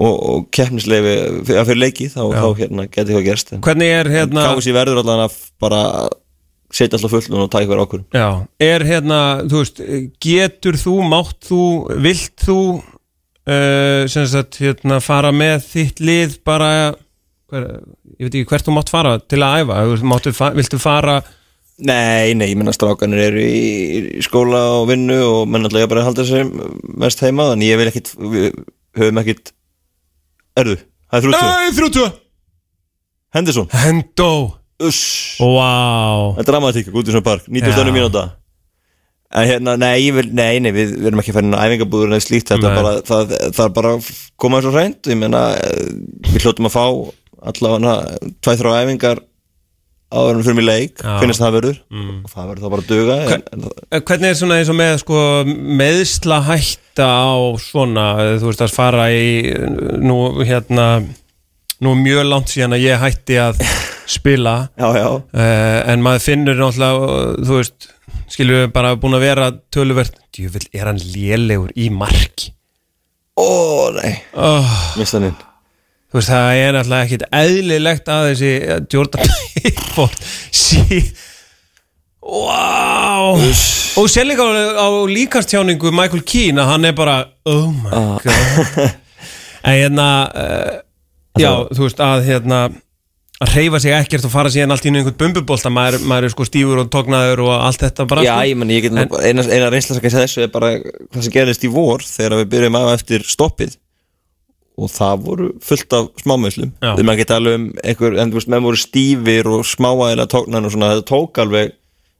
[0.00, 3.52] og, og keppnisleifi fyrir, fyrir leiki þá, þá hérna geti hvað gerst.
[3.52, 5.82] En hvernig er hérna KSI verður allan að bara
[6.72, 8.28] setja alltaf fullt núna og taka ykkur ákvörðum Já,
[8.64, 9.82] er hérna, þú veist,
[10.24, 11.60] getur þú, mátt þú,
[12.00, 16.70] vilt þú uh, sem sagt, hérna, fara með þitt lið bara,
[17.52, 17.66] hver,
[18.16, 19.82] ég veit ekki hvert þú mátt fara til að æfa,
[20.56, 21.18] viltu fara,
[21.80, 26.04] Nei, nei, ég menna strákanir eru í, skóla og vinnu og menn alltaf ég bara
[26.04, 26.50] halda sér
[27.00, 28.58] mest heima þannig ég vil ekkit, við
[28.98, 29.54] höfum ekkit
[30.60, 30.76] Erðu,
[31.08, 32.04] það er þrjúttu Nei, þrjútu
[33.32, 34.28] Henderson, Hendo,
[34.84, 35.00] uss.
[35.40, 37.76] Wow Það er dramatík, út í svona park, 90 Já.
[37.78, 38.26] stönnum mínúta.
[39.32, 42.68] En hérna, nei, ég vil, nei, nei, við, erum ekki að æfingabúður eða slíkt, þetta
[42.68, 44.10] er bara, það, það er bara að
[44.44, 45.86] koma þessu hreint, ég meina, eh,
[46.28, 46.84] við hljóttum að fá
[47.48, 47.94] allavega
[48.44, 49.22] tvæ þrjá æfingar
[50.12, 53.16] áður en fyrir mig leik, finnast það verður, og það verður þá bara að duga,
[53.36, 55.22] en, en, Eh, Hvernig er svona eins og með sko,
[55.80, 57.32] meðsla hætta á
[57.64, 58.06] svona,
[58.42, 59.26] þú veist, að fara í
[60.04, 60.86] nú hérna
[61.82, 63.62] nú mjög langt síðan að ég hætti að
[64.16, 64.56] spila.
[64.78, 67.88] Já, já, uh, en maður finnur náttúrulega þú veist,
[68.38, 72.52] við bara búin að vera töluvert, djúvill er hann lélegur í marki?
[73.40, 75.40] Ó, nei, oh, mista hann inn.
[76.12, 81.00] Þú veist, það er náttúrulega ekkit eðlilegt að þessi uh, Jordan Pickford sí
[82.22, 83.40] Wow
[83.98, 87.16] Og sér líka á, á líkastjáningu Michael Keane að hann er bara
[87.48, 88.78] Oh my god.
[89.66, 90.78] En hérna uh,
[91.38, 92.64] Já, þú veist að hérna
[93.42, 96.46] að reyfa sig ekkert og fara síðan allt í einhvern bumbubólta maður, maður er sko
[96.46, 98.50] stífur og tóknaður og allt þetta bara Já, sko.
[98.50, 101.66] ég menn, ég get eina, eina reynsla sem kannski þessu er bara hvað sem gerist
[101.66, 103.74] í vor þegar við byrjum af eftir stoppið
[104.82, 106.90] og það voru fullt af smámöðslum Já.
[106.98, 110.68] við maður geta alveg um einhver, en þú veist, menn voru stífir og smáæðilega tóknan
[110.68, 111.78] og svona, þetta tók alveg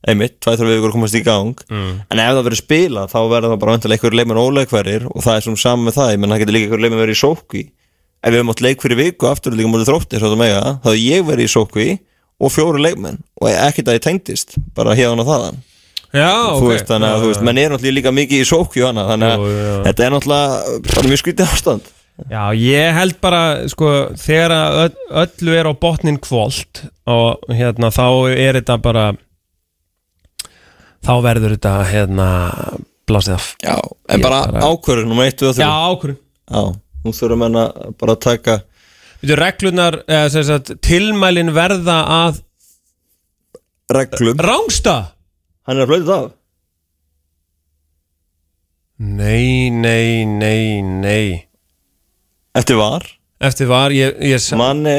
[0.09, 1.65] einmitt, tvæð þarf við ykkur að komast í gang.
[1.71, 1.91] Mm.
[2.11, 5.45] en ef það verður spila, þá verður það bara einhver leikmenn óleikverðir og það er
[5.47, 7.63] svona saman með það, ég menn það getur líka einhver leikmenn verið í sókví.
[8.23, 10.89] Ef við hefum átt leik fyrir viku aftur líka mútið þrótti, svo það mega þá
[10.91, 11.89] hefði ég verið í sókví
[12.43, 13.23] og fjóru leikmenn.
[13.43, 15.63] Og ekkert að ég tengdist, bara hérna þaðan.
[16.13, 16.69] Já, þú ok.
[16.69, 19.43] veist, þannig að þú veist, menn er náttúrulega líka mikið í sókju hana, þannig að
[19.47, 19.77] jú, jú.
[19.87, 21.93] þetta er náttúrulega mjög skrítið ástand
[22.31, 23.43] Já, ég held bara,
[23.73, 23.89] sko,
[24.21, 29.05] þegar að öll, öllu er á botnin kvólt og hérna, þá er þetta bara
[31.03, 32.29] þá verður þetta, hérna
[33.11, 33.49] blásið af.
[33.65, 33.77] Já,
[34.15, 36.21] en bara, bara- nummer 1 og 3 Já, ákvörðun.
[36.53, 36.63] Já,
[37.05, 38.61] nú þurfum menn að bara taka
[39.23, 42.41] Þetta reglunar, eða sem sagt, tilmælin verða að
[43.93, 44.39] reglum.
[44.39, 44.95] Rángsta
[45.67, 46.31] Hann er að flöta af
[49.03, 51.47] Nei, nei, nei, nei
[52.53, 53.05] Eftir var?
[53.43, 54.93] Eftir var, ég, ég Manni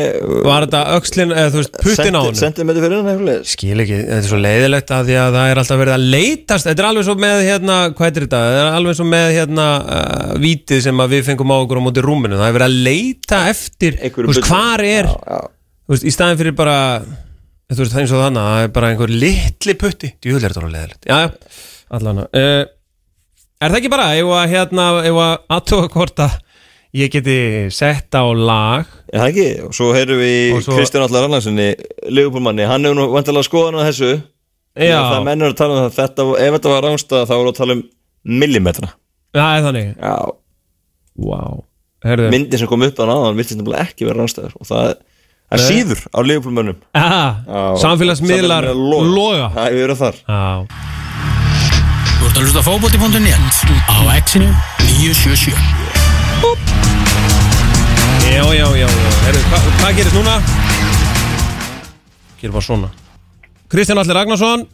[0.44, 4.00] var þetta öxlin, eða þú veist, puttin á hann þetta fyrir hann eitthvað Skil ekki,
[4.02, 6.88] þetta er svo leiðilegt að því að það er alltaf verið að leitast Þetta er
[6.90, 8.42] alveg svo með hérna, hvað heitir þetta?
[8.44, 11.86] Það er alveg svo með hérna uh, vítið sem að við fengum á okkur á
[11.86, 12.36] móti rúminu.
[12.42, 15.40] Það er verið að leita eftir, þú veist, hvar er Já, já.
[15.84, 16.78] Þú veist, í staðin fyrir bara
[17.72, 20.10] Þú veist, það er eins og þannig, það er bara einhver litli putti.
[20.20, 20.68] Djúvel er þetta
[26.28, 26.43] alveg
[26.94, 27.38] ég geti
[27.74, 28.86] sett á lag.
[29.12, 29.48] Er það ekki?
[29.68, 31.70] Og svo heyrum við svo- Kristján Allar Rannarssoni
[32.10, 34.12] Leifupólmanni, hann hefur nú vantilega skoðan á þessu.
[34.78, 34.98] Já.
[35.14, 35.98] Það mennur að tala um það.
[36.00, 37.84] Þetta, Ef þetta var rángstæða þá voru að tala um
[38.26, 38.90] millimetra.
[39.34, 39.90] Það er þannig.
[41.16, 41.64] Wow.
[42.04, 45.66] Myndin sem kom upp að náðan virtist nefnilega ekki vera rángstæður og það er Nei.
[45.70, 49.52] síður á Leifupólmönnum ah, Samfélagsmiðlar loga.
[49.56, 50.22] Það hefur verið þar.
[50.28, 50.44] Já.
[52.20, 54.50] Þú ert að hlusta á fótbolti.net á exinu
[55.00, 56.03] 977
[58.24, 58.88] Já, já, já, já.
[59.26, 60.36] Herru, hva, hvað gerist núna?
[62.42, 62.90] Gerir bara svona
[63.72, 64.66] Kristján Allir Ragnarsson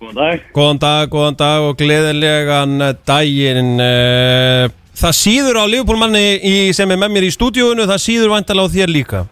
[0.00, 0.46] Góðan dag.
[0.56, 4.64] Góðan dag, góðan dag og gleðilegan eh, daginn Eh,
[4.94, 8.94] Það síður á Liverpoolmanni sem er með mér í stúdíóinu Það síður vantalega á þér
[8.94, 9.24] líka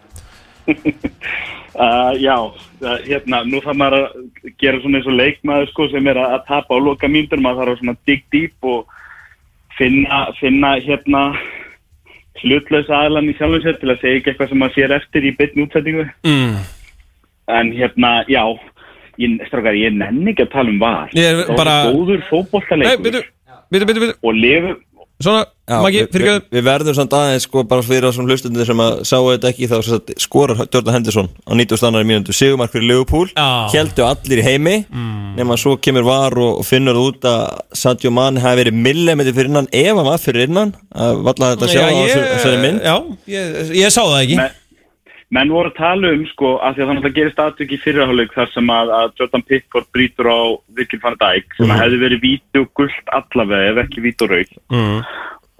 [1.73, 6.05] Uh, já, uh, hérna, nú þarf maður að gera svona eins og leikmaður sko sem
[6.11, 8.91] er að, að tapa á loka mínútur, maður þarf að svona dig deep og
[9.79, 11.23] finna, finna hérna
[12.41, 15.33] hlutlausa aðlan í sjálfum sér til að segja ekki eitthvað sem maður sér eftir í
[15.37, 16.05] bytni útsettingu.
[16.25, 16.55] mm.
[17.53, 18.43] En hérna, já,
[19.19, 21.09] ég, strákar, ég nenni ekki að tala um var.
[21.13, 22.21] Ég er bara- Góður
[23.99, 24.77] byrju og lifur,
[25.23, 28.81] Svona, Maggi, við, fyrir við, við verðum samt aðeins sko bara fyrir þessum hlustundir sem
[28.83, 32.73] að sáu þetta ekki þá sem sagt, skorar Jordan Henderson á 90 annari mínútu Sigumark
[32.73, 33.29] fyrir Liverpool.
[33.31, 33.71] Já.
[33.71, 34.77] Hjeldu allir í heimi.
[34.91, 35.23] Mm.
[35.37, 39.33] nema svo kemur var og, og finnur það út að Sadio Mann hafi verið millimetri
[39.35, 40.73] fyrir innan ef hann var fyrir innan.
[40.93, 42.83] Að valla þetta að sjá Já, á þessari mynd.
[42.83, 42.95] Já,
[43.33, 44.37] ég, ég sá það ekki.
[44.41, 44.59] Men,
[45.33, 48.33] menn voru að tala um sko að því að þannig að gerist aðtök í fyrirháleik
[48.35, 50.41] þar sem að, að Jordan Pickford brýtur á
[50.77, 51.77] Vikil van Dijk sem Mhm.
[51.81, 55.03] hefði verið víti og gullt allavega ef ekki víti og rauk mm.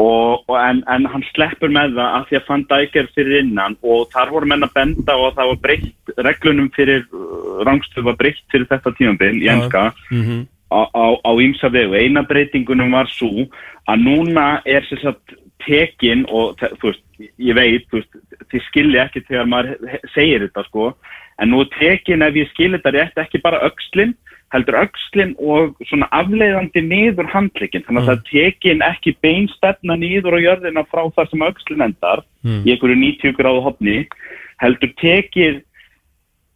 [0.04, 3.40] og, og en, en hann sleppur með það að því að van Dijk er fyrir
[3.41, 8.10] innan og þar voru menn að benda og það var breytt reglunum fyrir uh, rangstöð
[8.10, 9.56] var breytt fyrir þetta tímabil í Já.
[9.58, 10.44] enska Mm
[10.74, 11.94] á, á, ýmsa vegu.
[11.94, 13.48] Eina breytingunum var svo
[13.90, 17.04] að núna er sér satt tekin og þú veist,
[17.40, 18.18] ég veit, þú veist,
[18.52, 20.91] þið skilji ekki þegar maður segir þetta sko,
[21.41, 24.14] en nú tekin ef ég skilji þetta rétt ekki bara öxlin,
[24.53, 30.38] heldur öxlin og svona afleiðandi niður handleikin, þannig að það er tekin ekki beinstefna niður
[30.38, 34.03] á jörðina frá þar sem öxlin endar í einhverju 90 gráðu hopni,
[34.61, 35.64] heldur tekið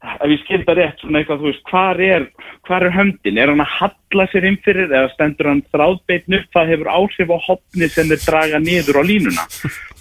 [0.03, 2.27] ef ég skil það rétt, svona eitthvað, þú veist, hvar er,
[2.67, 3.39] hvar er höndin?
[3.41, 6.47] Er hann að halla sér inn fyrir eða stendur hann þráðbeitn upp?
[6.53, 9.47] Það hefur áhrif á hopni sem þeir draga niður á línuna.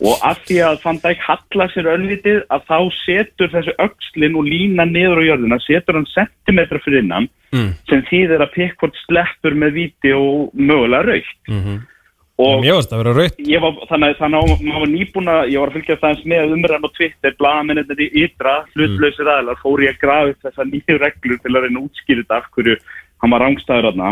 [0.05, 4.45] Og af því að Van Dijk halla sér öllitið að þá setur þessu öxlin og
[4.45, 7.75] lína niður á jörðina, setur hann sentimetra fyrir innan Mm.
[7.89, 11.37] sem þýðir að Pickford sleppur með viti og mögulega raukt.
[11.49, 11.77] Mhm.
[11.77, 11.96] Og
[12.37, 13.15] Mér varst að vera
[13.65, 16.97] var, þannig að maður var nýbúin að ég var að fylgja það með umræðan á
[16.99, 21.55] Twitter blaðamennir í ytra, hlutlausir aðlar fór ég að grafa upp þessar nýju reglur til
[21.55, 22.77] að reyna þetta af hverju
[23.23, 24.11] hann var rángstæður aðna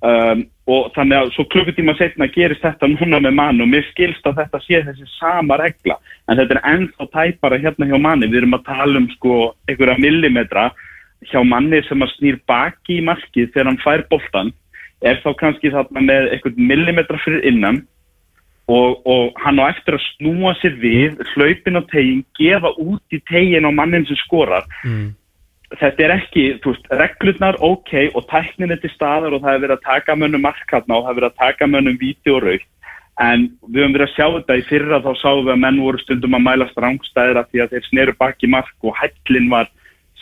[0.00, 4.26] um, og þannig að svo klukkutíma setna gerist þetta núna með mann og mér skilst
[4.28, 5.98] að þetta sé þessi sama regla.
[6.30, 8.30] En þetta er ennþá tæpara hérna hjá manni.
[8.30, 9.38] Við erum að tala um sko
[9.68, 10.68] einhverja millimetra
[11.30, 14.52] hjá manni sem að snýr baki í markið þegar hann fær boltan
[15.02, 17.82] er þá kannski þarna með einhvern millimetra fyrir innan
[18.70, 23.20] og, og hann á eftir að snúa sér við, hlaupin á tegin, gefa út í
[23.30, 24.68] tegin á mannin sem skorar.
[25.72, 29.62] Þetta er ekki, þú veist, reglurnar ok og tæknin er til staðar og það er
[29.64, 32.66] verið að taka mönnum markarna og það er verið að taka mönnum víti og rauk.
[33.20, 36.00] En við höfum verið að sjá þetta í fyrra þá sáum við að menn voru
[36.00, 39.68] stundum að mæla strángstæðir af því að þeir sneru baki mark og hællin var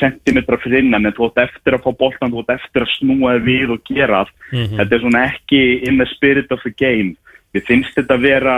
[0.00, 3.36] sentimetra fyrir innan en þú ætti eftir að fá boltan, þú ætti eftir að snúa
[3.44, 4.36] við og gera allt.
[4.78, 7.14] Þetta er svona ekki in the spirit of the game.
[7.54, 8.56] Við finnst þetta að vera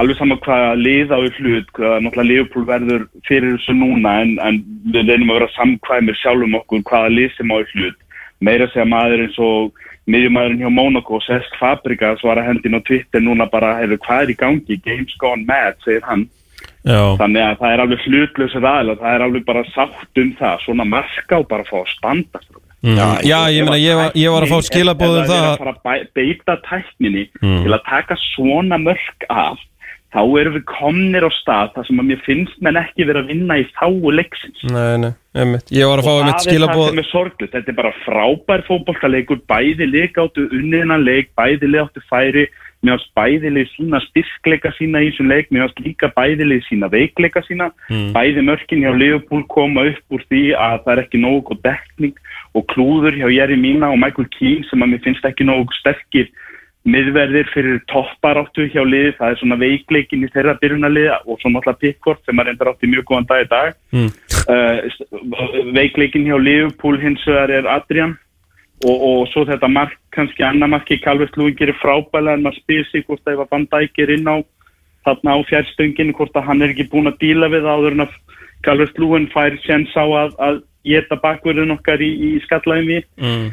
[0.00, 4.36] alveg saman hvað lið á í hlut, hvað náttúrulega Liverpool verður fyrir þessu núna en,
[4.40, 4.60] en
[4.94, 7.98] við reynum að vera samkvæmir sjálfum okkur hvaða lið sem á í hlut.
[8.42, 13.22] Meira segja maður eins og miðjumæðurinn hjá Monaco, Cesc Fabregas var að hendin á Twitter
[13.22, 16.24] núna bara hefur hvað er í gangi, games gone mad, segir hann.
[16.82, 20.56] Já, Þannig að það er alveg hlutlausir aðeins, það er alveg bara sátt um það,
[20.64, 22.40] svona marka og bara fá að standa.
[22.82, 22.96] mm.
[23.22, 26.08] já ég meina ég, var- ég var að fá skilabóðum það að- að fara að
[26.14, 27.62] beita tækninni Mm.
[27.62, 29.58] til að taka svona mörk af,
[30.12, 33.30] þá erum við komnir á stað þar sem að mér finnst menn ekki verið að
[33.30, 34.60] vinna í þáu leiksins.
[34.64, 37.08] Nei, nei, einmitt Ég var að fá Og einmitt það er það skilabóð sem er
[37.12, 42.48] sorglut, þetta er bara frábær fótboltaleikur, bæði leik áttu unniðinan leik, bæði leik áttu færi,
[42.82, 46.66] mér finnst bæði leik sína styrkleika sína í þessum leik, mér finnst líka bæði leik
[46.66, 47.70] sína veikleika sína,
[48.14, 52.16] bæði mörkin hjá Liverpool koma upp úr því að það er ekki nógu góð dekning
[52.58, 56.32] og klúður hjá Jerry Mina og Michael Keane sem að mér finnst ekki nógu sterkir
[56.82, 61.78] miðverðir fyrir topparáttu hjá liði, það er svona veikleikin í þeirra byrjunarliða og svo náttúrulega
[61.78, 63.76] Pickford sem að reyndar átti mjög góðan dag í dag.
[63.94, 64.10] Mm.
[64.50, 68.16] uh, veikleikin hjá Liverpool hins vegar er Adrian
[68.82, 72.84] og, og svo þetta mark, kannski annar marki Calvert Lúin gerir frábælega en maður spyr
[72.90, 74.36] sig hvort það var Van Dijk er inn á
[75.06, 78.20] þarna á fjærstunginu hvort að hann er ekki búin að díla við áður en að
[78.66, 83.48] Calvert Lúin fær séns á að, að geta bakverðin okkar í, í skallaðum við mm.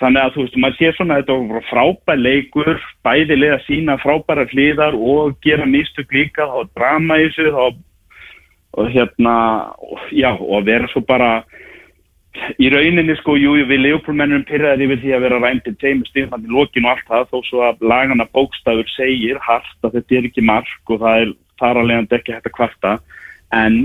[0.00, 3.64] þannig að þú veist, maður sé svona að þetta var frábær leikur, bæði leið að
[3.68, 7.64] sína frábæra hliðar og gera mistök líka, þá drama í þessu þá,
[8.80, 9.34] og hérna
[10.14, 11.30] já, og að vera svo bara
[12.62, 16.86] í rauninni sko, jú, við leifbólmennum pyrraði yfir því að vera ræmdi tveimur stífandi lókin
[16.86, 20.94] og allt það, þó svo að lagana bókstafur segir hart að þetta er ekki mark
[20.94, 22.92] og það er þar að leiðandi ekki hægt að kvarta.
[23.50, 23.80] En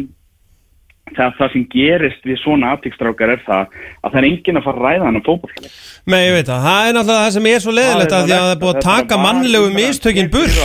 [1.13, 4.77] það, það sem gerist við svona aftíkstrákar er það að það er enginn að fara
[4.79, 5.73] að ræða hann um fótbollleik
[6.05, 8.45] Nei, ég veit það, það er náttúrulega það sem er svo leðilegt að því að
[8.45, 10.55] það er búið að taka mannlegu mistökin burt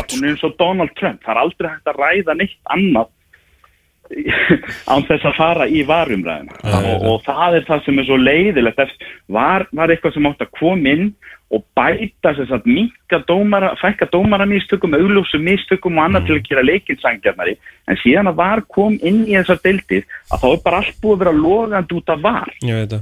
[4.92, 8.96] án þess að fara í varumræðina og, og það er það sem er svo leiðilegt.
[9.30, 11.12] Var, var eitthvað sem átt að koma inn
[11.50, 16.66] og bæta þess að minka dómara, fækka dómaramístökum augljósum místökum og annað til að gera
[16.66, 17.56] leikinsangjarnari
[17.90, 21.16] en síðan að var kom inn í þessar deildir að þá er bara allt búið
[21.16, 22.52] að vera logand út af var.
[22.62, 23.00] Ég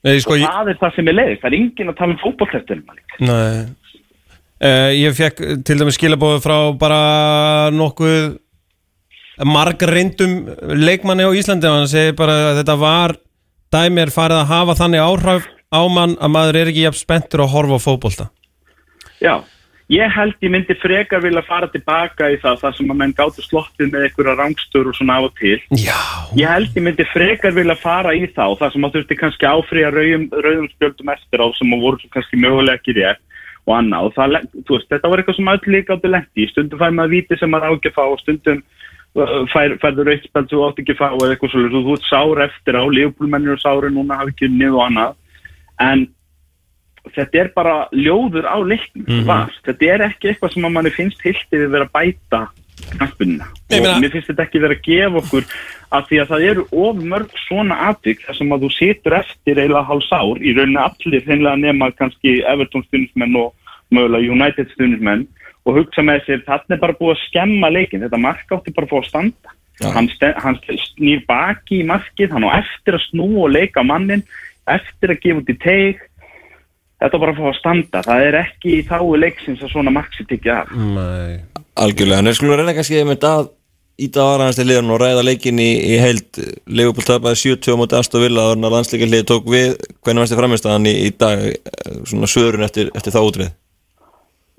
[0.00, 2.14] Nei, sko, og ég, það er það sem er leiðist, það er enginn að tala
[2.14, 3.42] um fótbolltestunum nei.
[4.60, 7.00] Uh, Ég fekk til dæmis skilabóðu frá bara
[7.74, 8.30] nokkuð
[9.46, 10.34] margrindum
[10.76, 13.16] leikmanni á Íslandi og hann segir bara að þetta var
[13.70, 17.44] dæmi er farið að hafa þannig áhrif á mann að maður er ekki jafn spenntur
[17.44, 18.26] að horfa á fótbolta.
[19.22, 19.34] Já,
[19.92, 23.44] ég held ég myndi frekar vilja fara tilbaka í það þar sem að menn gáttu
[23.46, 25.58] sloppið með einhverja rangstur og svona af og til.
[25.78, 25.98] Já.
[26.38, 29.50] Ég held ég myndi frekar vilja fara í það og það sem að þurfti kannski
[29.50, 33.22] áfrýja rauðum, spjöldum eftir á sem að voru kannski mögulega ekki rétt
[33.68, 34.10] og annað.
[34.10, 34.36] Og það,
[34.72, 37.70] veist, þetta var eitthvað sem öll líka áttu lendi stundum fær maður víti sem maður
[37.70, 38.64] á ekki að fá og stundum
[39.14, 42.78] fær, færður sem þú átt ekki að fá eða eitthvað svolítið, þú ert sár eftir
[42.78, 45.14] á, lífbúlmennir og sári núna hafi ekki unnið og annað.
[45.80, 46.06] En
[47.16, 49.50] þetta er bara ljóður á leiknum mm Mhm.
[49.66, 52.40] þetta er ekki eitthvað sem að manni finnst hiltið við vera að bæta
[52.90, 55.44] knaspunina Ég og mér finnst þetta ekki vera að gefa okkur
[55.92, 59.56] af því að það eru of mörg svona atvik þar sem að þú situr eftir
[59.58, 60.36] eiginlega hálfs ár.
[60.38, 63.54] Í rauninni allir hreinlega nema kannski Everton stundismenn og
[63.90, 65.26] mögulega United stundismenn
[65.70, 68.88] og hugsa með sér þarna er bara búið að skemma leikin þetta mark átti bara
[68.88, 69.56] að fá að standa.
[69.80, 74.26] Hann, ste- hann snýr baki í markið hann á eftir að snú og leika mannin
[74.68, 76.02] eftir að gefa út í teig.
[77.00, 78.02] Þetta er bara að fá að standa.
[78.04, 80.74] Það er ekki í þáu leiksins að svona mark sér tekið af.
[80.76, 81.38] Nei.
[81.80, 83.48] Algjörlega, en er skulum reyna kannski með það
[84.00, 86.42] íta ára hans til liðan og ræða leikin í, í heild.
[86.68, 89.74] Leopold tapaði 70 á móti Aston Villa og landsleikin liði tók við.
[90.04, 93.50] Hvernig varst þið framistæðan í, í dag eh, svona söðurinn eftir, eftir þá útrið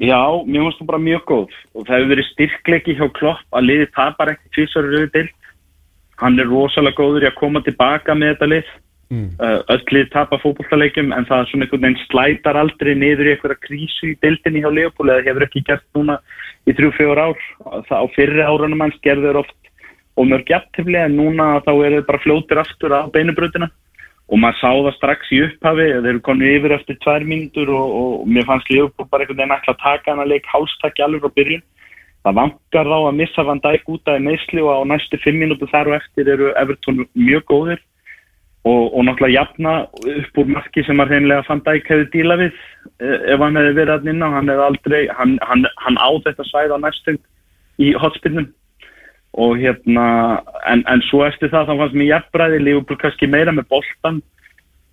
[0.01, 1.57] Já, mér finnst það bara mjög góð.
[1.77, 5.27] Og það hefur verið styrkleiki hjá Klopp að liði tapar ekki tvisar rauði til
[6.21, 8.71] hann er rosalega góður í að koma tilbaka með þetta lið.
[9.11, 9.33] Mm.
[9.43, 13.59] öll lið tapar fótbolltaleikjum en það er svona einhvern veginn slætar aldrei niður í einhverja
[13.65, 16.15] krísu í deildinni hjá Leopold eða hefur ekki gert núna
[16.63, 17.41] í þrjú, fjögur ár.
[17.89, 19.57] Það á fyrri árunum hans gerður oft
[20.15, 23.67] og mörg jafntefli en núna þá er þau bara fljótir aftur á beinubröðina
[24.31, 27.95] og maður sá það strax í upphafi þeir eru konið yfir eftir tvær mínútur og,
[27.99, 31.63] og mér fannst Leopold bara einhvern veginn að taka hana leik hálstakki alveg frá byrjun.
[32.21, 35.71] Það vangar þá að missa Van Dijk út af meðsli og á næstu fimm mínútur
[35.71, 37.81] þar og eftir eru Everton mjög góðir.
[38.61, 42.51] Og, og náttúrulega jafna upp úr marki sem að hreinlega Van Dijk hefði díla við
[43.01, 46.45] eh, ef hann hefði verið að inná hann hefði aldrei, hann, hann, hann á þetta
[46.45, 47.17] sæð á næstum
[47.81, 48.51] í hotspinnum
[49.39, 50.05] og hérna
[50.67, 54.21] en, en svo eftir það þá fannst mér jafnbræði Liverpool kannski meira með boltan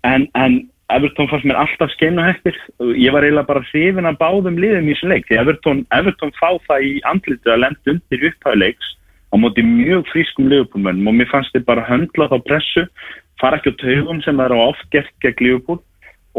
[0.07, 2.55] en, en Everton fannst mér alltaf skeinu eftir.
[2.97, 6.55] Ég var eiginlega bara hrifin að báðum liðum í þessu leik því Everton, Everton fá
[6.69, 8.95] það í andlitið að lenda undir upphæðuleiks
[9.29, 12.87] á móti mjög frískum Liverpoolmennum og mér fannst þið bara höndla þá pressu
[13.41, 15.83] fara ekki á taugum sem það eru oft gert gegn Liverpool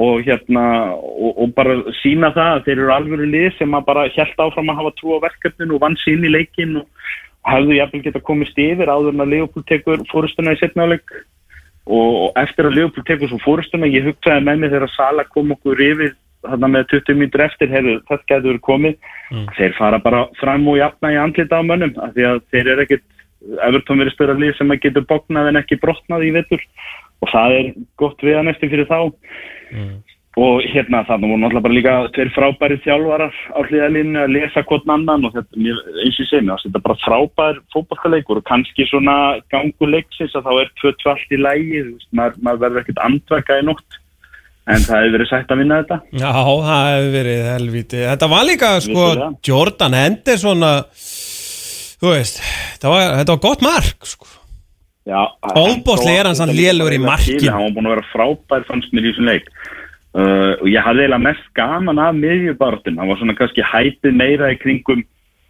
[0.01, 0.65] og hérna
[0.97, 4.81] og, og bara sína það að þeir eru alvöru lið sem bara held áfram að
[4.81, 6.87] hafa trú á verkefnin og vann sín í leikin og
[7.49, 11.15] hefðu jafnvel geta komist yfir áður en að Leopold tekur fórustuna í setnáleik
[11.91, 15.81] og eftir að Leopold tekur svo fórustuna ég hugsaði með mig þegar Sala kom okkur
[15.81, 16.13] yfir
[16.45, 19.09] þarna með 20 mínutur eftir heyrðu, þetta getur verið komið.
[19.59, 22.87] Þeir fara bara fram og jafna í andlita á mönnum af því að þeir eru
[22.87, 23.05] ekkit
[23.67, 26.65] Everton verið störa lið sem að getur bóknað en ekki brotnað í vettur
[27.21, 27.69] og það er
[28.01, 28.99] gott við að næstum fyrir þá
[30.39, 34.87] og hérna þannig voru náttúrulega bara líka tveir frábæri þjálfarar á hliðalínu að lesa hvort
[34.87, 38.47] annan og þetta, mér, eins og ég segi mér, þetta er bara frábær fótballtaleikur og
[38.47, 39.17] kannski svona
[39.51, 41.83] gangu leiksins að þá er tvö tvalt í lægi,
[42.15, 43.99] maður, maður verður ekkert andvaka í nótt.
[44.71, 45.97] En það hefur verið sætt að vinna þetta.
[46.15, 49.07] Já, það hefur verið helviti Þetta var líka, sko.
[49.49, 50.83] Jordan Henderson að
[52.01, 52.39] Þú veist,
[52.77, 54.31] þetta var, þetta var gott mark, sko.
[55.11, 57.51] Ofboðslega er hann lélegur í markinu.
[57.51, 59.51] Hann var búin að vera frábær fannst mér í þessum leik
[60.19, 64.53] uh, og ég hafði eiginlega mest gaman af miðjubartin, hann var svona kannski hæpið meira
[64.55, 65.07] í kringum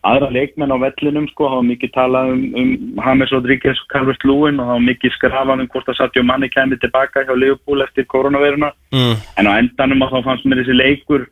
[0.07, 2.70] aðra leikmenn á vellinum sko, það var mikið talað um, um
[3.05, 6.49] James Rodríguez og Calvert Lúin og það var mikið skrafað um hvort að Sadio Manni
[6.53, 9.12] kemur tilbaka hjá Liverpool eftir koronaviruna mm.
[9.37, 11.28] en á endanum að þá fannst mér þessi leikur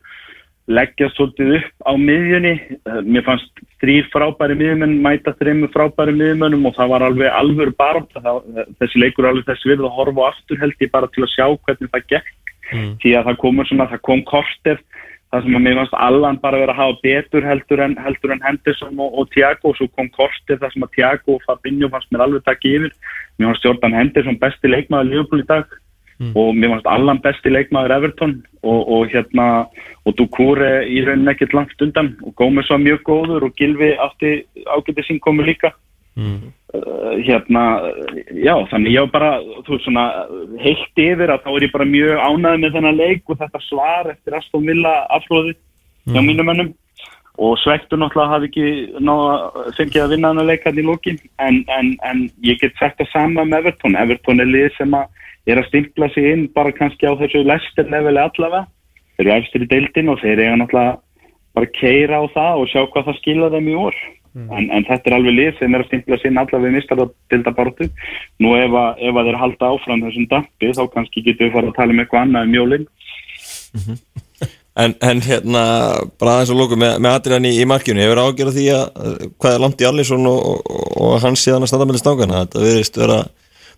[0.69, 2.51] leggja svolítið upp á miðjunni.
[2.77, 7.73] Eh, mér fannst þrýr frábæri miðjumenn mæta þreymur frábæri miðjumennum og það var alveg alvöru
[7.79, 8.35] baróta
[8.77, 11.89] þessi leikur alveg þessi virð að horfa aftur held ég bara til að sjá hvernig
[11.89, 12.35] það gekk
[12.71, 14.81] því að það komur svona, það kom korter
[15.29, 18.41] það sem að mér fannst allan bara verið að hafa betur heldur en, heldur en
[18.45, 19.71] Henderson og, og Thiago.
[19.71, 22.95] Og svo kom korter það sem að Thiago og Fabinho fannst mér alveg takk yfir.
[23.37, 25.77] Mér fannst Jordan Henderson besti leikmaður Liverpool í dag.
[26.35, 28.39] Og mér fannst allan besti leikmaður Everton.
[28.59, 29.49] Og, og hérna
[30.07, 32.15] og Dukure í rauninni ekkert langt undan.
[32.25, 35.75] Og Gómez var mjög góður og Gilvi átti ágæti sín komu líka.
[36.17, 37.63] Uh, hérna
[38.29, 39.29] já þannig ég var bara
[39.65, 40.03] þú veist svona
[40.61, 44.11] heilt yfir að þá er ég bara mjög ánæði með þennan leik og þetta svar
[44.11, 45.55] eftir Aston Villa aflóði
[46.13, 46.69] hjá mínum mönnum.
[47.39, 48.65] Og svektur náttúrulega hafi ekki
[48.99, 52.99] náða fengið að vinna þennan leik hann í lókin en, en, en ég get sagt
[52.99, 53.95] það sama með Everton.
[53.95, 55.07] Everton er lið sem að
[55.49, 58.67] er að stimpla sig inn bara kannski á þessu lestir leveli allavega.
[59.17, 60.99] Þeir eru efstir í deildin og þeir eiga náttúrulega
[61.57, 63.77] bara keira á það og sjá hvað það skila þeim í
[64.33, 66.77] vor en, en þetta er alveg lið sem er að stimpla sig inn allavega við
[66.77, 67.89] mistar að deilda bartu
[68.43, 71.71] nú ef að, ef að þeir halda áfram þessum dampi þá kannski getur við fara
[71.71, 72.87] að tala um eitthvað annað um jólinn
[74.79, 75.61] En, en hérna,
[76.21, 79.15] bara aðeins að lóku með, með Adrian í, í markinu, hefur ágjörð því að uh,
[79.41, 82.63] hvað er langt í Allison og, og, og hans síðan að standa með stangana, þetta
[82.63, 83.17] verðist vera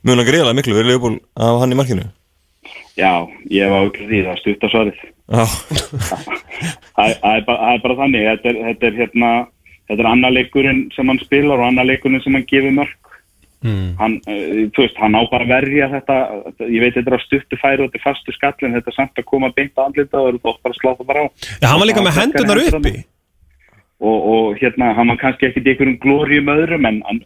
[0.06, 2.06] mjög greiðlega miklu við Leopold af hann í markinu.
[3.00, 3.14] Já,
[3.50, 5.02] ég hef ákveð því, það stutt að svarið.
[5.32, 5.44] Já,
[7.00, 9.32] það það er bara, það er bara þannig þetta er, þetta er hérna
[9.92, 12.98] þetta er annar leikurinn sem hann spilar og annar leikurinn sem hann gefur mörg
[13.62, 13.94] Mm.
[14.00, 16.16] hann, uh, þú veist, hann á bara að verja þetta,
[16.66, 19.22] ég veit þetta er á stuttu færi og þetta er fastu skallin, þetta er samt
[19.22, 21.26] að koma beint andlita og þú þótt bara að slá það bara á.
[21.62, 22.94] Já, hann var líka með hendunar uppi.
[24.02, 27.22] Og, og hérna, hann var kannski ekkit í einhverjum glórium öðrum en, en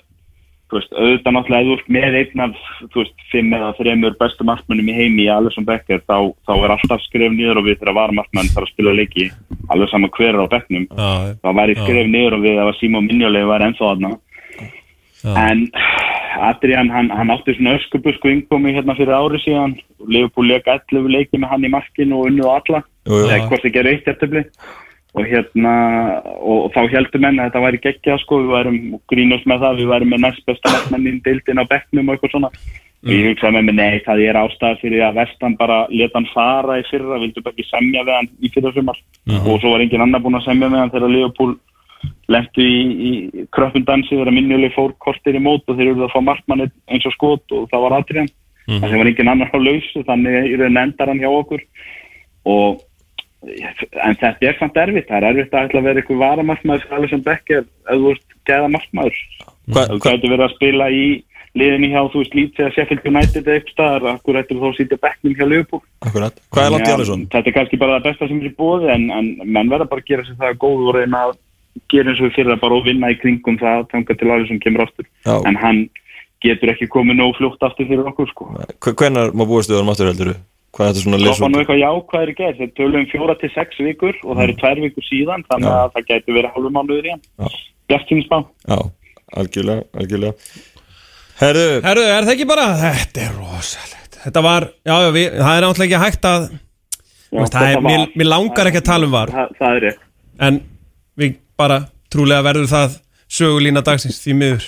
[0.75, 2.55] þú veist, auðvitað náttúrulega eða ert með einn af,
[2.91, 6.73] þú veist, fimm eða þreymur bestu markmönnum í heimi í Alisson Becker þá, þá er
[6.75, 9.29] alltaf skrif niður og við þegar varmarkmann þarf að spila leiki
[9.71, 10.87] alveg sama hver er á bekknum.
[10.91, 11.09] Já,
[11.45, 14.13] það væri skrif niður og við að Simon Minjolegi var ennþá þarna.
[15.25, 15.67] En
[16.45, 19.77] Adrian, hann, hann átti svona öskubusku innkomi hérna fyrir ári síðan.
[20.11, 22.83] Leopold leik 11 leiki með hann í markinu og unnuð alla.
[23.07, 24.43] Eða hvort ekki er eitt eftirli
[25.15, 25.73] og hérna
[26.43, 28.79] og, þá heldur menn að þetta væri geggja sko, við værum
[29.11, 32.51] grínast með það, við værum með næst besta markmannin deildin á bekknum og eitthvað svona.
[33.05, 36.31] Og ég hugsaði með mig, nei, það er ástæða fyrir að Vestan bara leta hann
[36.31, 39.01] fara í fyrra vildu bara ekki semja við hann í fyrra sumar
[39.35, 41.59] og svo var engin annar búinn að semja við hann þegar Leopold
[42.33, 42.79] lentu í,
[43.09, 47.05] í kröppundansi þegar minnileg fór kortir í mót og þeir eru að fá markmanni eins
[47.05, 48.31] og skot og það var Adrian
[48.65, 50.33] mm það var engin annar á lausu þannig
[53.45, 57.13] en þetta er samt erfitt, það er erfitt að ætla að vera eitthvað varamarkmaður alveg
[57.13, 59.21] sem Becker ef þú ert geða markmaður.
[59.65, 61.05] Þú gæti verið að spila í
[61.55, 64.77] liðinni hjá þú veist lítið að Sheffield United eða eitthvað staðar, akkur ættir þú að
[64.79, 65.45] sitja bekknum hjá
[66.65, 67.25] er í Allison?
[67.31, 70.03] Þetta er kannski bara það besta sem er í bóði en, en menn verða bara
[70.03, 71.37] að gera sér það góð og reyna að
[71.91, 74.83] gera eins og fyrir bara og vinna í kringum það tanga til aðeins sem kemur
[75.27, 75.35] Já.
[75.37, 75.81] en hann
[76.43, 78.49] getur ekki komið nóg fljótt aftur fyrir okkur sko.
[78.83, 79.47] Hvenar má
[79.79, 80.35] hann aftur heldur
[80.75, 83.05] Hvað er þetta svona Það leys var nú eitthvað jákvæðir í gerð, þeir tölum um
[83.11, 85.75] fjóra til sex vikur og það eru tvær vikur síðan þannig Já.
[85.85, 87.53] að það getur verið hálfum mánuður í hann.
[87.91, 88.39] Bjartinsbá.
[88.67, 88.77] Já,
[89.39, 90.33] algjörlega, algjörlega
[91.39, 95.57] Herðu, Herru, er það ekki bara Þetta er rosalegt Þetta var, já, já, við, það
[95.59, 98.79] er náttúrulega ekki hægt að Já, veist, það er, þetta mér, var- mér langar ekki
[98.81, 99.99] að tala um var Það, það er rétt.
[100.47, 100.59] En
[101.19, 101.79] við bara
[102.11, 102.95] trúlega verður það
[103.39, 104.67] sögulína dagsins því miður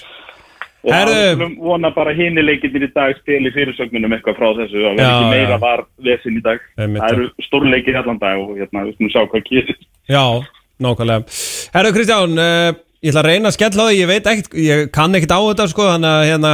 [0.93, 1.47] Herðu.
[1.59, 5.29] vona bara hini leikindir í dag stili fyrirsögnunum eitthvað frá þessu að vera Já, ekki
[5.33, 5.61] meira já.
[5.63, 6.59] var vesin í dag.
[6.77, 9.79] Einmitt, það eru stórleikir allan dag og hérna, við skulum sjá hvað gerir.
[10.07, 10.23] Já,
[10.83, 11.37] nákvæmlega
[11.75, 12.69] Herru Kristján, uh,
[13.03, 15.67] ég ætla að reyna að skella því Ég veit ekkert, ég kann ekkert á þetta
[15.73, 16.53] sko Þannig að hérna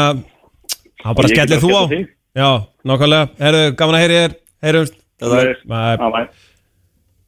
[1.04, 2.06] Það bara skellir að þú á þig.
[2.34, 2.50] Já,
[2.90, 6.30] nákvæmlega Herru, gaman að heyri þér Heyrumst er.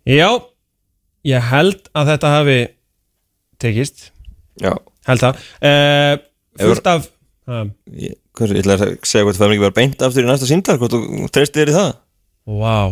[0.06, 0.30] Já,
[1.26, 2.58] ég held að þetta hafi
[3.62, 4.10] tekist
[4.64, 4.74] Já,
[5.10, 6.16] Held það uh,
[6.60, 7.08] Fullt af
[7.46, 10.48] ég, hvað, ég ætla að segja hvað það fær ekki vera beint aftur í næsta
[10.50, 11.00] síndar Hvort þú
[11.36, 11.92] treystir þér í það?
[12.50, 12.90] Wow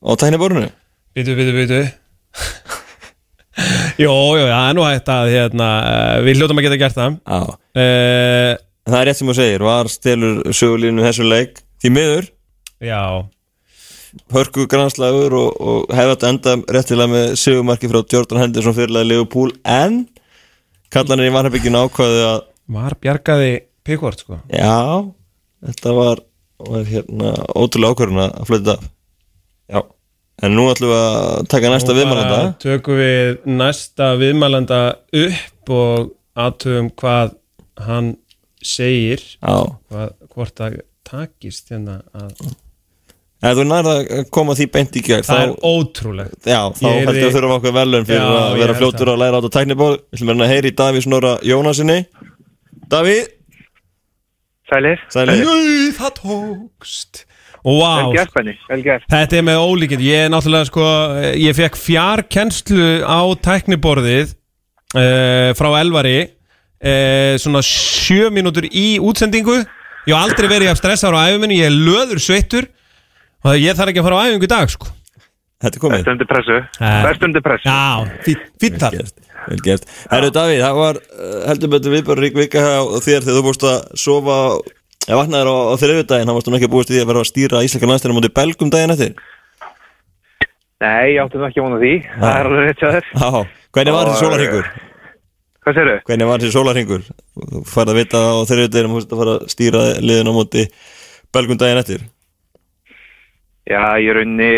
[0.00, 0.68] Á tækniborinu
[1.16, 1.80] Býtu, býtu, býtu
[4.00, 6.96] Jó, jó, já, það er nú hægt að hérna, uh, Við hljótum að geta gert
[6.96, 7.16] það.
[7.76, 8.52] Uh,
[8.88, 12.30] Það er rétt sem þú segir, var stelur sögulínu þessu leik Því miður,
[12.80, 13.02] Já.
[14.32, 19.58] Hörku granslagur og, og hefði þetta enda réttilega með sögumarki frá Jordan Henderson fyrirlega Leopold
[19.68, 20.00] En
[20.90, 22.40] kallanir í Varnabygginu ákvaðu að
[22.70, 23.50] Var bjargaði
[23.86, 24.38] Pickford sko?
[24.52, 24.76] Já,
[25.66, 26.20] þetta var,
[26.68, 28.84] var hérna, ótrúlega ákvörðun að flytta af.
[29.70, 29.80] Já,
[30.46, 32.38] en nú ætlum við að taka næsta viðmælanda.
[32.38, 34.80] Bara Tökum við næsta viðmælanda
[35.24, 36.10] upp og
[36.40, 37.34] aðtöfum hvað
[37.86, 38.12] hann
[38.62, 39.56] segir Já,
[39.90, 40.80] hvað, hvort það
[41.10, 42.34] takist hérna að
[43.40, 46.40] ef þú nærða að koma því beint í gegn það er þá, ótrúlegt.
[46.44, 48.80] Já, þá Ég heldur yrði- við þurfum okkur velun fyrir Já, að ég vera held
[48.82, 51.96] fljótur að læra á þetta tækniból Við ætlum að heyri í Davís Snorra Jónasinni
[52.90, 53.26] Davíð,
[54.70, 55.52] Sælir, sæli Jú,
[55.98, 57.24] það tókst.
[57.66, 60.84] Wow, gert þetta er með ólíkind ég er sko,
[61.36, 69.58] ég fekk fjarkennslu á tækniborðið uh, frá Elvari uh, svona sjö mínútur í útsendingu.
[70.08, 72.70] Ég hef aldrei verið að stressa á æfuminni, ég er löður sveittur.
[73.44, 74.88] Og ég þarf ekki að fara á æfingu í dag sko
[75.60, 75.98] Þetta er komið.
[76.00, 77.02] Best undir pressu, Eh.
[77.04, 77.68] best undir pressu.
[77.68, 79.16] Já, fýtt það gert,
[79.48, 79.84] vel gert.
[80.10, 83.66] Herru Davíð, það var uh, heldur betur viðbara rík vika hjá þér þegar þú búist
[83.68, 84.36] að sofa
[85.10, 86.30] ég vaknaður á, á þriðjudaginn.
[86.30, 88.34] Þá varstu nú ekki að búist í því að vera að stýra íslenska landstæðina mútið
[88.40, 89.12] belgum daginn eftir?
[90.80, 93.08] Nei, ég átti nú ekki að vona því, það er alveg rétt hjá þér.
[93.20, 93.30] Já,
[93.76, 94.70] hvernig var Og, þessi sólarhingur?
[95.60, 95.96] Hvað segirðu?
[96.08, 97.02] Hvernig var þessi sólarhingur?
[97.36, 100.64] Þú færð að vita á þriðjudaginn þú fórst að fara að stýra liðin á múti
[101.36, 102.06] belgum daginn eftir.
[103.68, 104.48] Já, ég raunni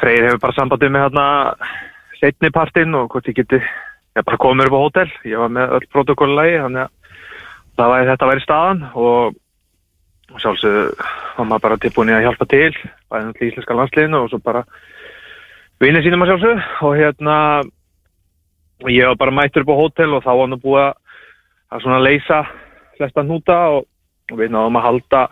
[0.00, 1.26] Freyr hefur bara sambandið með hérna
[2.20, 5.74] setni partinn og hvort ég geti ég bara komið upp á hótel, ég var með
[5.76, 6.86] öll protokollægi, þannig
[7.76, 9.36] að væri, þetta væri staðan og,
[10.32, 11.02] og sjálfsög
[11.36, 12.70] var maður bara tilbúin í að hjálpa til
[13.12, 14.62] bæðið til íslenska landsliðinu og svo bara
[15.84, 17.36] vinið sínum að sjálfsög og hérna
[18.92, 20.96] ég var bara mættur upp á hótel og þá var búið að,
[21.72, 22.40] að svona leysa
[22.96, 23.86] flesta hnúta og,
[24.32, 25.22] og við náðum að halda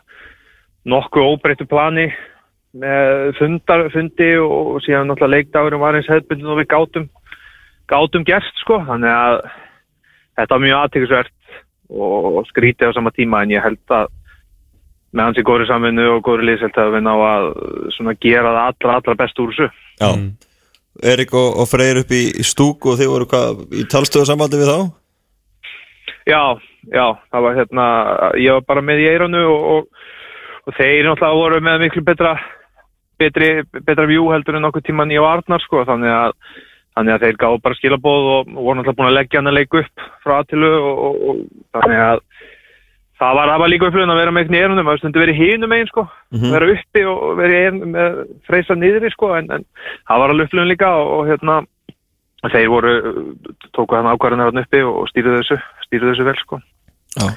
[0.85, 2.11] nokkuð óbreyttu plani
[2.75, 7.07] með fundar, fundi og síðan náttúrulega leikdagurum var eins hefðbundin og við gátum,
[7.91, 9.39] gátum gerst sko, þannig að
[10.41, 11.59] þetta var mjög aðtækisvert
[11.95, 14.11] og skrítið á sama tíma en ég held að
[15.15, 17.53] með hans í góri samvinnu og góri liðselt að við ná að
[17.95, 19.71] svona gera það allra, allra best úr þessu.
[20.03, 20.11] Já
[21.03, 24.61] Erik og, og Freyr upp í, í stúk og þið voru hvað í talstöðu sambandi
[24.61, 24.79] við þá?
[26.25, 26.43] Já,
[26.89, 27.87] já, það var hérna,
[28.41, 30.05] ég var bara með í eiranu og, og,
[30.65, 32.37] og þeir náttúrulega voru með miklu betra,
[33.21, 33.51] betri,
[33.85, 36.35] betra vjú heldur en okkur tíman ég og Arnar sko, þannig að,
[36.97, 39.59] þannig að þeir gáðu bara skilabóð og, og voru náttúrulega búin að leggja hann að
[39.59, 42.25] leika upp frá aðtilu og, og, og þannig að
[43.23, 45.41] það var, það var líka upplöfun að vera með einhvern í eirunum, það stundu verið
[45.43, 46.07] hinum megin sko,
[46.57, 49.67] vera uppi og vera í eirunum með freysa niðri sko, en, en
[50.11, 51.63] það var alveg upplöfun líka og, og hérna,
[52.51, 52.95] þeir voru,
[53.73, 56.61] tóku hann ákvarðan hérna uppi og stýrðu þessu, stýrðu þessu vel sko.
[57.15, 57.29] Já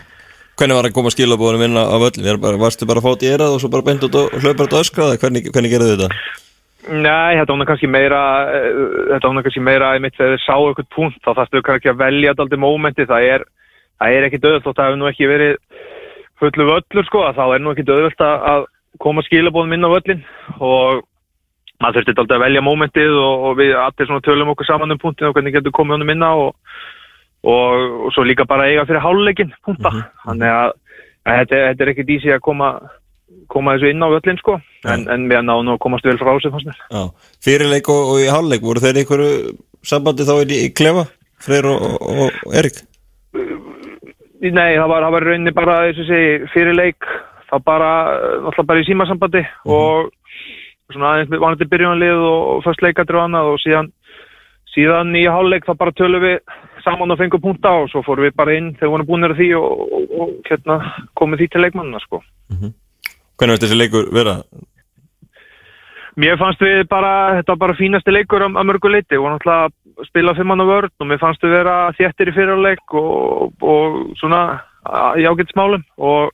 [0.57, 2.41] Hvernig var að koma skilabóðunum inn á völlin?
[2.57, 5.17] Varstu bara að fátt í erað og svo bara beint út og hlaupar þetta öskraða?
[5.21, 6.07] Hvernig, hvernig gerðu þetta?
[6.87, 8.79] Nei, þetta nú kannski meira uh,
[9.11, 12.33] þetta nú kannski meira einmitt þegar þið sá eitthvað punkt þá þarfstu kannski að velja
[12.33, 13.45] aldrei mómenti það er,
[13.99, 15.53] það er ekki döðvöld og það hefur nú ekki verið
[16.39, 18.67] fullu völlur sko þá er nú ekki döðvöld að, að
[19.03, 20.23] koma skilabóðum inn á völlin
[20.57, 21.03] og
[21.83, 25.29] maður þurfti aldrei að velja mómentið og, og við allir tölum okkur saman um punktin
[25.29, 26.55] og hvernig getur komið honum inn á og,
[27.47, 29.93] og, og svo líka bara eiga fyrir háluleikin punta
[30.25, 30.71] þannig að,
[31.27, 32.71] að þetta, þetta er ekkit í sig að koma
[33.51, 34.57] koma þessu inn á völlin sko.
[34.87, 37.09] En, en við náðum að komast vel frá þessu fannst mér.
[37.43, 39.31] Fyrirleik og, og í hálfleik, voru þeir einhverju
[39.87, 41.07] sambandi þá í, klefa?
[41.43, 42.81] Freyr og, og, Erik?
[44.41, 47.09] Nei, það var, það var rauninni bara þess að segja fyrir leik
[47.47, 50.09] þá bara, eh, náttúrulega bara í símasambandi og
[50.93, 53.91] svona aðeins með vanandi byrjunarlið og, og fyrst leikadri og annað og síðan
[54.73, 56.37] síðan í hálfleik þá bara tölum við
[56.87, 59.41] saman og fengum punta og svo fórum við bara inn þegar við vorum búinir að
[59.41, 60.79] því og, og, og hérna
[61.19, 62.23] komið því til leikmannina sko.
[63.37, 64.39] Hvernig veist þessi leikur vera?
[66.17, 70.33] Mér fannst við bara, þetta var bara fínasti leikur að, mörgu leiti og náttúrulega spila
[70.37, 74.41] fimmann á vörn og mér fannst við vera þéttir í fyrirleik og, og svona
[75.19, 76.33] í ágætt og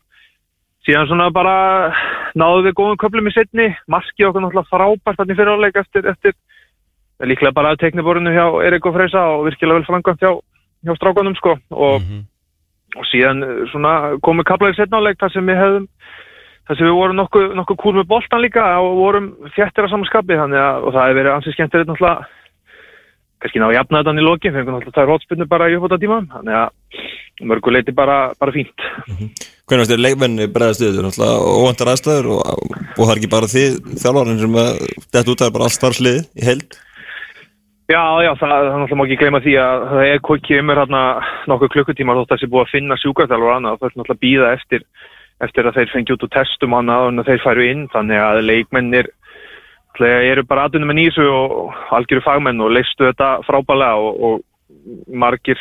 [0.87, 1.55] síðan svona bara
[2.39, 6.35] náðu við góðum köflum í setni, markið okkur náttúrulega frábært þannig fyrirleik eftir, eftir
[7.21, 10.31] líklega bara að tekniborinu hjá Erik og Freysa og virkilega vel framkvæmt hjá,
[10.87, 11.55] hjá strákanum sko.
[11.71, 12.11] Og,
[12.97, 15.89] og síðan eh, svona komið kaplega í setnáleik þar sem við hefðum
[16.67, 20.39] þar sem við vorum nokkuð, nokkuð kúl með boltan líka og vorum þjættir á samanskapi
[20.39, 22.29] þannig að og það hefur verið ansið skemmtilegt náttúrulega
[23.43, 25.99] kannski ná að jafna þetta í lokin fengum náttúrulega það er hótspinnu bara í uppbóta
[25.99, 28.85] tíma þannig að mörguleiti bara, bara fínt.
[29.67, 30.93] Hvernig veist þér leikmenni bregðast við?
[30.93, 32.41] Þetta er náttúrulega óvæntar aðstæður og,
[32.93, 34.71] og það er ekki bara þið þjálfarinn sem að
[35.03, 36.77] þetta út það er bara allt starfslið í held
[37.91, 41.01] Já, já, það, það náttúrulega ekki gleyma því að það er hvað kemur hérna
[41.51, 44.23] nokkuð klukkutíma þótt að þessi búið að finna sjúkarþjálfur og annað, það er náttúrulega að
[44.23, 44.85] býða eftir
[45.43, 49.11] eftir að þeir fengi út úr testum annað og þeir færu inn, þannig að leikmennir
[49.99, 55.59] eru bara aðunum með nýsu og algjöru fagmenn og leistu þetta frábælega og, og margir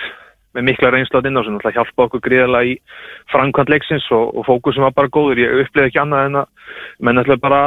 [0.54, 2.78] með mikla reynslat inn á sem náttúrulega hjálpa okkur gríðarlega í
[3.32, 7.18] framkvæmt leiksins og, og fókusum var bara góður, ég upplýði ekki annað en að menn
[7.18, 7.62] náttúrulega bara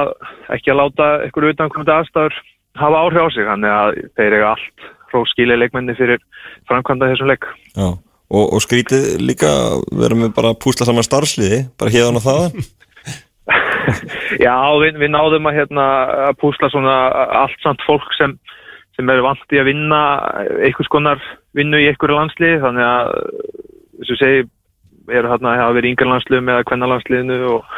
[0.56, 2.44] ekki að láta ykkur utan komandi aðstæður
[2.80, 6.24] hafa áhrif á sig, þannig að þeir eiga allt próf skilja leikmenni fyrir
[6.70, 7.48] framkvæmda þessum leik.
[7.76, 9.52] Já, og, og skrítið líka
[9.92, 12.66] vera með bara að púsla saman starfsliði bara hérðan og þaðan.
[14.46, 15.86] Já, við, við náðum að, hérna,
[16.30, 16.96] að púsla svona
[17.44, 18.36] allt samt fólk sem,
[18.98, 20.02] sem er vant í að vinna
[20.66, 21.22] einhvers konar
[21.58, 23.14] vinnu í einhverju landsliði þannig að,
[24.00, 24.44] þess að segi
[25.16, 27.74] eru hérna að hafa verið í yngar landsliðum eða hvenna landsliðinu og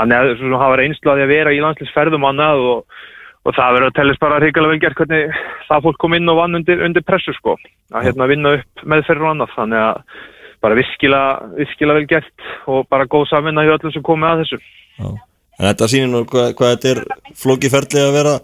[0.00, 3.02] þannig að svona hafa reynslu að því að vera í landsliðsferðum annað og,
[3.42, 6.38] og það verður að tellast bara hrigalega vel gert hvernig það fólk kom inn og
[6.38, 7.56] vann undir, undir pressu sko.
[7.92, 9.54] Að hérna vinna upp meðferður og annað.
[9.56, 10.20] Þannig að
[10.62, 14.60] bara virkilega, virkilega vel gert og bara góð samvinna hjá öllum sem komið að þessu.
[15.02, 17.00] En þetta sýnir nú hvað, hvað þetta er
[17.42, 18.34] flókið ferli að vera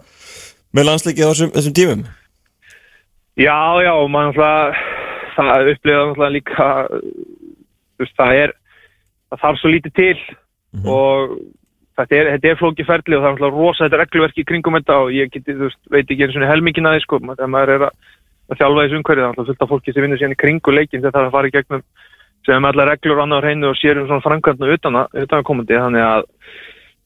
[0.75, 2.03] með landsleikið á þessum, þessum tímum.
[3.39, 4.83] Já, já, náttúrulega,
[5.37, 6.67] það upplifða náttúrulega líka,
[8.19, 8.53] það er,
[9.31, 10.17] það þarf svo lítið til
[10.83, 11.39] og
[11.99, 14.77] þetta er, þetta er flókið ferli og það er náttúrulega rosa þetta regluverki í kringum
[14.79, 17.73] þetta og ég geti, veist, veit ekki einu svona helmingin að því, sko, þegar maður
[17.75, 17.99] er að,
[18.49, 20.75] að þjálfa þessu umhverju, það er náttúrulega fullt af fólki sem vinnur síðan í kringu
[20.75, 21.85] leikin þegar það er að fara í gegnum
[22.47, 26.27] sem allar reglur annar hreinu og sér um svona framkvæmna utan, að- komandi, þannig að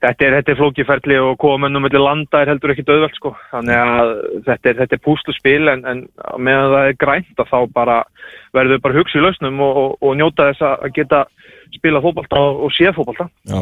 [0.04, 3.32] þetta er, er flókið ferli og koma mönnum mellir landa er heldur ekki döðvelt sko.
[3.54, 4.12] Þannig að
[4.50, 6.02] þetta er, þetta er púsluspil en, en
[6.44, 7.98] meðan það er grænt að þá bara
[8.56, 11.24] verður við bara hugsa í lausnum og, og, og njóta þess að geta
[11.78, 13.30] spila fótbolta og, og séð fótbolta.
[13.50, 13.62] Já,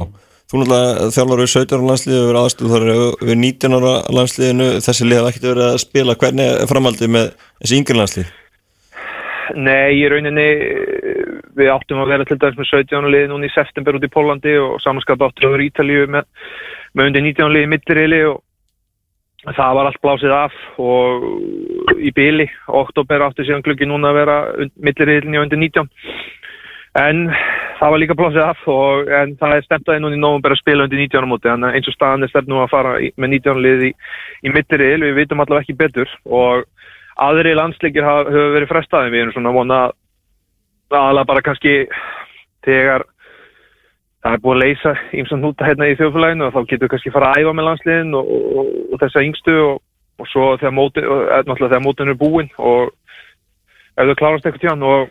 [0.51, 2.87] þú náttúrulega þjálfur við 17 ára landsliðu við aðstöðu þar
[3.29, 4.69] við 19 ára landsliðinu.
[4.83, 6.19] Þessi lið hafa ekkert verið að spila.
[6.19, 7.33] Hvernig er framhaldið með
[7.63, 8.37] þessi yngri landslið
[9.57, 10.45] Nei, í rauninni
[11.57, 14.53] við áttum að vera til dæmis með 17 liði núna í september út í Pólandi
[14.61, 16.27] og samanskap áttum við í Ítalíu með,
[16.95, 18.39] með undir 19 liði mittirili og
[19.57, 21.25] það var allt blásið af og
[21.97, 22.47] í byli,
[22.81, 24.37] oktober átti síðan gluggi núna að vera
[24.77, 25.89] mittirili undir 19
[27.01, 27.25] en
[27.81, 30.53] það var líka blásið af og en það er stemt aðeins núna í nógum bara
[30.53, 31.49] að spila undir 19 á móti.
[31.49, 33.95] En eins og staðan er stefn nú að fara í, með 19 liði í,
[34.45, 36.11] í mittiril, við vitum allavega ekki betur.
[36.29, 36.67] Og
[37.25, 39.79] aðri landsleikir hafa, verið frestaði við erum svona vona
[40.91, 41.75] aðalega bara kannski
[42.67, 43.07] þegar
[44.21, 47.13] það er búið að leysa ímsan hnúta hérna í þjóðfélaginu og þá getur við kannski
[47.15, 49.79] fara að æfa með landsliðin og, og, og þessa yngstu og,
[50.21, 52.91] og svo þegar mótin, eða náttúrulega þegar mótin er búin og
[53.97, 55.09] ef þau klárast eitthvað tján og,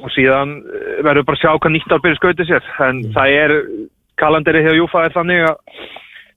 [0.00, 2.70] og síðan eh, verður bara að sjá hvað nýtt ár byrja skautið sér.
[2.86, 3.54] En það er
[4.20, 5.56] kalenderi hjá Júfa er þannig að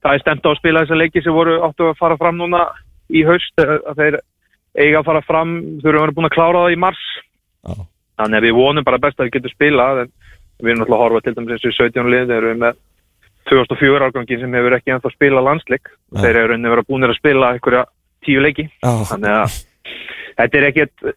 [0.04, 2.64] það er stemt á að spila þessa leiki sem voru áttu að fara fram núna
[3.12, 4.20] í haust eh, að þeir
[4.74, 7.04] eiga að fara fram þurfum að búin að klára það í mars.
[7.64, 7.74] Já.
[8.20, 10.10] þannig að við vonum bara best að við getum spilað en
[10.60, 12.76] við erum náttúrulega að horfa til dæmis eins og í 17 lið þeir eru með
[13.50, 15.90] 2004 árgangin sem hefur ekki ennþá spilað landsleik.
[16.12, 16.20] Nei.
[16.22, 17.82] þeir eru rauninni verið búinir að spila einhverja
[18.24, 18.66] tíu leiki.
[18.84, 19.56] Já, þannig að
[20.38, 21.08] þetta er ekkit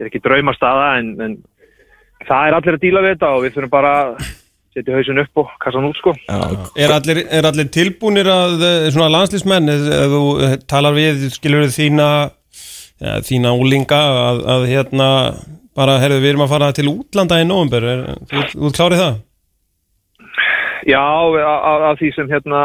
[0.00, 1.36] er ekki draumastaða en, en
[2.26, 4.12] það er allir að díla við þetta og við þurfum bara að
[4.76, 6.40] setja hausin upp og kassa hann út sko já,
[6.84, 11.28] Er allir, er allir tilbúnir að eh, svona landslísmenn, ef ef þú eh, talar við,
[11.34, 12.08] skilur við þína
[13.00, 15.08] ja, þína úlinga að, að hérna
[15.76, 19.22] bara, herðu, við erum að fara til útlanda í nóvumber, er, þú, þú klárið það?
[20.86, 22.60] Já, af af því sem hérna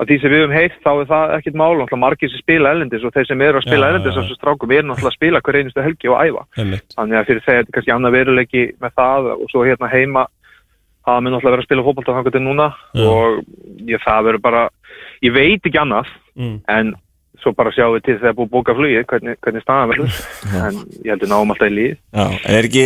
[0.00, 2.70] af því sem við höfum heitt þá er það ekkit mál náttúrulega margir sem spila
[2.74, 4.22] ellendis og þeir sem eru að spila Já, ellendis já, já.
[4.24, 6.86] þessu strákum er náttúrulega að spila hver einustu helgi og æfa Einmitt.
[6.96, 10.24] þannig að fyrir þeir er kannski annað veruleiki með það og svo hérna heima
[11.06, 13.06] hafa mér náttúrulega verið að spila fótbolta þannig til núna Já.
[13.06, 14.64] og ég, það verður bara
[15.22, 16.62] ég veit ekki annað Mm.
[16.72, 16.94] en
[17.42, 20.14] svo bara sjáum við til þegar búið að bóka flugið hvernig, hvernig staðan verður
[20.64, 21.96] en ég heldur náum alltaf í líð
[22.48, 22.84] er ekki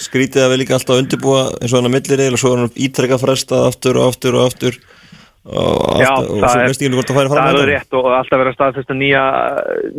[0.00, 2.74] skrítið að við líka alltaf undirbúa eins og hann að millir eða svo er hann
[2.86, 4.76] ítrekka frestað aftur og aftur og aftur
[5.40, 7.60] og, Já, og það svo er- veist ekki hvort það færi Það fram er með
[7.60, 9.22] alveg rétt og alltaf verið að staðfesta nýja,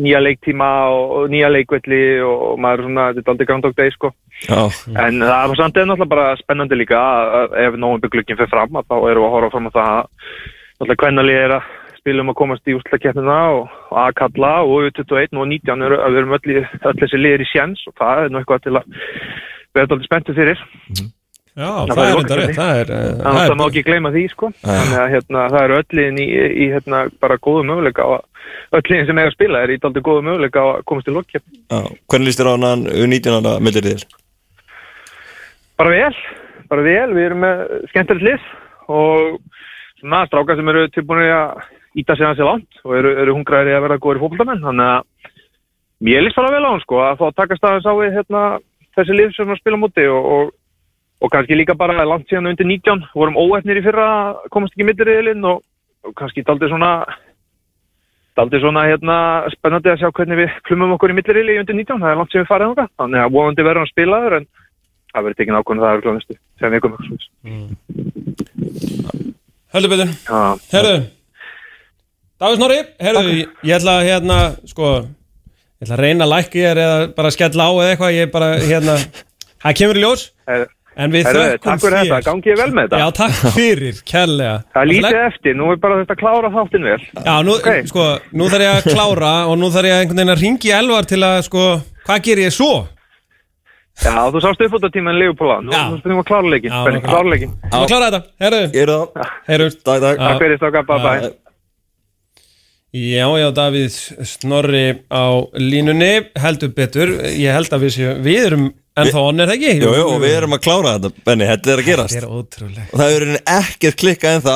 [0.05, 3.91] nýja leiktíma og, og nýja leikvelli og maður er svona, þetta er aldrei Groundhog Day
[3.95, 4.11] sko.
[4.45, 4.61] Já,
[5.05, 8.51] En það er samt eða náttúrulega bara spennandi líka að að ef nógum bygglugginn fyrir
[8.53, 10.05] fram að þá erum við að horfa fram á það að
[10.81, 11.69] náttúrulega hvernalið er að
[12.01, 16.13] spila um að komast í úrslakeppnina og, og A-kalla og U21 og 19 eru að
[16.15, 18.87] við erum öll, þessi liðir í sjens og það er nú eitthvað til að
[19.73, 20.63] vera alltaf spenntu fyrir.
[21.51, 24.11] Já, það það er enda rétt, það er, eh, Þannig að það má ekki gleyma
[24.13, 24.49] því sko.
[24.63, 28.79] Þannig að hérna, það eru öll liðin í, í hérna, bara góðu möguleika á að
[28.79, 31.15] öll liðin sem er að spila er í daldi góðu möguleika á að komast til
[31.17, 31.43] lokkepp.
[31.43, 34.05] já, hvernig líst þér á hann U19 ára millir þér?
[35.81, 36.15] Bara vel,
[36.71, 38.47] bara vel, við erum með skemmtilegt lið
[38.87, 39.37] og
[39.99, 41.67] svona strákar sem eru tilbúinir að
[41.99, 44.63] íta sig hans í langt og eru, eru hungraðir að vera góður fókbaltamenn.
[44.63, 45.37] Þannig að
[46.07, 48.43] mér líst bara vel á hann sko að fá að taka staðins á við hérna,
[48.95, 50.53] þessi lið sem að spila á móti og, og,
[51.21, 54.07] og kannski líka bara langt síðan undir 19, vorum óefnir í fyrra,
[54.53, 55.61] komast ekki milliriðilinn og,
[56.07, 56.91] og kannski daldi svona
[58.39, 59.17] daldi svona hérna
[59.53, 62.41] spennandi að sjá hvernig við klumum okkur í milliriðili undir 19, það er langt sem
[62.41, 64.49] við farið þangað, þannig að vonandi verður hann spilaður en
[65.11, 67.01] það verður tekin ákvörðun það er gláðnistu sem við komum
[69.71, 70.09] heldur betur.
[70.71, 70.95] Herðu,
[72.41, 74.37] Dagur Snorri, herðu, ég ætla að hérna,
[74.67, 74.87] sko,
[75.81, 78.29] Ég ætla að reyna að lækka ég eða bara skella á eða eitthvað, ég er
[78.29, 78.95] bara, hérna,
[79.63, 82.07] það kemur í ljós, Herru, en við herru, þökkum takk fyrir þér.
[82.11, 82.99] þetta, gangið vel með þetta.
[83.01, 84.55] Já, takk fyrir, kærlega.
[84.73, 87.03] Það er lítið eftir, nú er bara þetta að klára þáttinn vel.
[87.25, 87.69] Já, nú, Ok.
[87.91, 91.05] sko, nú þarf ég að klára og nú þarf ég einhvern veginn að ringi elvar
[91.05, 91.67] til að, sko,
[92.07, 92.87] hvað ger ég svo?
[94.01, 97.03] Já, þú sást upp út af tímaðin Leopold Nú þú spennum að klára leikin ok.
[97.05, 99.83] klára leikin Þú að klára þetta, herru, Ég er það heyrumst.
[99.85, 101.31] Dag, dag Takk fyrir stóka, bye bye.
[102.91, 103.95] Já, já, Davíð
[104.27, 105.23] Snorri á
[105.55, 108.65] línunni, heldur betur, ég held að við séum, við erum
[108.99, 109.73] ennþá onn, er það ekki?
[109.79, 112.33] Jú, jú, og við erum að klára þetta, Benni, þetta er að gerast Þetta er
[112.41, 112.85] ótrúlega.
[112.91, 113.23] Og það er
[113.55, 114.55] ekkert klikkað en þá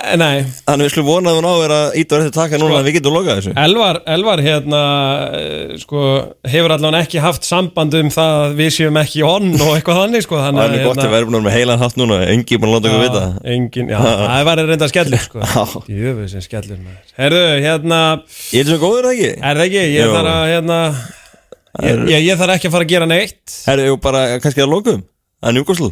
[0.00, 2.58] Eh, Nei, Þannig við skulum vona að hún á er að íta verið að taka
[2.60, 4.80] núna að við getum lokað þessu Elvar, Elvar hérna,
[5.38, 6.04] eh, sko,
[6.50, 10.24] hefur allan ekki haft samband um það að við séum ekki onn og eitthvað þannig,
[10.26, 10.40] sko.
[10.40, 13.04] Það er gott að vera búin með heilan hatt núna Engi búin að láta okkur
[13.06, 13.24] vita
[13.54, 15.44] engin, já, það var reynda skellur, sko.
[15.44, 15.64] Já.
[16.00, 17.14] Jöfuð sem skellur, maður.
[17.20, 18.00] Herðu, hérna,
[18.56, 20.12] Ég er svo góður það ekki er það ekki, ég Jú.
[20.16, 20.80] þarf að, hérna,
[21.82, 23.56] ég, ég, ég þarf ekki að fara að gera neitt.
[23.68, 25.04] Herru, jú, bara kannski að lokum
[25.40, 25.90] Það er njúkoslu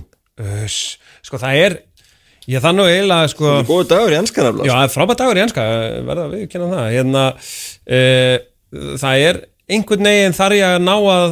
[1.25, 1.77] sko, það er,
[2.51, 5.43] ég þannig nú eiginlega, sko, Góður dagur í enskan Já, það er frábært dagur í
[5.45, 5.65] enska,
[6.09, 7.25] verða við kynna það hérna,
[7.99, 8.37] uh,
[9.03, 11.27] það er einhvern veginn þar ég að ná að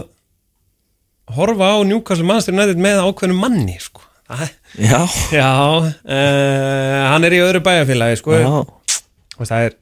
[1.36, 4.02] horfa á Newcastle Manchester United með ákveðnum manni sko.
[4.26, 5.00] Það- Já,
[5.32, 5.50] Já,
[5.82, 8.34] uh, hann er í öðru bæjarfélagi sko.
[8.34, 8.48] já
[9.38, 9.74] Og það er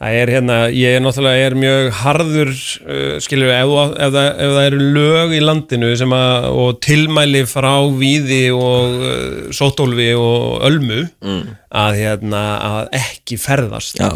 [0.00, 2.50] það er hérna, ég er náttúrulega er mjög harður,
[2.86, 3.72] uh, skilur ef,
[4.06, 9.54] ef, ef það eru lög í landinu sem að, og tilmæli frá víði og uh,
[9.56, 11.42] sótólfi og ölmu Mm.
[11.84, 14.10] að hérna, að ekki ferðast Já,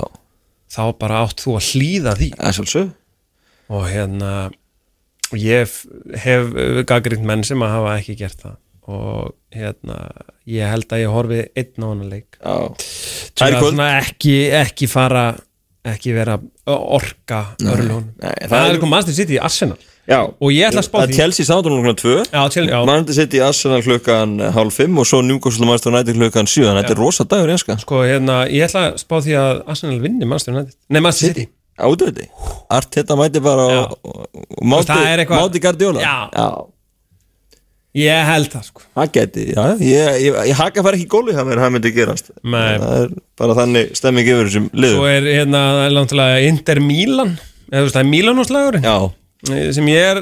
[0.72, 2.28] þá bara átt þú að hlýða því.
[2.38, 2.92] Það er svolítið
[3.74, 4.30] og hérna
[5.40, 5.72] ég
[6.24, 6.50] hef
[6.88, 8.56] gaggrind menn sem að hafa ekki gert það.
[8.84, 9.96] Og hérna
[10.50, 12.36] ég held að ég horfi einn á hana leik.
[12.36, 12.56] Já.
[13.32, 15.22] Það er að svona ekki, ekki fara
[15.84, 19.76] ekki vera að orka örlun það, er- komast í sitt í Arsenal.
[20.04, 20.18] Já.
[20.20, 21.14] Og ég ætla að spá því.
[21.14, 24.98] er Chelsea sátunum klukkan 2 já, til, já, Mannandi sitt í Arsenal klukkan hálf 5
[25.00, 27.76] og svo Newcastle Manchester United klukkan 7 Þannig að þetta er rosa dagur í enska
[27.80, 30.76] sko hérna ég ætla að spá því að Arsenal vinni Manchester United.
[30.92, 31.48] Nei, Manchester City.
[31.80, 32.28] Átveiti
[32.70, 33.88] Arteta mæti bara
[34.62, 36.00] máti, eitthvað- Guardiola.
[36.04, 36.68] Já.
[37.98, 38.84] Ég held það sko.
[38.98, 41.92] Það geti, já, ég, ég, ég haka fara ekki í góli það með það myndi
[41.94, 42.30] gerast.
[42.42, 42.76] Nei.
[42.82, 46.82] Það er bara þannig stemming yfir þessum svo liðum er hérna það er náttúrulega Inter
[46.84, 47.34] Milan.
[47.70, 48.96] Eða þú veist það er Milanúslagurinn Já,
[49.78, 50.20] sem ég er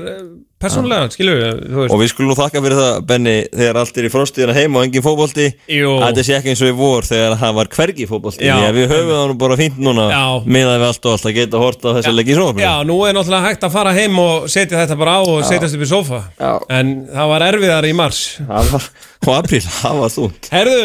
[0.62, 4.12] persónulega, skilur við, og við skulum nú þakka fyrir það, Benni, þegar allt er í
[4.12, 7.70] frostiðina heim og engin að þetta sé ekki eins og í vor þegar það var
[7.76, 8.55] hvergi fótbolti Já.
[8.56, 10.24] Því að við höfum það nú bara fínt núna Já.
[10.56, 12.64] miðað við allt og allt að geta hort á þessa leiki í sjónvarpinu.
[12.66, 15.78] Já, nú er náttúrulega hægt að fara heim og setja þetta bara á og setjast
[15.78, 16.52] upp í sofa Já.
[16.78, 18.90] En það var erfiðar í mars Það var,
[19.26, 20.82] og apríl, það var þúnt Herðu,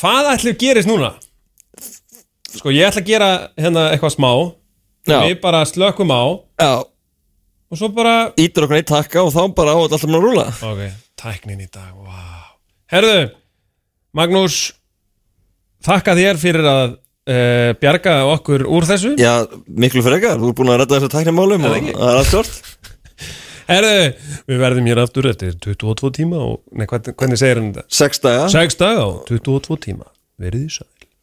[0.00, 1.14] hvað ætlum gerist núna?
[2.54, 4.30] Sko, ég ætla að gera hérna eitthvað smá
[5.04, 5.18] Já.
[5.26, 6.22] Við bara slökkum á
[6.62, 6.72] Já,
[7.74, 10.44] Og svo bara ítur okkur eitt takka og þá bara á alltaf maður að rúla
[10.70, 10.82] Ok,
[11.18, 12.52] tæknin í dag, wow
[12.94, 13.32] Herðu,
[14.14, 14.58] Magnús
[15.84, 19.10] Þakka þér fyrir að uh, bjarga okkur úr þessu.
[19.20, 22.54] Já, miklu frekar, þú er búin að redda þessar tæknimálum og það er allt stort
[23.72, 23.98] Herðu,
[24.48, 27.96] við verðum hér aftur eftir 22 tíma og, nei, hvernig, hvernig segir hann þetta?
[27.98, 28.48] Sex daga.
[28.54, 30.08] 6 daga og 22 tíma.
[30.40, 30.88] Verðið sæl